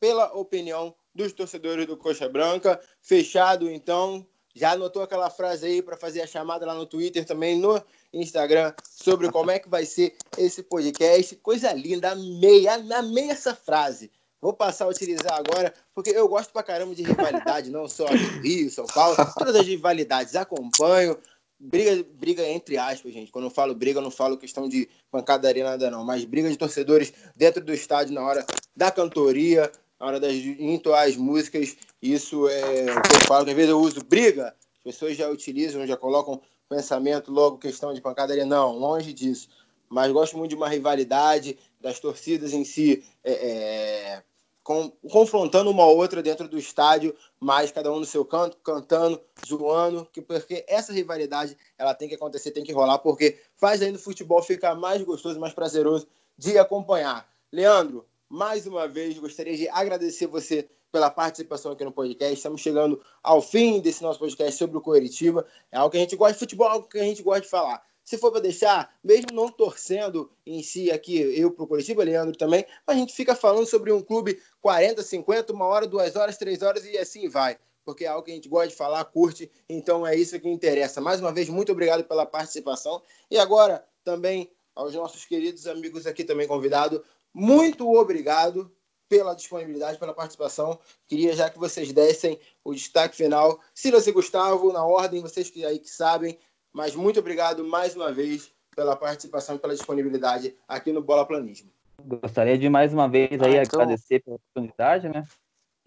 Pela 0.00 0.36
opinião 0.36 0.92
dos 1.14 1.32
torcedores 1.32 1.86
do 1.86 1.96
Coxa 1.96 2.28
Branca. 2.28 2.80
Fechado, 3.00 3.70
então. 3.70 4.26
Já 4.52 4.72
anotou 4.72 5.02
aquela 5.02 5.30
frase 5.30 5.66
aí 5.66 5.82
para 5.82 5.96
fazer 5.96 6.20
a 6.20 6.26
chamada 6.26 6.66
lá 6.66 6.74
no 6.74 6.86
Twitter, 6.86 7.24
também 7.24 7.58
no 7.58 7.80
Instagram, 8.12 8.72
sobre 8.88 9.28
como 9.30 9.50
é 9.50 9.58
que 9.58 9.68
vai 9.68 9.84
ser 9.84 10.16
esse 10.38 10.62
podcast? 10.62 11.34
Coisa 11.36 11.72
linda, 11.72 12.12
amei, 12.12 12.68
amei 12.68 13.30
essa 13.30 13.52
frase. 13.52 14.12
Vou 14.44 14.52
passar 14.52 14.84
a 14.84 14.88
utilizar 14.88 15.38
agora, 15.38 15.72
porque 15.94 16.10
eu 16.10 16.28
gosto 16.28 16.52
pra 16.52 16.62
caramba 16.62 16.94
de 16.94 17.02
rivalidade, 17.02 17.70
não 17.70 17.88
só 17.88 18.04
no 18.04 18.42
Rio, 18.42 18.70
São 18.70 18.84
Paulo, 18.84 19.16
todas 19.38 19.56
as 19.56 19.66
rivalidades 19.66 20.36
acompanho. 20.36 21.16
Briga, 21.58 22.06
briga 22.12 22.46
entre 22.46 22.76
aspas, 22.76 23.14
gente. 23.14 23.32
Quando 23.32 23.46
eu 23.46 23.50
falo 23.50 23.74
briga, 23.74 24.00
eu 24.00 24.02
não 24.02 24.10
falo 24.10 24.36
questão 24.36 24.68
de 24.68 24.86
pancadaria, 25.10 25.64
nada 25.64 25.90
não, 25.90 26.04
mas 26.04 26.26
briga 26.26 26.50
de 26.50 26.58
torcedores 26.58 27.10
dentro 27.34 27.64
do 27.64 27.72
estádio 27.72 28.12
na 28.12 28.20
hora 28.20 28.44
da 28.76 28.90
cantoria, 28.90 29.72
na 29.98 30.08
hora 30.08 30.20
das 30.20 30.34
entoar 30.34 31.08
as 31.08 31.16
músicas. 31.16 31.74
Isso 32.02 32.46
é 32.46 32.82
o 32.82 33.00
que 33.00 33.16
eu 33.16 33.20
falo, 33.26 33.48
às 33.48 33.56
vezes 33.56 33.70
eu 33.70 33.80
uso 33.80 34.04
briga, 34.04 34.54
as 34.76 34.82
pessoas 34.82 35.16
já 35.16 35.26
utilizam, 35.30 35.86
já 35.86 35.96
colocam 35.96 36.38
pensamento 36.68 37.32
logo 37.32 37.56
questão 37.56 37.94
de 37.94 38.02
pancadaria. 38.02 38.44
Não, 38.44 38.76
longe 38.76 39.10
disso. 39.10 39.48
Mas 39.88 40.12
gosto 40.12 40.36
muito 40.36 40.50
de 40.50 40.56
uma 40.56 40.68
rivalidade, 40.68 41.56
das 41.80 42.00
torcidas 42.00 42.52
em 42.52 42.64
si 42.64 43.04
é, 43.22 43.32
é, 43.32 44.22
com, 44.64 44.90
confrontando 45.10 45.70
uma 45.70 45.84
outra 45.84 46.22
dentro 46.22 46.48
do 46.48 46.58
estádio, 46.58 47.14
mas 47.38 47.70
cada 47.70 47.92
um 47.92 48.00
no 48.00 48.06
seu 48.06 48.24
canto, 48.24 48.56
cantando, 48.64 49.20
zoando, 49.46 50.08
que, 50.10 50.22
porque 50.22 50.64
essa 50.66 50.90
rivalidade 50.90 51.56
ela 51.76 51.94
tem 51.94 52.08
que 52.08 52.14
acontecer, 52.14 52.50
tem 52.50 52.64
que 52.64 52.72
rolar, 52.72 52.98
porque 52.98 53.38
faz 53.54 53.82
ainda 53.82 53.98
o 53.98 54.00
futebol 54.00 54.42
ficar 54.42 54.74
mais 54.74 55.02
gostoso, 55.02 55.38
mais 55.38 55.52
prazeroso 55.52 56.08
de 56.36 56.58
acompanhar. 56.58 57.28
Leandro, 57.52 58.06
mais 58.28 58.66
uma 58.66 58.88
vez 58.88 59.18
gostaria 59.18 59.54
de 59.54 59.68
agradecer 59.68 60.26
você 60.26 60.66
pela 60.90 61.10
participação 61.10 61.72
aqui 61.72 61.84
no 61.84 61.92
podcast. 61.92 62.34
Estamos 62.34 62.62
chegando 62.62 63.02
ao 63.22 63.42
fim 63.42 63.80
desse 63.80 64.02
nosso 64.02 64.18
podcast 64.18 64.56
sobre 64.56 64.78
o 64.78 64.80
Coritiba. 64.80 65.44
É 65.70 65.76
algo 65.76 65.90
que 65.90 65.98
a 65.98 66.00
gente 66.00 66.16
gosta 66.16 66.32
de 66.32 66.38
futebol, 66.38 66.68
algo 66.68 66.88
que 66.88 66.98
a 66.98 67.02
gente 67.02 67.22
gosta 67.22 67.42
de 67.42 67.48
falar. 67.48 67.84
Se 68.04 68.18
for 68.18 68.30
para 68.30 68.42
deixar, 68.42 68.94
mesmo 69.02 69.28
não 69.32 69.48
torcendo 69.48 70.30
em 70.44 70.62
si 70.62 70.90
aqui, 70.90 71.16
eu 71.16 71.50
para 71.50 71.64
o 71.64 72.02
Leandro 72.04 72.36
também, 72.36 72.66
a 72.86 72.94
gente 72.94 73.14
fica 73.14 73.34
falando 73.34 73.66
sobre 73.66 73.90
um 73.90 74.02
clube 74.02 74.40
40, 74.60 75.02
50, 75.02 75.52
uma 75.54 75.64
hora, 75.64 75.86
duas 75.86 76.14
horas, 76.14 76.36
três 76.36 76.60
horas 76.60 76.84
e 76.84 76.98
assim 76.98 77.28
vai. 77.28 77.56
Porque 77.82 78.04
é 78.04 78.08
algo 78.08 78.22
que 78.22 78.30
a 78.30 78.34
gente 78.34 78.48
gosta 78.48 78.68
de 78.68 78.76
falar, 78.76 79.04
curte, 79.06 79.50
então 79.68 80.06
é 80.06 80.14
isso 80.14 80.38
que 80.38 80.48
interessa. 80.48 81.00
Mais 81.00 81.18
uma 81.20 81.32
vez, 81.32 81.48
muito 81.48 81.72
obrigado 81.72 82.04
pela 82.04 82.26
participação. 82.26 83.02
E 83.30 83.38
agora, 83.38 83.84
também 84.04 84.50
aos 84.74 84.94
nossos 84.94 85.24
queridos 85.24 85.66
amigos 85.66 86.06
aqui 86.06 86.24
também 86.24 86.46
convidados, 86.46 87.00
muito 87.32 87.90
obrigado 87.90 88.70
pela 89.08 89.34
disponibilidade, 89.34 89.98
pela 89.98 90.14
participação. 90.14 90.78
Queria 91.06 91.34
já 91.34 91.48
que 91.48 91.58
vocês 91.58 91.92
dessem 91.92 92.38
o 92.62 92.74
destaque 92.74 93.16
final. 93.16 93.60
Silas 93.74 94.06
e 94.06 94.12
Gustavo, 94.12 94.72
na 94.72 94.84
ordem, 94.84 95.22
vocês 95.22 95.50
que 95.50 95.64
aí 95.64 95.78
que 95.78 95.90
sabem. 95.90 96.38
Mas 96.74 96.96
muito 96.96 97.20
obrigado 97.20 97.64
mais 97.64 97.94
uma 97.94 98.12
vez 98.12 98.52
pela 98.74 98.96
participação 98.96 99.54
e 99.54 99.58
pela 99.60 99.72
disponibilidade 99.72 100.56
aqui 100.66 100.92
no 100.92 101.00
Bola 101.00 101.24
Planismo. 101.24 101.70
Gostaria 102.04 102.58
de 102.58 102.68
mais 102.68 102.92
uma 102.92 103.08
vez 103.08 103.40
aí 103.40 103.56
ah, 103.56 103.62
então... 103.62 103.80
agradecer 103.80 104.20
pela 104.24 104.36
oportunidade, 104.36 105.08
né? 105.08 105.24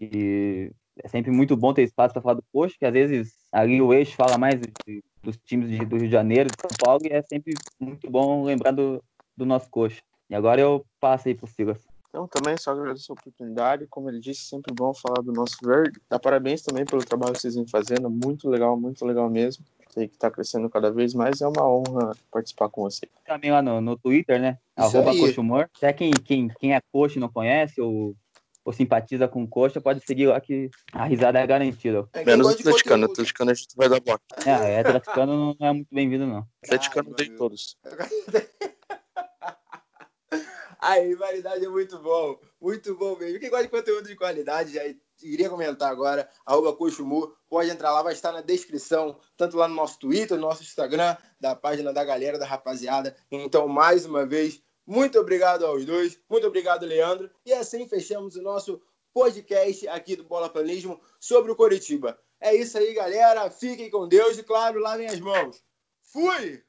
E 0.00 0.72
é 1.04 1.06
sempre 1.08 1.30
muito 1.30 1.54
bom 1.54 1.74
ter 1.74 1.82
espaço 1.82 2.14
para 2.14 2.22
falar 2.22 2.34
do 2.36 2.44
Coxa, 2.50 2.74
que 2.78 2.86
às 2.86 2.92
vezes 2.92 3.34
ali 3.52 3.82
o 3.82 3.92
eixo 3.92 4.16
fala 4.16 4.38
mais 4.38 4.58
de, 4.58 5.04
dos 5.22 5.36
times 5.44 5.68
de, 5.68 5.84
do 5.84 5.96
Rio 5.96 6.06
de 6.06 6.12
Janeiro, 6.12 6.48
de 6.48 6.56
São 6.58 6.70
Paulo, 6.82 7.02
e 7.04 7.12
é 7.12 7.20
sempre 7.20 7.52
muito 7.78 8.10
bom 8.10 8.44
lembrar 8.44 8.70
do, 8.70 9.04
do 9.36 9.44
nosso 9.44 9.68
Coxa. 9.68 10.00
E 10.30 10.34
agora 10.34 10.58
eu 10.58 10.86
passo 10.98 11.28
aí 11.28 11.34
para 11.34 11.44
o 11.44 11.48
Silas. 11.48 11.86
Então, 12.08 12.26
também 12.26 12.56
só 12.56 12.70
agradeço 12.70 13.12
a 13.12 13.14
oportunidade. 13.14 13.86
Como 13.88 14.08
ele 14.08 14.18
disse, 14.18 14.40
sempre 14.44 14.72
bom 14.74 14.94
falar 14.94 15.20
do 15.22 15.32
nosso 15.32 15.58
verde. 15.62 16.00
Dá 16.08 16.18
parabéns 16.18 16.62
também 16.62 16.86
pelo 16.86 17.04
trabalho 17.04 17.34
que 17.34 17.40
vocês 17.40 17.54
vêm 17.54 17.66
fazendo. 17.66 18.08
Muito 18.08 18.48
legal, 18.48 18.80
muito 18.80 19.04
legal 19.04 19.28
mesmo. 19.28 19.62
Que 19.92 20.00
está 20.02 20.30
crescendo 20.30 20.68
cada 20.68 20.90
vez 20.90 21.14
mais. 21.14 21.40
É 21.40 21.46
uma 21.46 21.68
honra 21.68 22.16
participar 22.30 22.68
com 22.68 22.82
você. 22.82 23.08
Também 23.26 23.50
lá 23.50 23.62
no, 23.62 23.80
no 23.80 23.96
Twitter, 23.96 24.40
né? 24.40 24.58
Isso 24.78 24.96
Arroba 24.96 25.16
Coxumor. 25.16 25.68
Até 25.76 25.92
quem, 25.92 26.10
quem, 26.12 26.48
quem 26.58 26.74
é 26.74 26.80
coxa 26.92 27.18
e 27.18 27.20
não 27.20 27.28
conhece 27.28 27.80
ou, 27.80 28.14
ou 28.64 28.72
simpatiza 28.72 29.26
com 29.26 29.46
coxa, 29.46 29.80
pode 29.80 30.04
seguir 30.04 30.26
lá 30.26 30.40
que 30.40 30.70
a 30.92 31.06
risada 31.06 31.38
é 31.38 31.46
garantida. 31.46 32.06
É, 32.12 32.24
Menos 32.24 32.46
o 32.46 32.50
atleticano. 32.50 33.06
O 33.06 33.10
atleticano 33.10 33.50
a 33.50 33.54
gente 33.54 33.74
vai 33.74 33.88
dar 33.88 34.00
bola. 34.00 34.20
É, 34.44 34.72
é 34.74 34.80
atleticano 34.80 35.56
não 35.58 35.66
é 35.66 35.72
muito 35.72 35.88
bem-vindo, 35.90 36.26
não. 36.26 36.46
Atleticano 36.62 37.14
tem 37.14 37.34
todos. 37.34 37.76
A 40.78 40.94
rivalidade 41.00 41.64
é 41.64 41.68
muito 41.68 41.98
bom, 41.98 42.38
muito 42.60 42.94
bom 42.94 43.16
mesmo. 43.16 43.40
Quem 43.40 43.48
gosta 43.48 43.64
de 43.64 43.70
conteúdo 43.70 44.06
de 44.06 44.16
qualidade, 44.16 44.74
já 44.74 44.82
iria 45.22 45.50
comentar 45.50 45.90
agora, 45.90 46.28
arroba 46.44 46.74
Coxumu, 46.74 47.32
pode 47.48 47.70
entrar 47.70 47.92
lá, 47.92 48.02
vai 48.02 48.12
estar 48.12 48.32
na 48.32 48.40
descrição, 48.40 49.18
tanto 49.36 49.56
lá 49.56 49.68
no 49.68 49.74
nosso 49.74 49.98
Twitter, 49.98 50.36
no 50.36 50.46
nosso 50.46 50.62
Instagram, 50.62 51.16
da 51.40 51.54
página 51.54 51.92
da 51.92 52.04
galera, 52.04 52.38
da 52.38 52.46
rapaziada. 52.46 53.16
Então, 53.30 53.68
mais 53.68 54.04
uma 54.04 54.26
vez, 54.26 54.62
muito 54.86 55.18
obrigado 55.18 55.66
aos 55.66 55.84
dois, 55.84 56.18
muito 56.30 56.46
obrigado, 56.46 56.86
Leandro. 56.86 57.30
E 57.44 57.52
assim 57.52 57.86
fechamos 57.86 58.36
o 58.36 58.42
nosso 58.42 58.80
podcast 59.12 59.88
aqui 59.88 60.16
do 60.16 60.24
Bola 60.24 60.48
Planismo 60.48 61.00
sobre 61.18 61.50
o 61.52 61.56
Coritiba. 61.56 62.18
É 62.40 62.54
isso 62.54 62.78
aí, 62.78 62.94
galera. 62.94 63.50
Fiquem 63.50 63.90
com 63.90 64.06
Deus 64.06 64.38
e, 64.38 64.42
claro, 64.42 64.80
lavem 64.80 65.08
as 65.08 65.20
mãos. 65.20 65.62
Fui! 66.02 66.62